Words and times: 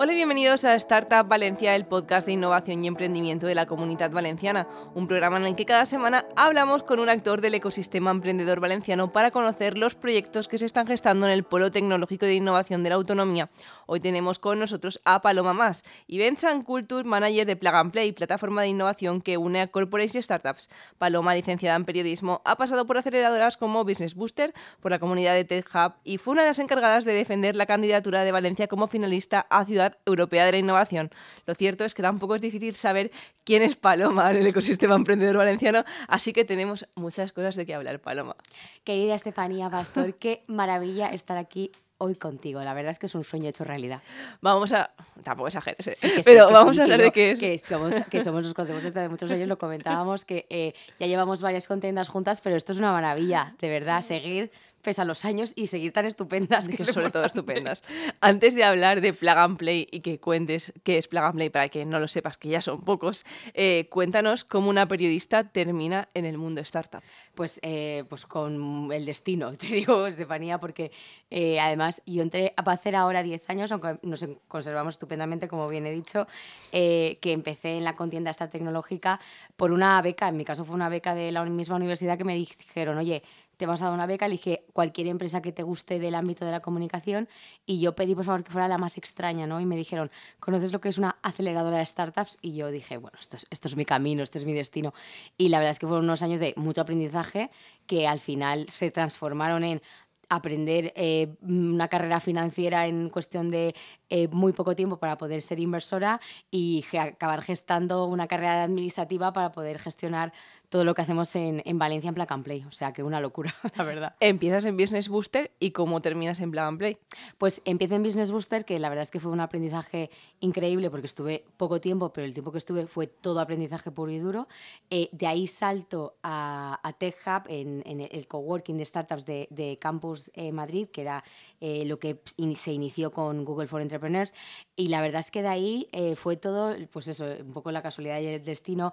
Hola 0.00 0.12
y 0.12 0.14
bienvenidos 0.14 0.64
a 0.64 0.76
Startup 0.76 1.26
Valencia, 1.26 1.74
el 1.74 1.84
podcast 1.84 2.24
de 2.24 2.34
innovación 2.34 2.84
y 2.84 2.86
emprendimiento 2.86 3.48
de 3.48 3.56
la 3.56 3.66
comunidad 3.66 4.12
valenciana, 4.12 4.68
un 4.94 5.08
programa 5.08 5.38
en 5.38 5.42
el 5.42 5.56
que 5.56 5.64
cada 5.64 5.86
semana 5.86 6.24
hablamos 6.36 6.84
con 6.84 7.00
un 7.00 7.08
actor 7.08 7.40
del 7.40 7.56
ecosistema 7.56 8.12
emprendedor 8.12 8.60
valenciano 8.60 9.10
para 9.10 9.32
conocer 9.32 9.76
los 9.76 9.96
proyectos 9.96 10.46
que 10.46 10.56
se 10.56 10.66
están 10.66 10.86
gestando 10.86 11.26
en 11.26 11.32
el 11.32 11.42
Polo 11.42 11.72
Tecnológico 11.72 12.26
de 12.26 12.36
Innovación 12.36 12.84
de 12.84 12.90
la 12.90 12.94
Autonomía. 12.94 13.50
Hoy 13.86 13.98
tenemos 13.98 14.38
con 14.38 14.60
nosotros 14.60 15.00
a 15.04 15.20
Paloma 15.20 15.52
Más, 15.52 15.82
Events 16.06 16.44
and 16.44 16.62
Culture 16.62 17.02
Manager 17.02 17.44
de 17.44 17.56
Plug 17.56 17.74
and 17.74 17.90
Play, 17.90 18.12
plataforma 18.12 18.62
de 18.62 18.68
innovación 18.68 19.20
que 19.20 19.36
une 19.36 19.62
a 19.62 19.66
corporates 19.66 20.14
y 20.14 20.22
startups. 20.22 20.70
Paloma, 20.98 21.34
licenciada 21.34 21.74
en 21.74 21.84
periodismo, 21.84 22.40
ha 22.44 22.54
pasado 22.54 22.86
por 22.86 22.98
aceleradoras 22.98 23.56
como 23.56 23.82
Business 23.82 24.14
Booster, 24.14 24.54
por 24.80 24.92
la 24.92 25.00
comunidad 25.00 25.34
de 25.34 25.44
Tech 25.44 25.66
Hub 25.74 25.94
y 26.04 26.18
fue 26.18 26.34
una 26.34 26.42
de 26.42 26.50
las 26.50 26.60
encargadas 26.60 27.04
de 27.04 27.14
defender 27.14 27.56
la 27.56 27.66
candidatura 27.66 28.22
de 28.22 28.30
Valencia 28.30 28.68
como 28.68 28.86
finalista 28.86 29.44
a 29.50 29.64
Ciudad 29.64 29.87
Europea 30.06 30.44
de 30.44 30.52
la 30.52 30.58
Innovación. 30.58 31.10
Lo 31.46 31.54
cierto 31.54 31.84
es 31.84 31.94
que 31.94 32.02
tampoco 32.02 32.34
es 32.34 32.42
difícil 32.42 32.74
saber 32.74 33.10
quién 33.44 33.62
es 33.62 33.76
Paloma 33.76 34.30
en 34.30 34.38
el 34.38 34.46
ecosistema 34.46 34.94
emprendedor 34.94 35.36
valenciano, 35.38 35.84
así 36.08 36.32
que 36.32 36.44
tenemos 36.44 36.86
muchas 36.94 37.32
cosas 37.32 37.56
de 37.56 37.66
qué 37.66 37.74
hablar, 37.74 38.00
Paloma. 38.00 38.36
Querida 38.84 39.14
Estefanía 39.14 39.70
Pastor, 39.70 40.14
qué 40.14 40.42
maravilla 40.46 41.08
estar 41.08 41.38
aquí 41.38 41.72
hoy 41.98 42.14
contigo. 42.14 42.62
La 42.62 42.74
verdad 42.74 42.90
es 42.90 42.98
que 42.98 43.06
es 43.06 43.14
un 43.14 43.24
sueño 43.24 43.48
hecho 43.48 43.64
realidad. 43.64 44.02
Vamos 44.40 44.72
a. 44.72 44.90
Tampoco 45.22 45.48
exageres, 45.48 45.86
¿eh? 45.88 46.22
pero 46.24 46.50
vamos 46.50 46.78
a 46.78 46.84
hablar 46.84 47.00
de 47.00 47.10
qué 47.10 47.32
es. 47.32 47.40
Que 47.40 47.58
somos, 47.58 47.94
que 48.08 48.20
somos 48.22 48.44
nos 48.44 48.54
conocemos 48.54 48.84
desde 48.84 49.08
muchos 49.08 49.30
años, 49.30 49.48
lo 49.48 49.58
comentábamos, 49.58 50.24
que 50.24 50.46
eh, 50.48 50.74
ya 50.98 51.06
llevamos 51.06 51.40
varias 51.40 51.66
contiendas 51.66 52.08
juntas, 52.08 52.40
pero 52.40 52.56
esto 52.56 52.72
es 52.72 52.78
una 52.78 52.92
maravilla, 52.92 53.54
de 53.58 53.68
verdad, 53.68 54.00
seguir 54.02 54.52
pese 54.88 55.02
a 55.02 55.04
los 55.04 55.26
años 55.26 55.52
y 55.54 55.66
seguir 55.66 55.92
tan 55.92 56.06
estupendas. 56.06 56.66
Que, 56.66 56.82
sobre 56.82 57.10
todo 57.10 57.22
estupendas. 57.22 57.84
Antes 58.22 58.54
de 58.54 58.64
hablar 58.64 59.02
de 59.02 59.12
Plug 59.12 59.36
and 59.36 59.58
Play 59.58 59.86
y 59.90 60.00
que 60.00 60.18
cuentes 60.18 60.72
qué 60.82 60.96
es 60.96 61.08
Plug 61.08 61.24
and 61.24 61.34
Play 61.34 61.50
para 61.50 61.68
que 61.68 61.84
no 61.84 62.00
lo 62.00 62.08
sepas, 62.08 62.38
que 62.38 62.48
ya 62.48 62.62
son 62.62 62.80
pocos, 62.80 63.26
eh, 63.52 63.86
cuéntanos 63.90 64.44
cómo 64.44 64.70
una 64.70 64.88
periodista 64.88 65.44
termina 65.44 66.08
en 66.14 66.24
el 66.24 66.38
mundo 66.38 66.62
startup. 66.62 67.02
Pues, 67.34 67.60
eh, 67.60 68.04
pues 68.08 68.24
con 68.24 68.90
el 68.90 69.04
destino, 69.04 69.52
te 69.58 69.66
digo, 69.66 70.06
Estefanía, 70.06 70.58
porque 70.58 70.90
eh, 71.30 71.60
además 71.60 72.00
yo 72.06 72.22
entré 72.22 72.54
a 72.56 72.62
hacer 72.62 72.96
ahora 72.96 73.22
10 73.22 73.50
años, 73.50 73.70
aunque 73.72 73.98
nos 74.00 74.24
conservamos 74.48 74.94
estupendamente, 74.94 75.48
como 75.48 75.68
bien 75.68 75.84
he 75.84 75.92
dicho, 75.92 76.26
que 76.70 77.18
empecé 77.24 77.76
en 77.76 77.84
la 77.84 77.94
contienda 77.94 78.30
esta 78.30 78.48
tecnológica 78.48 79.20
por 79.54 79.70
una 79.70 80.00
beca, 80.00 80.28
en 80.28 80.38
mi 80.38 80.46
caso 80.46 80.64
fue 80.64 80.74
una 80.74 80.88
beca 80.88 81.14
de 81.14 81.30
la 81.30 81.44
misma 81.44 81.76
universidad 81.76 82.16
que 82.16 82.24
me 82.24 82.36
dijeron, 82.36 82.96
oye, 82.96 83.22
te 83.58 83.66
vas 83.66 83.82
a 83.82 83.86
dar 83.86 83.94
una 83.94 84.06
beca, 84.06 84.26
elige 84.26 84.64
cualquier 84.72 85.08
empresa 85.08 85.42
que 85.42 85.52
te 85.52 85.62
guste 85.62 85.98
del 85.98 86.14
ámbito 86.14 86.46
de 86.46 86.52
la 86.52 86.60
comunicación 86.60 87.28
y 87.66 87.80
yo 87.80 87.94
pedí 87.94 88.14
por 88.14 88.24
favor 88.24 88.44
que 88.44 88.52
fuera 88.52 88.68
la 88.68 88.78
más 88.78 88.96
extraña, 88.96 89.46
¿no? 89.46 89.60
Y 89.60 89.66
me 89.66 89.76
dijeron, 89.76 90.10
¿conoces 90.38 90.72
lo 90.72 90.80
que 90.80 90.88
es 90.88 90.96
una 90.96 91.18
aceleradora 91.22 91.78
de 91.78 91.84
startups? 91.86 92.38
Y 92.40 92.54
yo 92.54 92.70
dije, 92.70 92.96
bueno, 92.96 93.18
esto 93.20 93.36
es, 93.36 93.46
esto 93.50 93.68
es 93.68 93.76
mi 93.76 93.84
camino, 93.84 94.22
este 94.22 94.38
es 94.38 94.44
mi 94.44 94.54
destino. 94.54 94.94
Y 95.36 95.48
la 95.48 95.58
verdad 95.58 95.72
es 95.72 95.78
que 95.78 95.86
fueron 95.86 96.04
unos 96.04 96.22
años 96.22 96.40
de 96.40 96.54
mucho 96.56 96.80
aprendizaje 96.80 97.50
que 97.86 98.06
al 98.06 98.20
final 98.20 98.68
se 98.68 98.90
transformaron 98.90 99.64
en 99.64 99.82
aprender 100.28 100.92
eh, 100.94 101.34
una 101.40 101.88
carrera 101.88 102.20
financiera 102.20 102.86
en 102.86 103.08
cuestión 103.08 103.50
de 103.50 103.74
eh, 104.10 104.28
muy 104.28 104.52
poco 104.52 104.76
tiempo 104.76 104.98
para 104.98 105.16
poder 105.16 105.42
ser 105.42 105.58
inversora 105.58 106.20
y 106.50 106.84
acabar 106.98 107.42
gestando 107.42 108.04
una 108.04 108.26
carrera 108.26 108.62
administrativa 108.62 109.32
para 109.32 109.52
poder 109.52 109.78
gestionar 109.78 110.32
todo 110.68 110.84
lo 110.84 110.94
que 110.94 111.02
hacemos 111.02 111.34
en, 111.36 111.62
en 111.64 111.78
Valencia 111.78 112.08
en 112.08 112.14
Plug 112.14 112.30
and 112.30 112.44
Play. 112.44 112.64
O 112.64 112.72
sea, 112.72 112.92
que 112.92 113.02
una 113.02 113.20
locura, 113.20 113.54
la 113.76 113.84
verdad. 113.84 114.16
Empiezas 114.20 114.64
en 114.64 114.76
Business 114.76 115.08
Booster 115.08 115.52
y 115.58 115.70
cómo 115.70 116.00
terminas 116.02 116.40
en 116.40 116.50
Plug 116.50 116.64
and 116.64 116.78
Play. 116.78 116.98
Pues 117.38 117.62
empiezo 117.64 117.94
en 117.94 118.02
Business 118.02 118.30
Booster, 118.30 118.64
que 118.64 118.78
la 118.78 118.88
verdad 118.88 119.02
es 119.02 119.10
que 119.10 119.20
fue 119.20 119.32
un 119.32 119.40
aprendizaje 119.40 120.10
increíble 120.40 120.90
porque 120.90 121.06
estuve 121.06 121.44
poco 121.56 121.80
tiempo, 121.80 122.12
pero 122.12 122.26
el 122.26 122.34
tiempo 122.34 122.52
que 122.52 122.58
estuve 122.58 122.86
fue 122.86 123.06
todo 123.06 123.40
aprendizaje 123.40 123.90
puro 123.90 124.10
y 124.12 124.18
duro. 124.18 124.48
Eh, 124.90 125.08
de 125.12 125.26
ahí 125.26 125.46
salto 125.46 126.16
a, 126.22 126.78
a 126.82 126.92
Tech 126.92 127.16
Hub, 127.26 127.42
en, 127.48 127.82
en, 127.86 128.00
el 128.00 128.28
coworking 128.28 128.76
de 128.76 128.84
startups 128.84 129.24
de, 129.24 129.48
de 129.50 129.78
Campus 129.78 130.30
eh, 130.34 130.52
Madrid, 130.52 130.88
que 130.88 131.02
era 131.02 131.24
eh, 131.60 131.84
lo 131.84 131.98
que 131.98 132.20
se 132.56 132.72
inició 132.72 133.10
con 133.10 133.44
Google 133.44 133.66
for 133.66 133.80
Entrepreneurs. 133.80 134.34
Y 134.76 134.88
la 134.88 135.00
verdad 135.00 135.20
es 135.20 135.30
que 135.30 135.42
de 135.42 135.48
ahí 135.48 135.88
fue 136.16 136.36
todo, 136.36 136.74
pues 136.92 137.08
eso, 137.08 137.24
un 137.24 137.52
poco 137.52 137.72
la 137.72 137.82
casualidad 137.82 138.20
y 138.20 138.26
el 138.26 138.44
destino. 138.44 138.92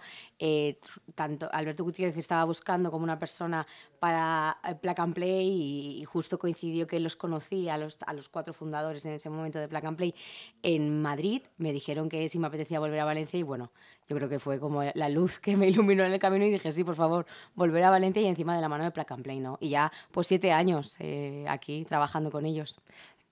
tanto 1.14 1.48
Alberto 1.52 1.84
Gutiérrez 1.84 2.18
estaba 2.18 2.44
buscando 2.46 2.90
como 2.90 3.04
una 3.04 3.20
persona 3.20 3.68
para 4.00 4.60
Plug 4.82 5.00
and 5.02 5.14
Play 5.14 6.00
y, 6.00 6.06
justo 6.06 6.40
coincidió 6.40 6.88
que 6.88 7.00
los 7.00 7.16
conocí 7.16 7.70
a 7.70 7.78
los, 7.78 7.98
a 8.06 8.14
los 8.14 8.30
cuatro 8.30 8.54
fundadores 8.54 9.06
en 9.06 9.14
ese 9.14 9.30
momento 9.30 9.60
de 9.60 9.68
Plug 9.68 9.96
Play 9.96 10.16
en 10.64 11.02
Madrid. 11.02 11.44
Me 11.58 11.72
dijeron 11.72 12.10
que 12.10 12.28
si 12.30 12.40
me 12.40 12.48
apetecía 12.48 12.80
volver 12.80 13.00
a 13.00 13.06
Valencia 13.06 13.40
y 13.40 13.44
bueno, 13.44 13.72
yo 14.08 14.16
creo 14.16 14.30
que 14.30 14.40
fue 14.40 14.60
como 14.60 14.84
la 14.84 15.10
luz 15.10 15.40
que 15.40 15.58
me 15.58 15.68
iluminó 15.68 16.04
en 16.04 16.14
el 16.14 16.20
camino 16.20 16.46
y 16.46 16.52
dije, 16.52 16.72
sí, 16.72 16.84
por 16.84 16.96
favor, 16.96 17.26
volver 17.56 17.84
a 17.84 17.90
Valencia 17.90 18.22
y 18.22 18.28
encima 18.28 18.56
de 18.56 18.62
la 18.62 18.70
mano 18.70 18.84
de 18.84 19.06
and 19.08 19.24
Play, 19.24 19.40
¿no? 19.40 19.58
Y 19.60 19.70
ya, 19.70 19.92
pues 20.12 20.28
siete 20.28 20.52
años 20.52 20.98
eh, 21.00 21.46
aquí 21.48 21.86
trabajando 21.86 22.32
con 22.32 22.46
ellos 22.46 22.80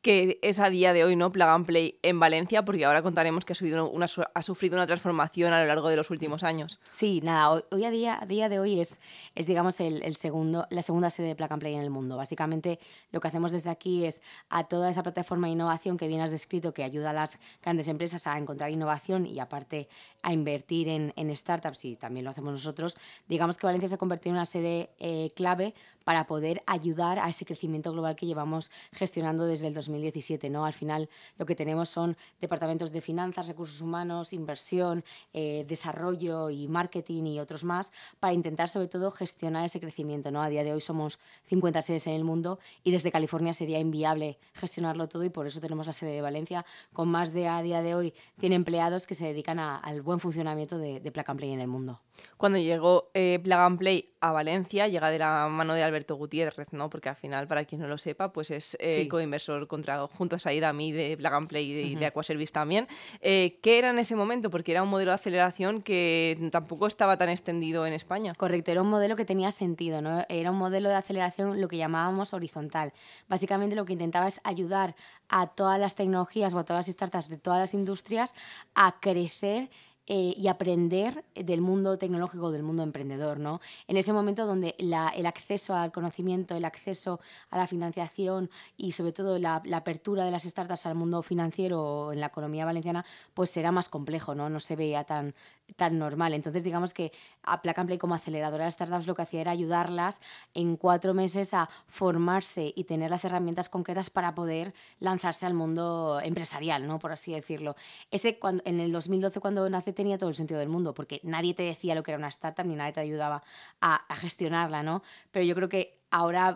que 0.03 0.37
es 0.41 0.59
a 0.59 0.69
día 0.69 0.91
de 0.91 1.05
hoy, 1.05 1.15
¿no? 1.15 1.31
Plug 1.31 1.47
and 1.47 1.65
Play 1.65 1.97
en 2.03 2.19
Valencia, 2.19 2.65
porque 2.65 2.83
ahora 2.83 3.01
contaremos 3.01 3.45
que 3.45 3.53
ha, 3.53 3.83
una, 3.83 4.05
ha 4.35 4.43
sufrido 4.43 4.75
una 4.75 4.85
transformación 4.85 5.53
a 5.53 5.61
lo 5.61 5.67
largo 5.67 5.87
de 5.87 5.95
los 5.95 6.11
últimos 6.11 6.43
años. 6.43 6.81
Sí, 6.91 7.21
nada, 7.23 7.63
hoy, 7.71 7.85
a, 7.85 7.89
día, 7.89 8.19
a 8.21 8.25
día 8.25 8.49
de 8.49 8.59
hoy 8.59 8.81
es, 8.81 8.99
es 9.33 9.47
digamos, 9.47 9.79
el, 9.79 10.03
el, 10.03 10.17
segundo, 10.17 10.67
la 10.69 10.81
segunda 10.81 11.09
sede 11.09 11.27
de 11.27 11.35
Plug 11.37 11.53
and 11.53 11.61
Play 11.61 11.75
en 11.75 11.81
el 11.81 11.89
mundo. 11.89 12.17
Básicamente, 12.17 12.79
lo 13.11 13.21
que 13.21 13.29
hacemos 13.29 13.53
desde 13.53 13.69
aquí 13.69 14.03
es 14.03 14.21
a 14.49 14.65
toda 14.65 14.89
esa 14.89 15.03
plataforma 15.03 15.47
de 15.47 15.53
innovación 15.53 15.95
que 15.95 16.09
bien 16.09 16.19
has 16.19 16.31
descrito, 16.31 16.73
que 16.73 16.83
ayuda 16.83 17.11
a 17.11 17.13
las 17.13 17.39
grandes 17.61 17.87
empresas 17.87 18.27
a 18.27 18.37
encontrar 18.37 18.71
innovación 18.71 19.25
y 19.25 19.39
aparte 19.39 19.87
a 20.23 20.33
invertir 20.33 20.89
en, 20.89 21.13
en 21.15 21.35
startups, 21.35 21.85
y 21.85 21.95
también 21.95 22.23
lo 22.23 22.31
hacemos 22.31 22.53
nosotros, 22.53 22.97
digamos 23.27 23.57
que 23.57 23.67
Valencia 23.67 23.87
se 23.87 23.95
ha 23.95 23.97
convertido 23.97 24.31
en 24.31 24.37
una 24.37 24.45
sede 24.45 24.89
eh, 24.99 25.29
clave 25.35 25.73
para 26.03 26.27
poder 26.27 26.63
ayudar 26.65 27.19
a 27.19 27.29
ese 27.29 27.45
crecimiento 27.45 27.91
global 27.91 28.15
que 28.15 28.25
llevamos 28.25 28.71
gestionando 28.91 29.45
desde 29.45 29.67
el 29.67 29.73
2017. 29.73 30.49
¿no? 30.49 30.65
Al 30.65 30.73
final 30.73 31.09
lo 31.37 31.45
que 31.45 31.55
tenemos 31.55 31.89
son 31.89 32.17
departamentos 32.41 32.91
de 32.91 33.01
finanzas, 33.01 33.47
recursos 33.47 33.81
humanos, 33.81 34.33
inversión, 34.33 35.03
eh, 35.33 35.65
desarrollo 35.67 36.49
y 36.49 36.67
marketing 36.67 37.25
y 37.25 37.39
otros 37.39 37.63
más 37.63 37.91
para 38.19 38.33
intentar 38.33 38.69
sobre 38.69 38.87
todo 38.87 39.11
gestionar 39.11 39.65
ese 39.65 39.79
crecimiento. 39.79 40.31
¿no? 40.31 40.41
A 40.41 40.49
día 40.49 40.63
de 40.63 40.73
hoy 40.73 40.81
somos 40.81 41.19
50 41.45 41.81
sedes 41.81 42.07
en 42.07 42.13
el 42.13 42.23
mundo 42.23 42.59
y 42.83 42.91
desde 42.91 43.11
California 43.11 43.53
sería 43.53 43.79
inviable 43.79 44.37
gestionarlo 44.53 45.07
todo 45.07 45.23
y 45.23 45.29
por 45.29 45.47
eso 45.47 45.59
tenemos 45.59 45.87
la 45.87 45.93
sede 45.93 46.11
de 46.11 46.21
Valencia 46.21 46.65
con 46.91 47.09
más 47.09 47.33
de 47.33 47.47
a 47.47 47.61
día 47.61 47.81
de 47.81 47.95
hoy 47.95 48.13
100 48.39 48.53
empleados 48.53 49.07
que 49.07 49.15
se 49.15 49.25
dedican 49.25 49.59
al 49.59 50.01
buen 50.01 50.12
funcionamiento 50.19 50.77
de, 50.77 50.99
de 50.99 51.11
Play 51.11 51.51
en 51.51 51.61
el 51.61 51.67
mundo. 51.67 51.99
Cuando 52.37 52.57
llegó 52.57 53.09
eh, 53.13 53.39
Plug 53.41 53.59
and 53.59 53.77
Play 53.77 54.09
a 54.19 54.31
Valencia, 54.31 54.87
llega 54.87 55.09
de 55.09 55.19
la 55.19 55.47
mano 55.49 55.73
de 55.73 55.83
Alberto 55.83 56.15
Gutiérrez, 56.15 56.73
¿no? 56.73 56.89
Porque 56.89 57.09
al 57.09 57.15
final, 57.15 57.47
para 57.47 57.65
quien 57.65 57.81
no 57.81 57.87
lo 57.87 57.97
sepa, 57.97 58.31
pues 58.31 58.51
es 58.51 58.77
eh, 58.79 59.07
coinversor 59.07 59.67
contra, 59.67 60.07
junto 60.07 60.35
a 60.35 60.39
Said 60.39 60.63
Ami 60.63 60.91
de 60.91 61.17
Plug 61.17 61.33
and 61.33 61.47
Play 61.47 61.71
y 61.71 61.95
de, 61.95 62.05
Aquaservice 62.05 62.51
también. 62.51 62.87
Eh, 63.21 63.59
¿Qué 63.61 63.79
era 63.79 63.89
en 63.89 63.99
ese 63.99 64.15
momento? 64.15 64.49
Porque 64.49 64.71
era 64.71 64.83
un 64.83 64.89
modelo 64.89 65.11
de 65.11 65.15
aceleración 65.15 65.81
que 65.81 66.49
tampoco 66.51 66.87
estaba 66.87 67.17
tan 67.17 67.29
extendido 67.29 67.85
en 67.85 67.93
España. 67.93 68.33
Correcto, 68.35 68.71
era 68.71 68.81
un 68.81 68.89
modelo 68.89 69.15
que 69.15 69.25
tenía 69.25 69.51
sentido, 69.51 70.01
¿no? 70.01 70.25
Era 70.29 70.51
un 70.51 70.57
modelo 70.57 70.89
de 70.89 70.95
aceleración 70.95 71.61
lo 71.61 71.67
que 71.67 71.77
llamábamos 71.77 72.33
horizontal. 72.33 72.93
Básicamente 73.27 73.75
lo 73.75 73.85
que 73.85 73.93
intentaba 73.93 74.27
es 74.27 74.41
ayudar 74.43 74.95
a 75.29 75.47
todas 75.47 75.79
las 75.79 75.95
tecnologías 75.95 76.53
o 76.53 76.59
a 76.59 76.65
todas 76.65 76.87
las 76.87 76.93
startups 76.93 77.29
de 77.29 77.37
todas 77.37 77.59
las 77.59 77.73
industrias 77.73 78.35
a 78.75 78.99
crecer 78.99 79.69
eh, 80.05 80.33
y 80.35 80.49
aprender 80.49 81.23
del 81.33 81.61
mundo 81.61 81.97
tecnológico, 82.03 82.51
del 82.51 82.63
mundo 82.63 82.83
emprendedor. 82.83 83.39
¿no? 83.39 83.61
En 83.87 83.95
ese 83.95 84.11
momento 84.11 84.45
donde 84.45 84.75
el 84.77 85.25
acceso 85.25 85.73
al 85.73 85.93
conocimiento, 85.93 86.55
el 86.55 86.65
acceso 86.65 87.21
a 87.49 87.57
la 87.57 87.65
financiación 87.65 88.49
y 88.75 88.91
sobre 88.91 89.13
todo 89.13 89.39
la, 89.39 89.61
la, 89.63 89.77
apertura 89.77 90.25
de 90.25 90.31
las 90.31 90.43
startups 90.43 90.85
al 90.85 90.95
mundo 90.95 91.21
financiero 91.23 92.11
en 92.11 92.19
la 92.19 92.27
economía 92.27 92.65
valenciana, 92.65 93.05
pues 93.33 93.55
era 93.55 93.71
más 93.71 93.87
complejo, 93.87 94.35
no, 94.35 94.49
no 94.49 94.59
se 94.59 94.75
veía 94.75 95.05
tan, 95.05 95.33
tan 95.75 95.97
normal. 95.97 96.33
Entonces, 96.33 96.63
digamos 96.63 96.93
que 96.93 97.11
a 97.41 97.61
Plug 97.61 97.73
and 97.77 97.87
Play 97.87 97.97
como 97.97 98.15
aceleradora 98.15 98.65
de 98.65 98.71
startups 98.71 99.07
lo 99.07 99.15
que 99.15 99.23
hacía 99.23 99.41
era 99.41 99.51
ayudarlas 99.51 100.21
en 100.53 100.77
cuatro 100.77 101.13
meses 101.13 101.53
a 101.53 101.69
formarse 101.87 102.73
y 102.75 102.83
tener 102.83 103.09
las 103.09 103.25
herramientas 103.25 103.69
concretas 103.69 104.09
para 104.09 104.35
poder 104.35 104.73
lanzarse 104.99 105.45
al 105.45 105.53
mundo 105.53 106.19
empresarial, 106.23 106.87
¿no? 106.87 106.99
por 106.99 107.11
así 107.11 107.33
decirlo. 107.33 107.75
Ese 108.11 108.39
cuando, 108.39 108.63
en 108.65 108.79
el 108.79 108.91
2012 108.91 109.39
cuando 109.39 109.69
nace 109.69 109.93
tenía 109.93 110.17
todo 110.17 110.29
el 110.29 110.35
sentido 110.35 110.59
del 110.59 110.69
mundo, 110.69 110.93
porque 110.93 111.19
nadie 111.23 111.53
te 111.53 111.63
decía 111.63 111.95
lo 111.95 112.03
que 112.03 112.11
era 112.11 112.17
una 112.17 112.27
startup 112.27 112.65
ni 112.65 112.75
nadie 112.75 112.93
te 112.93 112.99
ayudaba 112.99 113.43
a, 113.81 113.95
a 113.95 114.15
gestionarla, 114.15 114.83
¿no? 114.83 115.03
Pero 115.31 115.45
yo 115.45 115.55
creo 115.55 115.69
que 115.69 116.02
ahora 116.13 116.55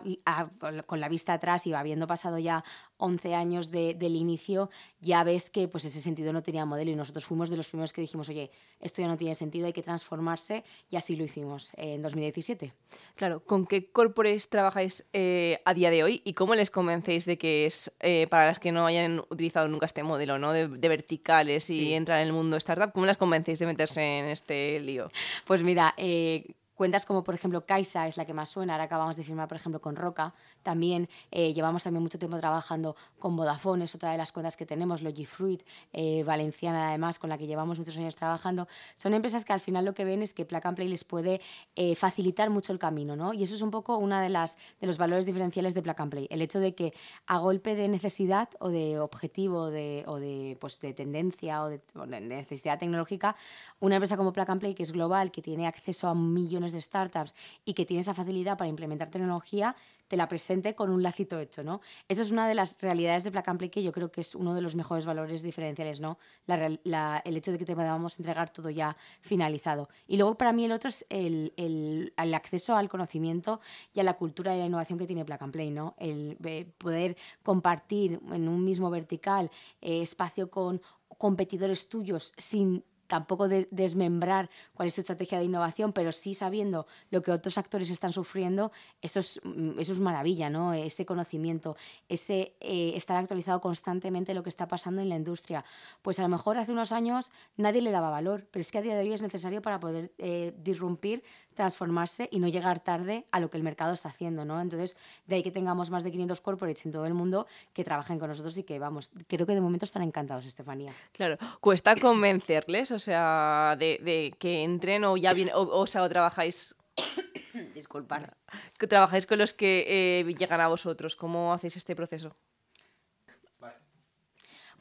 con 0.86 1.00
la 1.00 1.08
vista 1.08 1.32
atrás 1.32 1.66
y 1.66 1.74
habiendo 1.74 2.06
pasado 2.06 2.38
ya 2.38 2.62
11 2.98 3.34
años 3.34 3.70
del 3.72 4.14
inicio, 4.14 4.70
ya 5.00 5.24
ves 5.24 5.50
que 5.50 5.66
pues 5.66 5.84
ese 5.84 6.00
sentido 6.00 6.32
no 6.32 6.44
tenía 6.44 6.64
modelo 6.64 6.92
y 6.92 6.94
nosotros 6.94 7.24
fuimos 7.24 7.50
de 7.50 7.56
los 7.56 7.68
primeros 7.68 7.92
que 7.92 8.00
dijimos, 8.00 8.28
oye, 8.28 8.52
esto 8.78 9.02
ya 9.02 9.08
no 9.08 9.16
tiene 9.16 9.34
sentido, 9.34 9.66
hay 9.66 9.72
que 9.72 9.82
transformarse 9.82 10.62
y 10.88 10.96
así 10.96 11.16
lo 11.16 11.24
hicimos 11.24 11.72
en 11.76 12.02
2017. 12.02 12.72
Claro, 13.16 13.40
¿con 13.40 13.66
qué 13.66 13.90
corporates 13.90 14.48
trabajáis 14.48 15.04
eh, 15.12 15.60
a 15.64 15.74
día 15.74 15.90
de 15.90 16.04
hoy 16.04 16.22
y 16.24 16.34
cómo 16.34 16.54
les 16.54 16.70
convencéis 16.70 17.24
de 17.24 17.36
que 17.36 17.66
es, 17.66 17.92
eh, 17.98 18.28
para 18.30 18.46
las 18.46 18.60
que 18.60 18.70
no 18.70 18.86
hayan 18.86 19.24
utilizado 19.28 19.66
nunca 19.66 19.86
este 19.86 20.04
modelo 20.04 20.38
¿no? 20.38 20.52
de, 20.52 20.88
verticales 20.88 21.68
y 21.68 21.94
entrar 21.94 22.20
en 22.20 22.28
el 22.28 22.32
mundo 22.32 22.56
startup, 22.58 22.92
cómo 22.92 23.06
les 23.06 23.16
convencéis 23.16 23.58
de 23.58 23.66
meterse 23.66 24.20
en 24.20 24.26
este 24.26 24.78
lío? 24.78 25.10
Pues 25.46 25.64
mira, 25.64 25.94
eh, 25.96 26.54
Cuentas 26.78 27.04
como, 27.06 27.24
por 27.24 27.34
ejemplo, 27.34 27.66
Kaisa 27.66 28.06
es 28.06 28.16
la 28.16 28.24
que 28.24 28.32
más 28.32 28.50
suena. 28.50 28.74
Ahora 28.74 28.84
acabamos 28.84 29.16
de 29.16 29.24
firmar, 29.24 29.48
por 29.48 29.56
ejemplo, 29.56 29.80
con 29.80 29.96
Roca. 29.96 30.32
También 30.62 31.08
eh, 31.32 31.52
llevamos 31.52 31.82
también 31.82 32.04
mucho 32.04 32.20
tiempo 32.20 32.38
trabajando 32.38 32.94
con 33.18 33.34
Vodafone, 33.34 33.84
es 33.84 33.96
otra 33.96 34.12
de 34.12 34.16
las 34.16 34.30
cuentas 34.30 34.56
que 34.56 34.64
tenemos. 34.64 35.02
Logifruit, 35.02 35.64
eh, 35.92 36.22
valenciana 36.22 36.90
además, 36.90 37.18
con 37.18 37.30
la 37.30 37.36
que 37.36 37.48
llevamos 37.48 37.80
muchos 37.80 37.96
años 37.96 38.14
trabajando. 38.14 38.68
Son 38.94 39.12
empresas 39.12 39.44
que 39.44 39.52
al 39.52 39.58
final 39.58 39.84
lo 39.84 39.92
que 39.92 40.04
ven 40.04 40.22
es 40.22 40.32
que 40.32 40.44
Plug 40.44 40.64
and 40.64 40.76
Play 40.76 40.86
les 40.86 41.02
puede 41.02 41.40
eh, 41.74 41.96
facilitar 41.96 42.48
mucho 42.48 42.72
el 42.72 42.78
camino. 42.78 43.16
¿no? 43.16 43.34
Y 43.34 43.42
eso 43.42 43.56
es 43.56 43.62
un 43.62 43.72
poco 43.72 43.96
uno 43.98 44.16
de, 44.20 44.28
de 44.28 44.86
los 44.86 44.98
valores 44.98 45.26
diferenciales 45.26 45.74
de 45.74 45.82
Plug 45.82 45.96
and 46.00 46.10
Play. 46.12 46.28
El 46.30 46.42
hecho 46.42 46.60
de 46.60 46.76
que 46.76 46.94
a 47.26 47.38
golpe 47.38 47.74
de 47.74 47.88
necesidad 47.88 48.50
o 48.60 48.68
de 48.68 49.00
objetivo 49.00 49.68
de, 49.72 50.04
o 50.06 50.20
de, 50.20 50.56
pues, 50.60 50.80
de 50.80 50.94
tendencia 50.94 51.60
o 51.64 51.70
de, 51.70 51.80
o 51.96 52.06
de 52.06 52.20
necesidad 52.20 52.78
tecnológica, 52.78 53.34
una 53.80 53.96
empresa 53.96 54.16
como 54.16 54.32
Plug 54.32 54.48
and 54.48 54.60
Play, 54.60 54.74
que 54.76 54.84
es 54.84 54.92
global, 54.92 55.32
que 55.32 55.42
tiene 55.42 55.66
acceso 55.66 56.06
a 56.06 56.14
millones 56.14 56.67
de 56.72 56.80
startups 56.80 57.34
y 57.64 57.74
que 57.74 57.84
tiene 57.84 58.00
esa 58.00 58.14
facilidad 58.14 58.56
para 58.56 58.68
implementar 58.68 59.10
tecnología, 59.10 59.76
te 60.08 60.16
la 60.16 60.26
presente 60.26 60.74
con 60.74 60.90
un 60.90 61.02
lacito 61.02 61.38
hecho, 61.38 61.62
¿no? 61.62 61.80
Eso 62.08 62.22
es 62.22 62.30
una 62.30 62.48
de 62.48 62.54
las 62.54 62.80
realidades 62.80 63.24
de 63.24 63.30
Plug 63.30 63.44
and 63.46 63.58
Play 63.58 63.70
que 63.70 63.82
yo 63.82 63.92
creo 63.92 64.10
que 64.10 64.22
es 64.22 64.34
uno 64.34 64.54
de 64.54 64.62
los 64.62 64.74
mejores 64.74 65.06
valores 65.06 65.42
diferenciales, 65.42 66.00
¿no? 66.00 66.18
el 66.46 67.36
hecho 67.36 67.52
de 67.52 67.58
que 67.58 67.64
te 67.64 67.74
podamos 67.74 68.18
entregar 68.18 68.50
todo 68.50 68.70
ya 68.70 68.96
finalizado. 69.20 69.88
Y 70.06 70.16
luego 70.16 70.36
para 70.36 70.52
mí 70.52 70.64
el 70.64 70.72
otro 70.72 70.88
es 70.88 71.04
el, 71.10 71.52
el, 71.56 72.34
acceso 72.34 72.74
al 72.76 72.88
conocimiento 72.88 73.60
y 73.92 74.00
a 74.00 74.02
la 74.02 74.14
cultura 74.14 74.54
y 74.54 74.58
la 74.58 74.66
innovación 74.66 74.98
que 74.98 75.06
tiene 75.06 75.24
Plug 75.24 75.42
and 75.42 75.52
Play, 75.52 75.70
¿no? 75.70 75.94
El 75.98 76.38
eh, 76.44 76.66
poder 76.78 77.16
compartir 77.42 78.20
en 78.32 78.48
un 78.48 78.64
mismo 78.64 78.90
vertical 78.90 79.50
eh, 79.80 80.02
espacio 80.02 80.50
con 80.50 80.80
competidores 81.18 81.88
tuyos 81.88 82.32
sin 82.38 82.84
tampoco 83.08 83.48
desmembrar 83.48 84.48
cuál 84.74 84.86
es 84.86 84.94
su 84.94 85.00
estrategia 85.00 85.38
de 85.38 85.44
innovación, 85.44 85.92
pero 85.92 86.12
sí 86.12 86.34
sabiendo 86.34 86.86
lo 87.10 87.22
que 87.22 87.32
otros 87.32 87.58
actores 87.58 87.90
están 87.90 88.12
sufriendo, 88.12 88.70
eso 89.02 89.18
es, 89.20 89.40
mm, 89.42 89.80
eso 89.80 89.92
es 89.92 90.00
maravilla, 90.00 90.50
¿no? 90.50 90.74
Ese 90.74 91.04
conocimiento, 91.04 91.76
ese 92.08 92.54
eh, 92.60 92.92
estar 92.94 93.16
actualizado 93.16 93.60
constantemente 93.60 94.34
lo 94.34 94.42
que 94.42 94.50
está 94.50 94.68
pasando 94.68 95.02
en 95.02 95.08
la 95.08 95.16
industria. 95.16 95.64
Pues 96.02 96.18
a 96.20 96.22
lo 96.22 96.28
mejor 96.28 96.58
hace 96.58 96.72
unos 96.72 96.92
años 96.92 97.32
nadie 97.56 97.82
le 97.82 97.90
daba 97.90 98.10
valor, 98.10 98.46
pero 98.50 98.60
es 98.60 98.70
que 98.70 98.78
a 98.78 98.82
día 98.82 98.94
de 98.94 99.00
hoy 99.00 99.12
es 99.12 99.22
necesario 99.22 99.62
para 99.62 99.80
poder 99.80 100.12
eh, 100.18 100.54
disrumpir 100.58 101.24
transformarse 101.58 102.28
y 102.30 102.38
no 102.38 102.46
llegar 102.46 102.78
tarde 102.78 103.26
a 103.32 103.40
lo 103.40 103.50
que 103.50 103.56
el 103.56 103.64
mercado 103.64 103.92
está 103.92 104.08
haciendo, 104.08 104.44
¿no? 104.44 104.60
Entonces, 104.60 104.96
de 105.26 105.34
ahí 105.34 105.42
que 105.42 105.50
tengamos 105.50 105.90
más 105.90 106.04
de 106.04 106.12
500 106.12 106.40
corporates 106.40 106.86
en 106.86 106.92
todo 106.92 107.04
el 107.04 107.14
mundo 107.14 107.48
que 107.74 107.82
trabajen 107.82 108.18
con 108.20 108.28
nosotros 108.28 108.56
y 108.56 108.62
que, 108.62 108.78
vamos, 108.78 109.10
creo 109.26 109.44
que 109.44 109.54
de 109.54 109.60
momento 109.60 109.84
están 109.84 110.02
encantados, 110.02 110.46
Estefanía. 110.46 110.92
Claro, 111.12 111.36
cuesta 111.60 111.96
convencerles, 111.96 112.92
o 112.92 113.00
sea, 113.00 113.76
de, 113.76 114.32
que 114.38 114.62
entren 114.62 115.04
o 115.04 115.16
ya 115.16 115.34
viene, 115.34 115.50
o, 115.54 115.86
sea, 115.86 116.02
o 116.02 116.08
trabajáis... 116.08 116.76
Disculpar. 117.74 118.36
Que 118.78 118.86
trabajáis 118.86 119.26
con 119.26 119.38
los 119.38 119.52
que 119.52 119.84
eh, 119.88 120.34
llegan 120.38 120.60
a 120.60 120.68
vosotros. 120.68 121.16
¿Cómo 121.16 121.52
hacéis 121.52 121.76
este 121.76 121.96
proceso? 121.96 122.36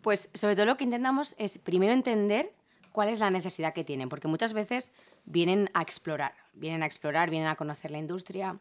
Pues 0.01 0.30
sobre 0.33 0.56
todo 0.56 0.68
lo 0.68 0.77
que 0.77 0.83
intentamos 0.83 1.33
es 1.39 1.57
primero 1.57 1.91
entender 1.91 2.53
cuál 2.97 3.09
es 3.09 3.19
la 3.19 3.29
necesidad 3.29 3.75
que 3.75 3.83
tienen, 3.83 4.09
porque 4.09 4.27
muchas 4.27 4.53
veces 4.53 4.91
vienen 5.23 5.69
a 5.75 5.83
explorar, 5.83 6.33
vienen 6.53 6.81
a 6.81 6.88
explorar, 6.88 7.29
vienen 7.29 7.47
a 7.47 7.55
conocer 7.55 7.91
la 7.91 7.99
industria, 7.99 8.57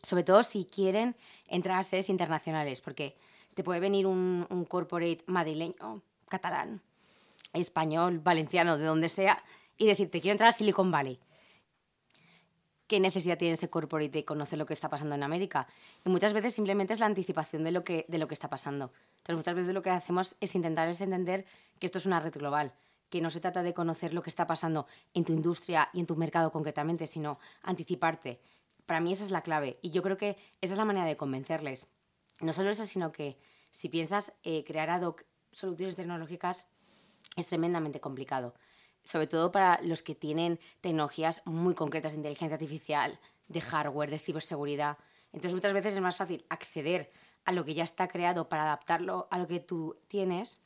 sobre 0.00 0.22
todo 0.22 0.44
si 0.44 0.64
quieren 0.64 1.16
entrar 1.48 1.80
a 1.80 1.82
sedes 1.82 2.08
internacionales, 2.08 2.80
porque 2.80 3.16
te 3.54 3.64
puede 3.64 3.80
venir 3.80 4.06
un, 4.06 4.46
corporate 4.68 5.24
madrileño, 5.26 6.02
catalán, 6.28 6.82
español, 7.52 8.20
valenciano, 8.20 8.78
de 8.78 8.84
donde 8.84 9.08
sea, 9.08 9.42
y 9.76 9.86
decirte, 9.86 10.20
quiero 10.20 10.34
entrar 10.34 10.50
a 10.50 10.52
Silicon 10.52 10.92
Valley. 10.92 11.18
¿Qué 12.86 13.00
necesidad 13.00 13.38
tiene 13.38 13.54
ese 13.54 13.70
corporate 13.70 14.08
de 14.10 14.24
conocer 14.24 14.56
lo 14.56 14.66
que 14.66 14.74
está 14.74 14.88
pasando 14.88 15.16
en 15.16 15.24
América? 15.24 15.66
Y 16.04 16.10
muchas 16.10 16.32
veces 16.32 16.54
simplemente 16.54 16.92
es 16.92 17.00
la 17.00 17.06
anticipación 17.06 17.64
de 17.64 17.72
lo 17.72 17.82
que, 17.82 18.06
está 18.30 18.48
pasando. 18.48 18.92
Entonces, 19.16 19.36
muchas 19.36 19.54
veces 19.56 19.74
lo 19.74 19.82
que 19.82 19.90
hacemos 19.90 20.36
es 20.40 20.54
intentar 20.54 20.86
es 20.86 21.00
entender 21.00 21.44
que 21.80 21.86
esto 21.86 21.98
es 21.98 22.06
una 22.06 22.20
red 22.20 22.34
global, 22.34 22.72
que 23.08 23.20
no 23.20 23.30
se 23.30 23.40
trata 23.40 23.62
de 23.62 23.74
conocer 23.74 24.14
lo 24.14 24.22
que 24.22 24.30
está 24.30 24.46
pasando 24.46 24.86
en 25.12 25.24
tu 25.24 25.32
industria 25.32 25.88
y 25.92 26.00
en 26.00 26.06
tu 26.06 26.16
mercado 26.16 26.50
concretamente, 26.50 27.06
sino 27.06 27.38
anticiparte. 27.62 28.40
Para 28.86 29.00
mí 29.00 29.12
esa 29.12 29.24
es 29.24 29.30
la 29.30 29.42
clave 29.42 29.78
y 29.82 29.90
yo 29.90 30.02
creo 30.02 30.16
que 30.16 30.36
esa 30.60 30.74
es 30.74 30.78
la 30.78 30.84
manera 30.84 31.06
de 31.06 31.16
convencerles. 31.16 31.86
No 32.40 32.52
solo 32.52 32.70
eso, 32.70 32.86
sino 32.86 33.12
que 33.12 33.38
si 33.70 33.88
piensas 33.88 34.32
eh, 34.42 34.64
crear 34.64 34.90
ad 34.90 35.02
hoc 35.02 35.24
soluciones 35.52 35.96
tecnológicas 35.96 36.66
es 37.36 37.46
tremendamente 37.46 38.00
complicado, 38.00 38.54
sobre 39.04 39.26
todo 39.26 39.52
para 39.52 39.80
los 39.82 40.02
que 40.02 40.14
tienen 40.14 40.60
tecnologías 40.80 41.42
muy 41.44 41.74
concretas 41.74 42.12
de 42.12 42.18
inteligencia 42.18 42.54
artificial, 42.54 43.18
de 43.48 43.60
hardware, 43.60 44.10
de 44.10 44.18
ciberseguridad. 44.18 44.98
Entonces 45.32 45.54
muchas 45.54 45.72
veces 45.72 45.94
es 45.94 46.00
más 46.00 46.16
fácil 46.16 46.44
acceder 46.48 47.10
a 47.44 47.52
lo 47.52 47.64
que 47.64 47.74
ya 47.74 47.84
está 47.84 48.08
creado 48.08 48.48
para 48.48 48.62
adaptarlo 48.62 49.28
a 49.30 49.38
lo 49.38 49.46
que 49.46 49.60
tú 49.60 49.96
tienes, 50.08 50.60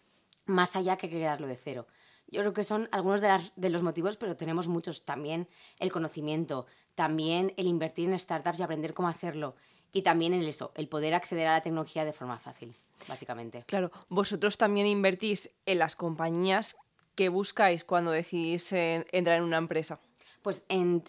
más 0.44 0.76
allá 0.76 0.96
que 0.96 1.08
crearlo 1.08 1.46
de 1.46 1.56
cero. 1.56 1.86
Yo 2.30 2.40
creo 2.42 2.52
que 2.52 2.64
son 2.64 2.88
algunos 2.92 3.20
de, 3.20 3.70
los 3.70 3.82
motivos, 3.82 4.16
pero 4.16 4.36
tenemos 4.36 4.68
muchos 4.68 5.04
también. 5.04 5.48
El 5.78 5.90
conocimiento, 5.90 6.66
también 6.94 7.54
el 7.56 7.66
invertir 7.66 8.08
en 8.08 8.18
startups 8.18 8.60
y 8.60 8.62
aprender 8.62 8.94
cómo 8.94 9.08
hacerlo. 9.08 9.56
Y 9.92 10.02
también 10.02 10.34
en 10.34 10.42
eso, 10.42 10.72
el 10.74 10.88
poder 10.88 11.14
acceder 11.14 11.46
a 11.46 11.52
la 11.52 11.62
tecnología 11.62 12.04
de 12.04 12.12
forma 12.12 12.36
fácil, 12.36 12.76
básicamente. 13.08 13.64
Claro, 13.66 13.90
vosotros 14.08 14.58
también 14.58 14.86
invertís 14.86 15.50
en 15.64 15.78
las 15.78 15.96
compañías 15.96 16.76
que 17.14 17.30
buscáis 17.30 17.84
cuando 17.84 18.10
decidís 18.10 18.72
entrar 18.72 19.38
en 19.38 19.44
una 19.44 19.56
empresa. 19.56 19.98
Pues 20.42 20.64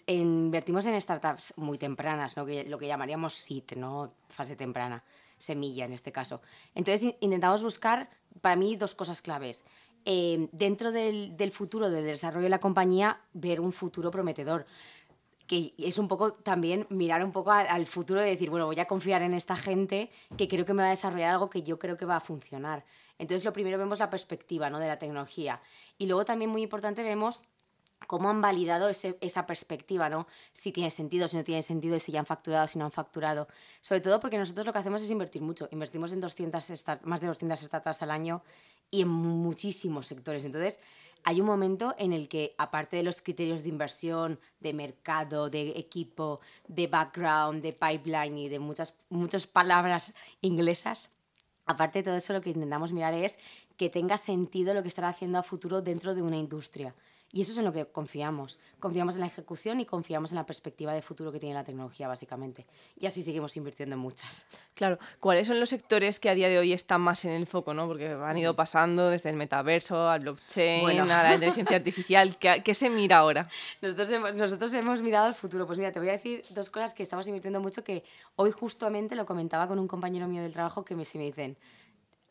invertimos 0.06 0.86
en 0.86 1.00
startups 1.00 1.54
muy 1.56 1.78
tempranas, 1.78 2.36
lo 2.36 2.46
que 2.46 2.86
llamaríamos 2.86 3.34
SIT, 3.34 3.76
¿no? 3.76 4.12
fase 4.28 4.56
temprana, 4.56 5.04
semilla 5.38 5.84
en 5.84 5.92
este 5.92 6.12
caso. 6.12 6.40
Entonces 6.74 7.14
intentamos 7.20 7.62
buscar, 7.62 8.10
para 8.40 8.56
mí, 8.56 8.76
dos 8.76 8.94
cosas 8.94 9.22
claves. 9.22 9.64
Eh, 10.04 10.48
dentro 10.52 10.92
del, 10.92 11.52
futuro 11.52 11.90
del 11.90 12.04
desarrollo 12.04 12.44
de 12.44 12.50
la 12.50 12.60
compañía, 12.60 13.20
ver 13.32 13.60
un 13.60 13.72
futuro 13.72 14.10
prometedor 14.10 14.66
que 15.46 15.74
es 15.78 15.98
un 15.98 16.06
poco 16.06 16.32
también 16.32 16.86
mirar 16.90 17.24
un 17.24 17.32
poco 17.32 17.50
al, 17.50 17.84
futuro 17.86 18.24
y 18.24 18.30
decir, 18.30 18.50
bueno, 18.50 18.66
voy 18.66 18.78
a 18.78 18.84
confiar 18.84 19.22
en 19.22 19.34
esta 19.34 19.56
gente 19.56 20.08
que 20.36 20.46
creo 20.46 20.64
que 20.64 20.74
me 20.74 20.82
va 20.82 20.86
a 20.86 20.90
desarrollar 20.90 21.30
algo 21.30 21.50
que 21.50 21.64
yo 21.64 21.76
creo 21.76 21.96
que 21.96 22.04
va 22.04 22.14
a 22.14 22.20
funcionar. 22.20 22.84
Entonces, 23.18 23.44
lo 23.44 23.52
primero 23.52 23.76
vemos 23.76 23.98
la 23.98 24.10
perspectiva 24.10 24.70
¿no? 24.70 24.78
de 24.78 24.86
la 24.86 24.96
tecnología. 24.96 25.60
Y 25.98 26.06
luego 26.06 26.24
también 26.24 26.52
muy 26.52 26.62
importante 26.62 27.02
vemos 27.02 27.42
cómo 28.06 28.30
han 28.30 28.40
validado 28.40 28.88
esa 28.88 29.46
perspectiva, 29.46 30.08
¿no? 30.08 30.26
Si 30.52 30.72
tiene 30.72 30.90
sentido, 30.90 31.28
si 31.28 31.36
no 31.36 31.44
tiene 31.44 31.62
sentido, 31.62 31.98
si 31.98 32.12
ya 32.12 32.20
han 32.20 32.26
facturado, 32.26 32.66
si 32.66 32.78
no 32.78 32.84
han 32.86 32.90
facturado. 32.90 33.48
Sobre 33.80 34.00
todo 34.00 34.20
porque 34.20 34.38
nosotros 34.38 34.66
lo 34.66 34.72
que 34.72 34.78
hacemos 34.78 35.02
es 35.02 35.10
invertir 35.10 35.42
mucho. 35.42 35.68
Invertimos 35.70 36.12
en 36.12 36.20
200 36.20 36.84
más 37.02 37.20
de 37.20 37.26
200 37.26 37.60
startups 37.60 38.02
al 38.02 38.10
año 38.10 38.42
y 38.90 39.02
en 39.02 39.08
muchísimos 39.08 40.06
sectores. 40.06 40.44
Entonces, 40.44 40.80
hay 41.22 41.40
un 41.40 41.46
momento 41.46 41.94
en 41.98 42.12
el 42.12 42.28
que, 42.28 42.54
aparte 42.56 42.96
de 42.96 43.02
los 43.02 43.20
criterios 43.20 43.62
de 43.62 43.68
inversión, 43.68 44.40
de 44.58 44.72
mercado, 44.72 45.50
de 45.50 45.70
equipo, 45.76 46.40
de 46.66 46.86
background, 46.86 47.62
de 47.62 47.72
pipeline 47.74 48.38
y 48.38 48.48
de 48.48 48.58
muchas, 48.58 48.94
muchas 49.10 49.46
palabras 49.46 50.14
inglesas, 50.40 51.10
aparte 51.66 51.98
de 51.98 52.04
todo 52.04 52.16
eso, 52.16 52.32
lo 52.32 52.40
que 52.40 52.50
intentamos 52.50 52.92
mirar 52.92 53.14
es 53.14 53.38
que 53.76 53.90
tenga 53.90 54.16
sentido 54.16 54.74
lo 54.74 54.82
que 54.82 54.88
están 54.88 55.04
haciendo 55.04 55.38
a 55.38 55.42
futuro 55.42 55.82
dentro 55.82 56.14
de 56.14 56.22
una 56.22 56.38
industria. 56.38 56.94
Y 57.32 57.42
eso 57.42 57.52
es 57.52 57.58
en 57.58 57.64
lo 57.64 57.72
que 57.72 57.86
confiamos. 57.86 58.58
Confiamos 58.80 59.14
en 59.14 59.20
la 59.20 59.28
ejecución 59.28 59.78
y 59.78 59.86
confiamos 59.86 60.32
en 60.32 60.36
la 60.36 60.46
perspectiva 60.46 60.92
de 60.92 61.00
futuro 61.00 61.30
que 61.30 61.38
tiene 61.38 61.54
la 61.54 61.62
tecnología, 61.62 62.08
básicamente. 62.08 62.66
Y 62.98 63.06
así 63.06 63.22
seguimos 63.22 63.56
invirtiendo 63.56 63.94
en 63.94 64.00
muchas. 64.00 64.46
Claro. 64.74 64.98
¿Cuáles 65.20 65.46
son 65.46 65.60
los 65.60 65.68
sectores 65.68 66.18
que 66.18 66.28
a 66.28 66.34
día 66.34 66.48
de 66.48 66.58
hoy 66.58 66.72
están 66.72 67.02
más 67.02 67.24
en 67.24 67.32
el 67.32 67.46
foco? 67.46 67.72
¿no? 67.72 67.86
Porque 67.86 68.08
han 68.08 68.36
ido 68.36 68.56
pasando 68.56 69.10
desde 69.10 69.30
el 69.30 69.36
metaverso 69.36 70.08
al 70.08 70.20
blockchain, 70.20 71.00
a 71.10 71.22
la 71.22 71.34
inteligencia 71.34 71.76
artificial. 71.76 72.36
¿Qué, 72.38 72.74
se 72.74 72.90
mira 72.90 73.18
ahora? 73.18 73.48
Nosotros 73.80 74.10
hemos, 74.10 74.34
nosotros 74.34 74.74
hemos 74.74 75.02
mirado 75.02 75.26
al 75.26 75.34
futuro. 75.34 75.66
Pues 75.66 75.78
mira, 75.78 75.92
te 75.92 76.00
voy 76.00 76.08
a 76.08 76.12
decir 76.12 76.42
dos 76.50 76.70
cosas 76.70 76.94
que 76.94 77.02
estamos 77.02 77.28
invirtiendo 77.28 77.60
mucho 77.60 77.84
que 77.84 78.02
hoy 78.36 78.50
justamente 78.50 79.14
lo 79.14 79.24
comentaba 79.24 79.68
con 79.68 79.78
un 79.78 79.86
compañero 79.86 80.26
mío 80.26 80.42
del 80.42 80.52
trabajo 80.52 80.84
que 80.84 80.96
me, 80.96 81.04
si 81.04 81.18
me 81.18 81.24
dicen 81.24 81.56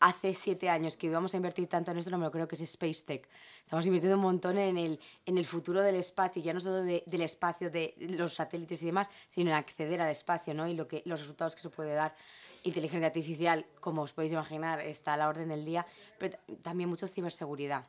hace 0.00 0.32
siete 0.34 0.68
años 0.68 0.96
que 0.96 1.06
íbamos 1.06 1.34
a 1.34 1.36
invertir 1.36 1.68
tanto 1.68 1.90
en 1.90 1.98
esto, 1.98 2.10
no 2.10 2.18
me 2.18 2.24
lo 2.24 2.32
creo 2.32 2.48
que 2.48 2.56
es 2.56 2.62
Space 2.62 3.04
Tech. 3.04 3.28
Estamos 3.62 3.84
invirtiendo 3.86 4.16
un 4.16 4.22
montón 4.22 4.56
en 4.56 4.78
el, 4.78 4.98
en 5.26 5.38
el 5.38 5.44
futuro 5.44 5.82
del 5.82 5.94
espacio, 5.96 6.42
ya 6.42 6.54
no 6.54 6.60
solo 6.60 6.82
del 6.82 7.20
espacio 7.20 7.70
de 7.70 7.94
los 7.98 8.34
satélites 8.34 8.82
y 8.82 8.86
demás, 8.86 9.10
sino 9.28 9.50
en 9.50 9.56
acceder 9.56 10.00
al 10.00 10.10
espacio 10.10 10.54
¿no? 10.54 10.66
y 10.66 10.74
lo 10.74 10.88
que, 10.88 11.02
los 11.04 11.20
resultados 11.20 11.54
que 11.54 11.60
se 11.60 11.68
puede 11.68 11.92
dar. 11.92 12.14
Inteligencia 12.64 13.06
artificial, 13.06 13.66
como 13.78 14.02
os 14.02 14.12
podéis 14.12 14.32
imaginar, 14.32 14.80
está 14.80 15.14
a 15.14 15.16
la 15.18 15.28
orden 15.28 15.48
del 15.48 15.64
día, 15.64 15.86
pero 16.18 16.38
también 16.62 16.88
mucho 16.88 17.06
ciberseguridad, 17.06 17.86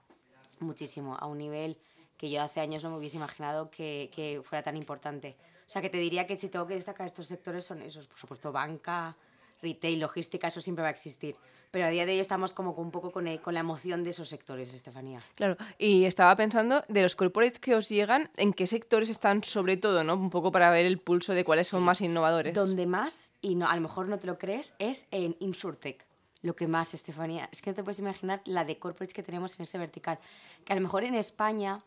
muchísimo, 0.60 1.16
a 1.18 1.26
un 1.28 1.38
nivel 1.38 1.78
que 2.18 2.30
yo 2.30 2.42
hace 2.42 2.60
años 2.60 2.84
no 2.84 2.92
me 2.92 2.98
hubiese 2.98 3.18
imaginado 3.18 3.72
que, 3.72 4.12
que 4.14 4.42
fuera 4.44 4.64
tan 4.64 4.78
importante. 4.78 5.38
O 5.66 5.70
sea, 5.70 5.82
que 5.82 5.90
te 5.90 5.98
diría 5.98 6.28
que 6.28 6.38
si 6.38 6.50
tengo 6.50 6.68
que 6.68 6.76
destacar 6.76 7.08
estos 7.08 7.26
sectores 7.26 7.66
son 7.66 7.82
esos, 7.82 8.08
por 8.08 8.18
supuesto, 8.18 8.52
banca, 8.52 9.18
retail, 9.62 10.00
logística, 10.00 10.48
eso 10.48 10.62
siempre 10.62 10.84
va 10.84 10.90
a 10.90 10.92
existir. 10.92 11.36
Pero 11.72 11.86
a 11.86 11.90
día 11.90 12.06
de 12.06 12.14
hoy 12.14 12.20
estamos 12.20 12.54
como 12.54 12.72
un 12.72 12.92
poco 12.92 13.12
con, 13.12 13.38
con, 13.38 13.54
la 13.54 13.62
emoción 13.62 14.04
de 14.04 14.10
esos 14.10 14.28
sectores, 14.28 14.74
Estefanía. 14.74 15.22
Claro, 15.36 15.58
y 15.78 16.06
estaba 16.06 16.36
pensando 16.36 16.84
de 16.90 17.02
los 17.02 17.16
corporates 17.16 17.60
que 17.60 17.76
os 17.76 17.88
llegan, 17.88 18.30
¿en 18.36 18.54
qué 18.54 18.68
sectores 18.68 19.10
están 19.10 19.44
sobre 19.44 19.78
todo, 19.78 20.04
no? 20.04 20.16
Un 20.16 20.30
poco 20.30 20.52
para 20.52 20.70
ver 20.70 20.86
el 20.86 21.00
pulso 21.00 21.34
de 21.34 21.46
cuáles 21.46 21.68
son 21.68 21.84
más 21.84 22.02
innovadores. 22.02 22.54
Donde 22.54 22.86
más, 22.86 23.34
y 23.42 23.56
no, 23.56 23.70
a 23.70 23.76
lo 23.76 23.82
mejor 23.82 24.08
no 24.08 24.20
te 24.20 24.28
lo 24.28 24.38
crees, 24.38 24.76
es 24.80 25.06
en 25.12 25.38
InsurTech. 25.40 26.06
Lo 26.42 26.56
que 26.56 26.68
más, 26.68 26.94
Estefanía, 26.94 27.48
es 27.52 27.62
que 27.62 27.70
no 27.70 27.76
te 27.76 27.84
puedes 27.84 28.00
imaginar 28.00 28.42
la 28.46 28.66
de 28.66 28.80
corporates 28.80 29.14
que 29.14 29.24
tenemos 29.24 29.58
en 29.60 29.64
ese 29.64 29.78
vertical. 29.78 30.20
Que 30.66 30.74
a 30.74 30.76
lo 30.76 30.82
mejor 30.82 31.04
en 31.04 31.14
España 31.14 31.84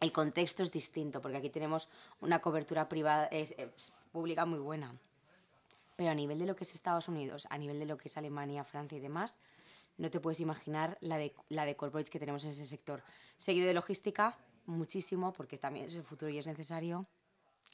el 0.00 0.12
contexto 0.12 0.62
es 0.62 0.70
distinto, 0.70 1.20
porque 1.20 1.38
aquí 1.38 1.50
tenemos 1.50 1.88
una 2.20 2.40
cobertura 2.40 2.88
privada, 2.88 3.26
es, 3.26 3.54
pública 4.12 4.46
muy 4.46 4.60
buena. 4.60 4.94
Pero 5.96 6.10
a 6.10 6.14
nivel 6.14 6.38
de 6.38 6.46
lo 6.46 6.56
que 6.56 6.64
es 6.64 6.74
Estados 6.74 7.08
Unidos, 7.08 7.46
a 7.50 7.58
nivel 7.58 7.78
de 7.78 7.86
lo 7.86 7.96
que 7.96 8.08
es 8.08 8.16
Alemania, 8.16 8.64
Francia 8.64 8.98
y 8.98 9.00
demás, 9.00 9.38
no 9.96 10.10
te 10.10 10.20
puedes 10.20 10.40
imaginar 10.40 10.98
la 11.00 11.18
de, 11.18 11.34
la 11.48 11.64
de 11.64 11.76
corporates 11.76 12.10
que 12.10 12.18
tenemos 12.18 12.44
en 12.44 12.50
ese 12.50 12.66
sector. 12.66 13.02
Seguido 13.36 13.66
de 13.66 13.74
logística, 13.74 14.36
muchísimo, 14.66 15.32
porque 15.32 15.58
también 15.58 15.86
es 15.86 15.94
el 15.94 16.02
futuro 16.02 16.30
y 16.30 16.38
es 16.38 16.46
necesario, 16.46 17.06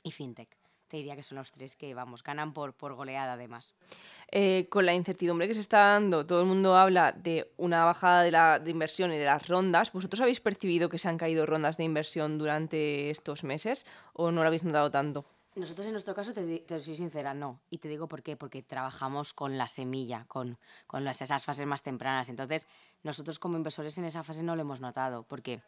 y 0.02 0.10
fintech. 0.10 0.56
Te 0.88 0.96
diría 0.96 1.14
que 1.14 1.22
son 1.22 1.38
los 1.38 1.52
tres 1.52 1.76
que, 1.76 1.94
vamos, 1.94 2.24
ganan 2.24 2.52
por, 2.52 2.74
por 2.74 2.94
goleada 2.94 3.34
además. 3.34 3.74
Eh, 4.32 4.66
con 4.68 4.84
la 4.84 4.92
incertidumbre 4.92 5.46
que 5.46 5.54
se 5.54 5.60
está 5.60 5.78
dando, 5.92 6.26
todo 6.26 6.40
el 6.40 6.48
mundo 6.48 6.76
habla 6.76 7.12
de 7.12 7.52
una 7.58 7.84
bajada 7.84 8.22
de 8.22 8.32
la 8.32 8.58
de 8.58 8.72
inversión 8.72 9.12
y 9.12 9.16
de 9.16 9.24
las 9.24 9.46
rondas. 9.46 9.92
¿Vosotros 9.92 10.20
habéis 10.20 10.40
percibido 10.40 10.88
que 10.88 10.98
se 10.98 11.08
han 11.08 11.16
caído 11.16 11.46
rondas 11.46 11.76
de 11.76 11.84
inversión 11.84 12.38
durante 12.38 13.08
estos 13.10 13.44
meses 13.44 13.86
o 14.14 14.32
no 14.32 14.40
lo 14.40 14.48
habéis 14.48 14.64
notado 14.64 14.90
tanto? 14.90 15.24
Nosotros 15.56 15.86
en 15.86 15.92
nuestro 15.92 16.14
caso, 16.14 16.32
te, 16.32 16.80
soy 16.80 16.94
sincera, 16.94 17.34
no. 17.34 17.60
Y 17.70 17.78
te 17.78 17.88
digo 17.88 18.06
por 18.06 18.22
qué, 18.22 18.36
porque 18.36 18.62
trabajamos 18.62 19.34
con 19.34 19.58
la 19.58 19.66
semilla, 19.66 20.24
con, 20.28 20.58
con 20.86 21.06
esas 21.08 21.44
fases 21.44 21.66
más 21.66 21.82
tempranas. 21.82 22.28
Entonces, 22.28 22.68
nosotros 23.02 23.40
como 23.40 23.56
inversores 23.56 23.98
en 23.98 24.04
esa 24.04 24.22
fase 24.22 24.44
no 24.44 24.54
lo 24.54 24.62
hemos 24.62 24.80
notado, 24.80 25.24
porque 25.24 25.60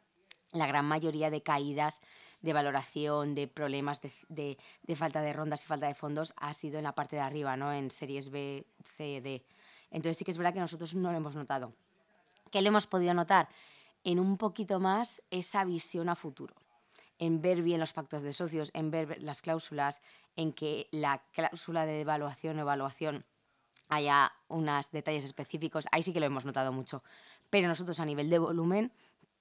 la 0.53 0.69
gran 0.69 0.85
mayoría 0.85 1.31
de 1.31 1.43
caídas 1.43 2.01
de 2.43 2.53
valoración, 2.53 3.35
de 3.35 3.49
problemas 3.49 4.01
de, 4.01 4.57
de, 4.83 4.97
falta 4.97 5.21
de 5.21 5.33
rondas 5.33 5.65
y 5.65 5.67
falta 5.67 5.89
de 5.89 5.95
fondos 5.95 6.33
ha 6.37 6.55
sido 6.55 6.79
en 6.79 6.85
la 6.85 6.95
parte 6.95 7.17
de 7.17 7.23
arriba, 7.23 7.57
¿no? 7.57 7.73
En 7.73 7.91
series 7.91 8.31
B, 8.31 8.65
C, 8.85 9.21
D. 9.21 9.45
Entonces 9.91 10.17
sí 10.17 10.25
que 10.25 10.31
es 10.31 10.39
verdad 10.39 10.55
que 10.55 10.61
nosotros 10.61 10.95
no 10.95 11.11
lo 11.11 11.17
hemos 11.17 11.35
notado. 11.35 11.73
¿Qué 12.53 12.63
lo 12.63 12.69
hemos 12.69 12.87
podido 12.87 13.15
notar? 13.15 13.49
En 14.05 14.21
un 14.21 14.37
poquito 14.37 14.79
más 14.79 15.23
esa 15.31 15.65
visión 15.65 16.09
a 16.09 16.15
futuro 16.15 16.62
en 17.23 17.41
ver 17.41 17.63
bien 17.63 17.79
los 17.79 17.93
pactos 17.93 18.25
de 18.25 18.33
socios, 18.33 18.73
en 18.75 18.91
ver 18.91 19.23
las 19.23 19.43
cláusulas, 19.43 20.01
en 20.35 20.53
que 20.53 20.89
la 20.91 21.23
cláusula 21.31 21.87
de 21.87 22.01
evaluación 22.01 22.59
o 22.59 22.63
evaluación 22.63 23.25
haya 23.89 24.33
unos 24.49 24.91
detalles 24.91 25.23
específicos, 25.23 25.87
ahí 25.93 26.03
sí 26.03 26.13
que 26.13 26.19
lo 26.19 26.27
hemos 26.27 26.45
notado 26.45 26.73
mucho. 26.73 27.05
Pero 27.49 27.69
nosotros 27.69 28.01
a 28.01 28.05
nivel 28.05 28.29
de 28.29 28.41
volumen, 28.41 28.93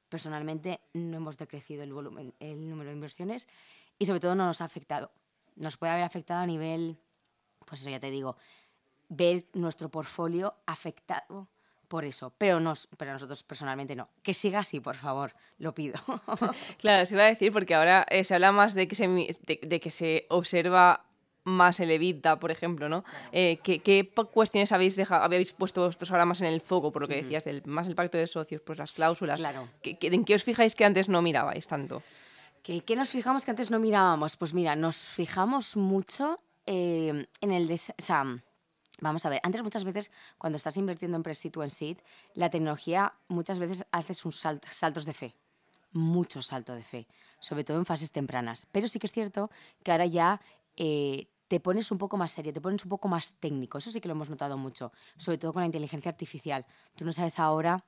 personalmente 0.10 0.80
no 0.94 1.18
hemos 1.18 1.40
decrecido 1.40 1.82
el 1.82 1.92
volumen, 1.92 2.36
el 2.40 2.70
número 2.70 2.92
de 2.92 2.98
inversiones 2.98 3.50
y 3.98 4.06
sobre 4.06 4.20
todo 4.20 4.36
no 4.36 4.46
nos 4.46 4.62
ha 4.62 4.66
afectado. 4.66 5.12
Nos 5.56 5.78
puede 5.78 5.94
haber 5.94 6.04
afectado 6.04 6.42
a 6.42 6.46
nivel, 6.46 7.00
pues 7.66 7.82
eso 7.82 7.90
ya 7.90 8.00
te 8.00 8.12
digo, 8.12 8.38
ver 9.10 9.48
nuestro 9.54 9.90
portfolio 9.90 10.54
afectado 10.68 11.48
por 11.92 12.06
eso, 12.06 12.34
pero, 12.38 12.62
nos, 12.62 12.88
pero 12.96 13.12
nosotros 13.12 13.44
personalmente 13.44 13.98
no. 13.98 14.08
Que 14.24 14.34
siga 14.34 14.60
así, 14.60 14.80
por 14.80 14.96
favor, 14.96 15.34
lo 15.58 15.76
pido. 15.76 16.00
claro, 16.80 17.06
se 17.06 17.16
iba 17.16 17.24
a 17.24 17.28
decir 17.28 17.52
porque 17.52 17.76
ahora 17.76 18.06
eh, 18.10 18.24
se 18.24 18.34
habla 18.34 18.54
más 18.54 18.74
de 18.76 18.88
que 18.88 18.96
se, 18.96 19.10
de, 19.10 19.80
que 19.82 19.90
se 19.90 20.26
observa 20.30 21.04
más 21.44 21.82
el 21.82 21.92
EBITDA, 21.92 22.40
por 22.40 22.50
ejemplo, 22.50 22.88
¿no? 22.88 23.04
Eh, 23.34 23.60
¿qué, 23.62 24.10
cuestiones 24.32 24.72
habéis 24.72 24.96
dejado, 24.96 25.26
habéis 25.26 25.52
puesto 25.52 25.82
vosotros 25.82 26.10
ahora 26.12 26.24
más 26.24 26.40
en 26.40 26.48
el 26.48 26.62
foco, 26.62 26.94
por 26.94 27.02
lo 27.02 27.10
que 27.10 27.16
decías, 27.16 27.44
del, 27.44 27.62
más 27.66 27.90
el 27.90 27.96
pacto 27.96 28.18
de 28.18 28.26
socios, 28.26 28.62
pues 28.62 28.80
las 28.80 28.94
cláusulas? 28.94 29.40
Claro. 29.40 29.68
¿En 29.84 30.24
qué 30.24 30.36
os 30.36 30.46
fijáis 30.46 30.78
que 30.78 30.86
antes 30.86 31.10
no 31.10 31.22
mirabais 31.22 31.68
tanto? 31.68 32.04
¿Qué, 32.64 32.80
qué 32.80 32.96
nos 32.96 33.10
fijamos 33.10 33.44
que 33.44 33.52
antes 33.52 33.70
no 33.70 33.80
mirábamos? 33.80 34.38
Pues 34.38 34.54
mira, 34.54 34.78
nos 34.78 34.96
fijamos 34.96 35.76
mucho 35.76 36.38
eh, 36.66 37.28
en 37.42 37.52
el... 37.52 37.68
De, 37.68 37.82
Vamos 39.02 39.26
a 39.26 39.30
ver, 39.30 39.42
antes 39.44 39.64
muchas 39.64 39.84
veces 39.84 40.12
cuando 40.38 40.58
estás 40.58 40.78
invirtiendo 40.78 41.18
en 41.18 41.24
pre-seed 41.24 41.58
o 41.58 41.64
en 41.64 41.72
seed, 41.72 41.98
la 42.36 42.52
tecnología 42.52 43.14
muchas 43.28 43.58
veces 43.58 43.84
haces 43.92 44.24
un 44.26 44.32
saltos 44.32 45.06
de 45.06 45.14
fe, 45.14 45.36
mucho 45.92 46.44
salto 46.44 46.76
de 46.76 46.84
fe, 46.84 47.08
sobre 47.40 47.64
todo 47.64 47.78
en 47.78 47.86
fases 47.86 48.12
tempranas. 48.12 48.68
Pero 48.72 48.88
sí 48.88 49.00
que 49.00 49.08
es 49.08 49.12
cierto 49.12 49.50
que 49.84 49.92
ahora 49.92 50.06
ya 50.06 50.40
eh, 50.78 51.28
te 51.48 51.60
pones 51.60 51.92
un 51.92 51.98
poco 51.98 52.16
más 52.16 52.32
serio, 52.32 52.54
te 52.54 52.62
pones 52.62 52.86
un 52.86 52.90
poco 52.90 53.08
más 53.08 53.34
técnico, 53.40 53.80
eso 53.80 53.90
sí 53.90 54.00
que 54.02 54.08
lo 54.08 54.14
hemos 54.14 54.30
notado 54.30 54.56
mucho, 54.56 54.92
sobre 55.18 55.40
todo 55.40 55.52
con 55.52 55.64
la 55.64 55.66
inteligencia 55.66 56.12
artificial. 56.12 56.68
Tú 56.96 57.04
no 57.04 57.12
sabes 57.12 57.40
ahora 57.40 57.84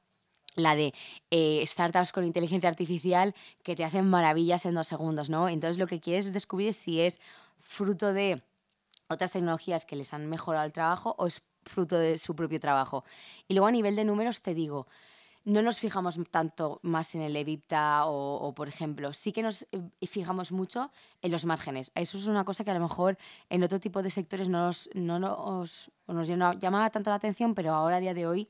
la 0.55 0.75
de 0.75 0.95
eh, 1.29 1.63
startups 1.67 2.11
con 2.11 2.25
inteligencia 2.25 2.69
artificial 2.69 3.35
que 3.61 3.75
te 3.75 3.85
hacen 3.85 4.09
maravillas 4.09 4.65
en 4.65 4.73
dos 4.73 4.87
segundos, 4.87 5.29
¿no? 5.29 5.47
Entonces 5.47 5.77
lo 5.77 5.85
que 5.85 5.99
quieres 5.99 6.33
descubrir 6.33 6.73
si 6.73 7.01
es 7.01 7.19
fruto 7.59 8.13
de 8.13 8.41
otras 9.13 9.31
tecnologías 9.31 9.85
que 9.85 9.95
les 9.95 10.13
han 10.13 10.27
mejorado 10.27 10.65
el 10.65 10.73
trabajo 10.73 11.15
o 11.17 11.27
es 11.27 11.43
fruto 11.63 11.97
de 11.97 12.17
su 12.17 12.35
propio 12.35 12.59
trabajo. 12.59 13.03
Y 13.47 13.53
luego 13.53 13.67
a 13.67 13.71
nivel 13.71 13.95
de 13.95 14.05
números 14.05 14.41
te 14.41 14.53
digo, 14.53 14.87
no 15.45 15.61
nos 15.61 15.77
fijamos 15.79 16.17
tanto 16.31 16.79
más 16.83 17.15
en 17.15 17.21
el 17.21 17.35
EBITDA 17.35 18.05
o, 18.05 18.53
por 18.55 18.67
ejemplo, 18.69 19.13
sí 19.13 19.33
que 19.33 19.43
nos 19.43 19.63
eh, 19.71 20.07
fijamos 20.07 20.51
mucho 20.51 20.91
en 21.21 21.31
los 21.31 21.45
márgenes. 21.45 21.91
Eso 21.95 22.17
es 22.17 22.27
una 22.27 22.45
cosa 22.45 22.63
que 22.63 22.71
a 22.71 22.73
lo 22.73 22.79
mejor 22.79 23.17
en 23.49 23.63
otro 23.63 23.79
tipo 23.79 24.01
de 24.01 24.09
sectores 24.09 24.47
no 24.47 24.65
nos, 24.65 24.89
no 24.93 25.19
nos, 25.19 25.91
nos 26.07 26.27
llama 26.27 26.89
tanto 26.91 27.09
la 27.09 27.17
atención, 27.17 27.55
pero 27.55 27.73
ahora 27.73 27.97
a 27.97 27.99
día 27.99 28.13
de 28.13 28.25
hoy 28.25 28.49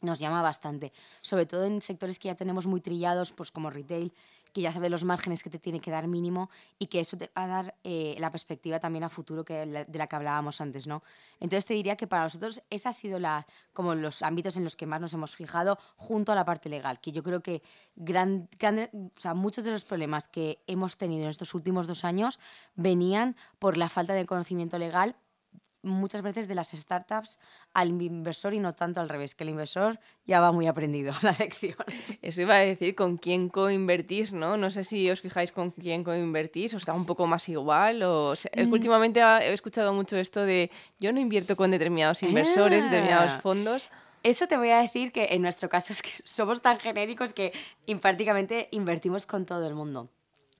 nos 0.00 0.20
llama 0.20 0.42
bastante. 0.42 0.92
Sobre 1.22 1.46
todo 1.46 1.64
en 1.64 1.80
sectores 1.80 2.18
que 2.20 2.28
ya 2.28 2.36
tenemos 2.36 2.66
muy 2.66 2.80
trillados, 2.80 3.32
pues 3.32 3.50
como 3.50 3.70
retail, 3.70 4.12
que 4.52 4.60
ya 4.60 4.72
sabes 4.72 4.90
los 4.90 5.04
márgenes 5.04 5.42
que 5.42 5.50
te 5.50 5.58
tiene 5.58 5.80
que 5.80 5.90
dar 5.90 6.06
mínimo 6.06 6.50
y 6.78 6.86
que 6.86 7.00
eso 7.00 7.16
te 7.16 7.30
va 7.36 7.44
a 7.44 7.46
dar 7.46 7.74
eh, 7.84 8.16
la 8.18 8.30
perspectiva 8.30 8.80
también 8.80 9.04
a 9.04 9.08
futuro 9.08 9.44
que, 9.44 9.66
de 9.88 9.98
la 9.98 10.06
que 10.06 10.16
hablábamos 10.16 10.60
antes, 10.60 10.86
¿no? 10.86 11.02
Entonces 11.40 11.66
te 11.66 11.74
diría 11.74 11.96
que 11.96 12.06
para 12.06 12.24
nosotros 12.24 12.62
esa 12.70 12.90
ha 12.90 12.92
sido 12.92 13.18
la, 13.18 13.46
como 13.72 13.94
los 13.94 14.22
ámbitos 14.22 14.56
en 14.56 14.64
los 14.64 14.76
que 14.76 14.86
más 14.86 15.00
nos 15.00 15.12
hemos 15.14 15.34
fijado 15.34 15.78
junto 15.96 16.32
a 16.32 16.34
la 16.34 16.44
parte 16.44 16.68
legal, 16.68 17.00
que 17.00 17.12
yo 17.12 17.22
creo 17.22 17.42
que 17.42 17.62
gran, 17.96 18.48
o 18.60 19.20
sea, 19.20 19.34
muchos 19.34 19.64
de 19.64 19.70
los 19.70 19.84
problemas 19.84 20.28
que 20.28 20.62
hemos 20.66 20.96
tenido 20.96 21.24
en 21.24 21.30
estos 21.30 21.54
últimos 21.54 21.86
dos 21.86 22.04
años 22.04 22.38
venían 22.76 23.36
por 23.58 23.76
la 23.76 23.88
falta 23.88 24.14
de 24.14 24.26
conocimiento 24.26 24.78
legal 24.78 25.16
muchas 25.82 26.22
veces 26.22 26.48
de 26.48 26.54
las 26.54 26.70
startups 26.70 27.38
al 27.72 27.88
inversor 28.02 28.54
y 28.54 28.58
no 28.58 28.74
tanto 28.74 29.00
al 29.00 29.08
revés, 29.08 29.34
que 29.34 29.44
el 29.44 29.50
inversor 29.50 29.98
ya 30.26 30.40
va 30.40 30.52
muy 30.52 30.66
aprendido 30.66 31.12
la 31.22 31.34
lección. 31.38 31.76
Eso 32.22 32.42
iba 32.42 32.56
a 32.56 32.60
decir, 32.60 32.94
¿con 32.94 33.16
quién 33.16 33.48
coinvertís? 33.48 34.32
¿no? 34.32 34.56
no 34.56 34.70
sé 34.70 34.84
si 34.84 35.10
os 35.10 35.20
fijáis 35.20 35.52
con 35.52 35.70
quién 35.70 36.04
coinvertís, 36.04 36.74
o 36.74 36.76
está 36.76 36.92
un 36.92 37.06
poco 37.06 37.26
más 37.26 37.48
igual. 37.48 38.02
O, 38.02 38.34
mm. 38.34 38.72
Últimamente 38.72 39.20
he 39.20 39.52
escuchado 39.52 39.92
mucho 39.92 40.16
esto 40.16 40.42
de 40.44 40.70
yo 40.98 41.12
no 41.12 41.20
invierto 41.20 41.56
con 41.56 41.70
determinados 41.70 42.22
inversores, 42.22 42.84
ah. 42.84 42.88
determinados 42.88 43.42
fondos. 43.42 43.90
Eso 44.22 44.48
te 44.48 44.56
voy 44.56 44.70
a 44.70 44.78
decir 44.78 45.12
que 45.12 45.28
en 45.30 45.42
nuestro 45.42 45.68
caso 45.68 45.92
es 45.92 46.02
que 46.02 46.10
somos 46.24 46.60
tan 46.60 46.78
genéricos 46.78 47.32
que 47.32 47.52
prácticamente 48.00 48.68
invertimos 48.72 49.26
con 49.26 49.46
todo 49.46 49.66
el 49.66 49.74
mundo. 49.74 50.10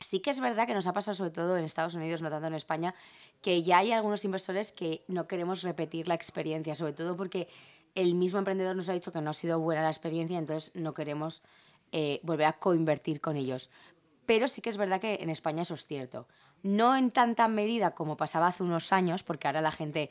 Sí 0.00 0.20
que 0.20 0.30
es 0.30 0.40
verdad 0.40 0.66
que 0.66 0.74
nos 0.74 0.86
ha 0.86 0.92
pasado 0.92 1.14
sobre 1.14 1.30
todo 1.30 1.56
en 1.56 1.64
Estados 1.64 1.94
Unidos, 1.94 2.22
no 2.22 2.30
tanto 2.30 2.46
en 2.46 2.54
España, 2.54 2.94
que 3.42 3.62
ya 3.62 3.78
hay 3.78 3.92
algunos 3.92 4.24
inversores 4.24 4.72
que 4.72 5.04
no 5.08 5.26
queremos 5.26 5.62
repetir 5.62 6.08
la 6.08 6.14
experiencia, 6.14 6.74
sobre 6.74 6.92
todo 6.92 7.16
porque 7.16 7.48
el 7.94 8.14
mismo 8.14 8.38
emprendedor 8.38 8.76
nos 8.76 8.88
ha 8.88 8.92
dicho 8.92 9.12
que 9.12 9.20
no 9.20 9.30
ha 9.30 9.34
sido 9.34 9.60
buena 9.60 9.82
la 9.82 9.88
experiencia, 9.88 10.38
entonces 10.38 10.70
no 10.74 10.94
queremos 10.94 11.42
eh, 11.90 12.20
volver 12.22 12.46
a 12.46 12.58
coinvertir 12.58 13.20
con 13.20 13.36
ellos. 13.36 13.70
Pero 14.26 14.46
sí 14.46 14.60
que 14.60 14.70
es 14.70 14.76
verdad 14.76 15.00
que 15.00 15.14
en 15.20 15.30
España 15.30 15.62
eso 15.62 15.74
es 15.74 15.86
cierto. 15.86 16.28
No 16.62 16.94
en 16.94 17.10
tanta 17.10 17.48
medida 17.48 17.92
como 17.94 18.16
pasaba 18.16 18.48
hace 18.48 18.62
unos 18.62 18.92
años, 18.92 19.22
porque 19.22 19.48
ahora 19.48 19.62
la 19.62 19.72
gente 19.72 20.10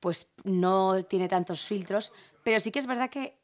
pues 0.00 0.30
no 0.44 1.02
tiene 1.02 1.28
tantos 1.28 1.64
filtros, 1.64 2.12
pero 2.42 2.58
sí 2.58 2.72
que 2.72 2.78
es 2.78 2.86
verdad 2.86 3.10
que 3.10 3.38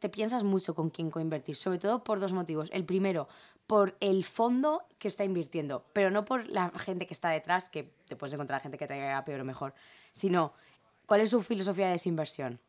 te 0.00 0.08
piensas 0.08 0.44
mucho 0.44 0.74
con 0.74 0.90
quién 0.90 1.10
coinvertir, 1.10 1.56
sobre 1.56 1.78
todo 1.78 2.04
por 2.04 2.20
dos 2.20 2.32
motivos. 2.32 2.68
El 2.72 2.84
primero, 2.84 3.28
por 3.66 3.96
el 4.00 4.24
fondo 4.24 4.84
que 4.98 5.08
está 5.08 5.24
invirtiendo, 5.24 5.84
pero 5.92 6.10
no 6.10 6.24
por 6.24 6.48
la 6.48 6.70
gente 6.70 7.06
que 7.06 7.14
está 7.14 7.30
detrás, 7.30 7.68
que 7.68 7.94
te 8.06 8.16
puedes 8.16 8.34
encontrar 8.34 8.60
gente 8.60 8.78
que 8.78 8.86
te 8.86 8.94
haga 8.94 9.24
peor 9.24 9.40
o 9.40 9.44
mejor, 9.44 9.74
sino 10.12 10.52
cuál 11.06 11.20
es 11.20 11.30
su 11.30 11.42
filosofía 11.42 11.86
de 11.86 11.92
desinversión. 11.92 12.60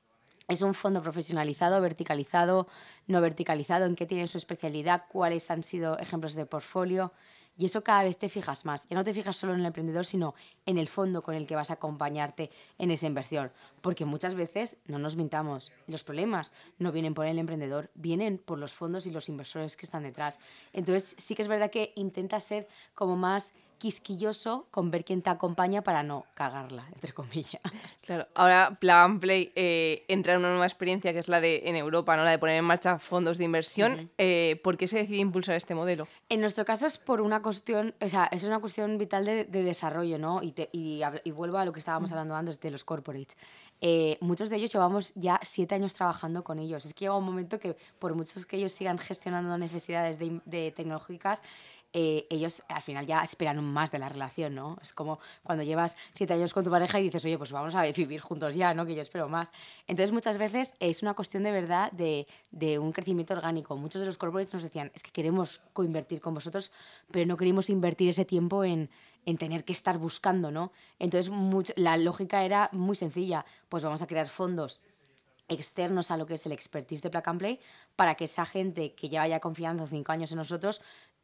Es 0.48 0.62
un 0.62 0.76
fondo 0.76 1.02
profesionalizado, 1.02 1.82
verticalizado, 1.82 2.68
no 3.08 3.20
verticalizado, 3.20 3.86
en 3.86 3.96
qué 3.96 4.06
tiene 4.06 4.28
su 4.28 4.38
especialidad, 4.38 5.06
cuáles 5.10 5.50
han 5.50 5.64
sido 5.64 5.98
ejemplos 5.98 6.36
de 6.36 6.46
portfolio. 6.46 7.12
Y 7.58 7.66
eso 7.66 7.84
cada 7.84 8.04
vez 8.04 8.18
te 8.18 8.28
fijas 8.28 8.66
más. 8.66 8.88
Ya 8.90 8.98
no 8.98 9.04
te 9.04 9.14
fijas 9.14 9.38
solo 9.38 9.54
en 9.54 9.62
el 9.62 9.66
emprendedor, 9.66 10.06
sino 10.06 10.36
en 10.66 10.78
el 10.78 10.90
fondo 10.90 11.22
con 11.22 11.36
el 11.36 11.48
que 11.48 11.56
vas 11.56 11.70
a 11.70 11.76
acompañarte 11.76 12.52
en 12.78 12.92
esa 12.92 13.08
inversión. 13.08 13.52
Porque 13.82 14.04
muchas 14.04 14.36
veces, 14.36 14.78
no 14.88 15.00
nos 15.00 15.16
mintamos, 15.16 15.72
los 15.88 16.04
problemas 16.04 16.52
no 16.80 16.92
vienen 16.92 17.14
por 17.14 17.26
el 17.26 17.40
emprendedor, 17.40 17.92
vienen 17.96 18.38
por 18.38 18.60
los 18.60 18.74
fondos 18.74 19.08
y 19.08 19.12
los 19.12 19.30
inversores 19.30 19.78
que 19.78 19.86
están 19.86 20.04
detrás. 20.04 20.38
Entonces 20.74 21.16
sí 21.18 21.34
que 21.34 21.44
es 21.44 21.48
verdad 21.48 21.72
que 21.72 21.94
intenta 21.96 22.40
ser 22.40 22.68
como 22.94 23.16
más 23.16 23.54
quisquilloso 23.78 24.68
con 24.72 24.92
ver 24.92 25.04
quién 25.04 25.22
te 25.22 25.30
acompaña 25.30 25.82
para 25.84 26.04
no 26.04 26.26
cagarla, 26.34 26.88
entre 26.94 27.14
comillas. 27.14 27.62
Claro, 28.06 28.28
ahora 28.36 28.78
Plan 28.80 29.20
Play 29.20 29.52
eh, 29.56 30.06
entra 30.08 30.34
en 30.34 30.40
una 30.40 30.50
nueva 30.50 30.66
experiencia 30.66 31.12
que 31.12 31.20
es 31.20 31.28
la 31.28 31.42
de 31.42 31.64
en 31.66 31.76
Europa, 31.76 32.16
¿no? 32.16 32.24
la 32.24 32.30
de 32.30 32.38
poner 32.38 32.58
en 32.58 32.66
marcha 32.66 33.00
fondos 33.00 33.38
de 33.40 33.46
inversión. 33.46 34.12
Eh, 34.18 34.60
¿Por 34.64 34.78
qué 34.78 34.88
se 34.88 34.98
decide 34.98 35.18
impulsar 35.18 35.56
este 35.56 35.74
modelo? 35.74 36.08
En 36.30 36.42
nuestro 36.42 36.66
caso 36.66 36.86
es 36.86 36.98
por 37.00 37.22
una 37.22 37.42
cuestión, 37.42 37.96
o 38.00 38.10
sea, 38.10 38.26
es 38.32 38.44
una 38.44 38.60
cuestión 38.60 38.98
vital 38.98 39.26
de, 39.26 39.46
desarrollo, 39.46 40.20
¿no? 40.20 40.42
Y, 40.44 40.54
y, 40.72 41.32
vuelvo 41.32 41.58
a 41.58 41.66
lo 41.66 41.74
que 41.74 41.80
estábamos 41.80 42.12
hablando 42.12 42.36
antes 42.36 42.60
de 42.60 42.70
los 42.70 42.84
corporates. 42.84 43.38
Eh, 43.82 44.18
muchos 44.22 44.50
de 44.50 44.56
ellos 44.58 44.72
llevamos 44.72 45.14
ya 45.16 45.40
siete 45.44 45.76
años 45.76 45.94
trabajando 45.94 46.44
con 46.44 46.60
ellos. 46.60 46.86
Es 46.86 46.94
que 46.94 47.02
llega 47.02 47.18
un 47.18 47.26
momento 47.26 47.60
que, 47.60 47.76
por 48.00 48.16
muchos 48.16 48.46
que 48.46 48.58
ellos 48.58 48.74
sigan 48.74 48.98
gestionando 48.98 49.58
necesidades 49.58 50.18
de, 50.18 50.42
de 50.46 50.72
tecnológicas, 50.72 51.44
eh, 51.98 52.28
ellos 52.30 52.62
al 52.68 52.82
final 52.82 53.06
ya 53.06 53.24
esperan 53.24 53.64
más 53.64 53.90
de 53.90 54.00
la 54.00 54.10
relación, 54.10 54.54
¿no? 54.54 54.78
Es 54.82 54.92
como 54.92 55.18
cuando 55.44 55.64
llevas 55.64 55.96
siete 56.12 56.34
años 56.34 56.54
con 56.54 56.66
tu 56.66 56.70
pareja 56.70 57.00
y 57.00 57.04
dices, 57.04 57.24
oye, 57.24 57.38
pues 57.38 57.54
vamos 57.54 57.74
a 57.74 57.84
vivir 57.84 58.20
juntos 58.20 58.54
ya, 58.54 58.74
¿no? 58.74 58.86
Que 58.86 58.96
yo 58.96 59.02
espero 59.02 59.30
más. 59.30 59.54
Entonces 59.88 60.12
muchas 60.12 60.38
veces 60.38 60.76
es 60.82 61.04
una 61.04 61.14
cuestión 61.14 61.44
de 61.44 61.54
verdad 61.54 61.90
de, 61.94 62.28
de 62.52 62.80
un 62.80 62.92
crecimiento 62.92 63.34
orgánico. 63.34 63.78
Muchos 63.78 64.02
de 64.02 64.08
los 64.08 64.18
corporates 64.18 64.54
nos 64.54 64.64
decían, 64.64 64.92
es 64.94 65.04
que 65.04 65.12
queremos 65.12 65.62
coinvertir 65.72 66.20
con 66.20 66.34
vosotros, 66.34 66.74
pero 67.12 67.26
no 67.26 67.38
queremos 67.38 67.70
invertir 67.70 68.10
ese 68.10 68.26
tiempo 68.26 68.66
en, 68.66 68.90
en 69.26 69.38
tener 69.38 69.64
que 69.64 69.72
estar 69.72 69.98
buscando, 69.98 70.52
¿no? 70.52 70.74
Entonces 71.00 71.32
la 71.78 71.96
lógica 71.96 72.44
era 72.44 72.70
muy 72.74 72.98
sencilla, 72.98 73.46
pues 73.70 73.86
vamos 73.86 74.02
a 74.02 74.08
crear 74.08 74.28
fondos 74.28 74.82
externos 75.48 76.12
a 76.12 76.18
lo 76.18 76.26
que 76.26 76.36
es 76.36 76.46
el 76.46 76.52
expertise 76.52 77.02
de 77.02 77.10
Plug 77.10 77.38
Play 77.38 77.60
para 77.96 78.16
que 78.16 78.26
esa 78.26 78.46
gente 78.46 78.94
que 78.94 79.10
ya 79.10 79.40
confiando 79.40 79.86
cinco 79.88 80.12
años 80.12 80.32
en 80.32 80.38
nosotros 80.38 80.82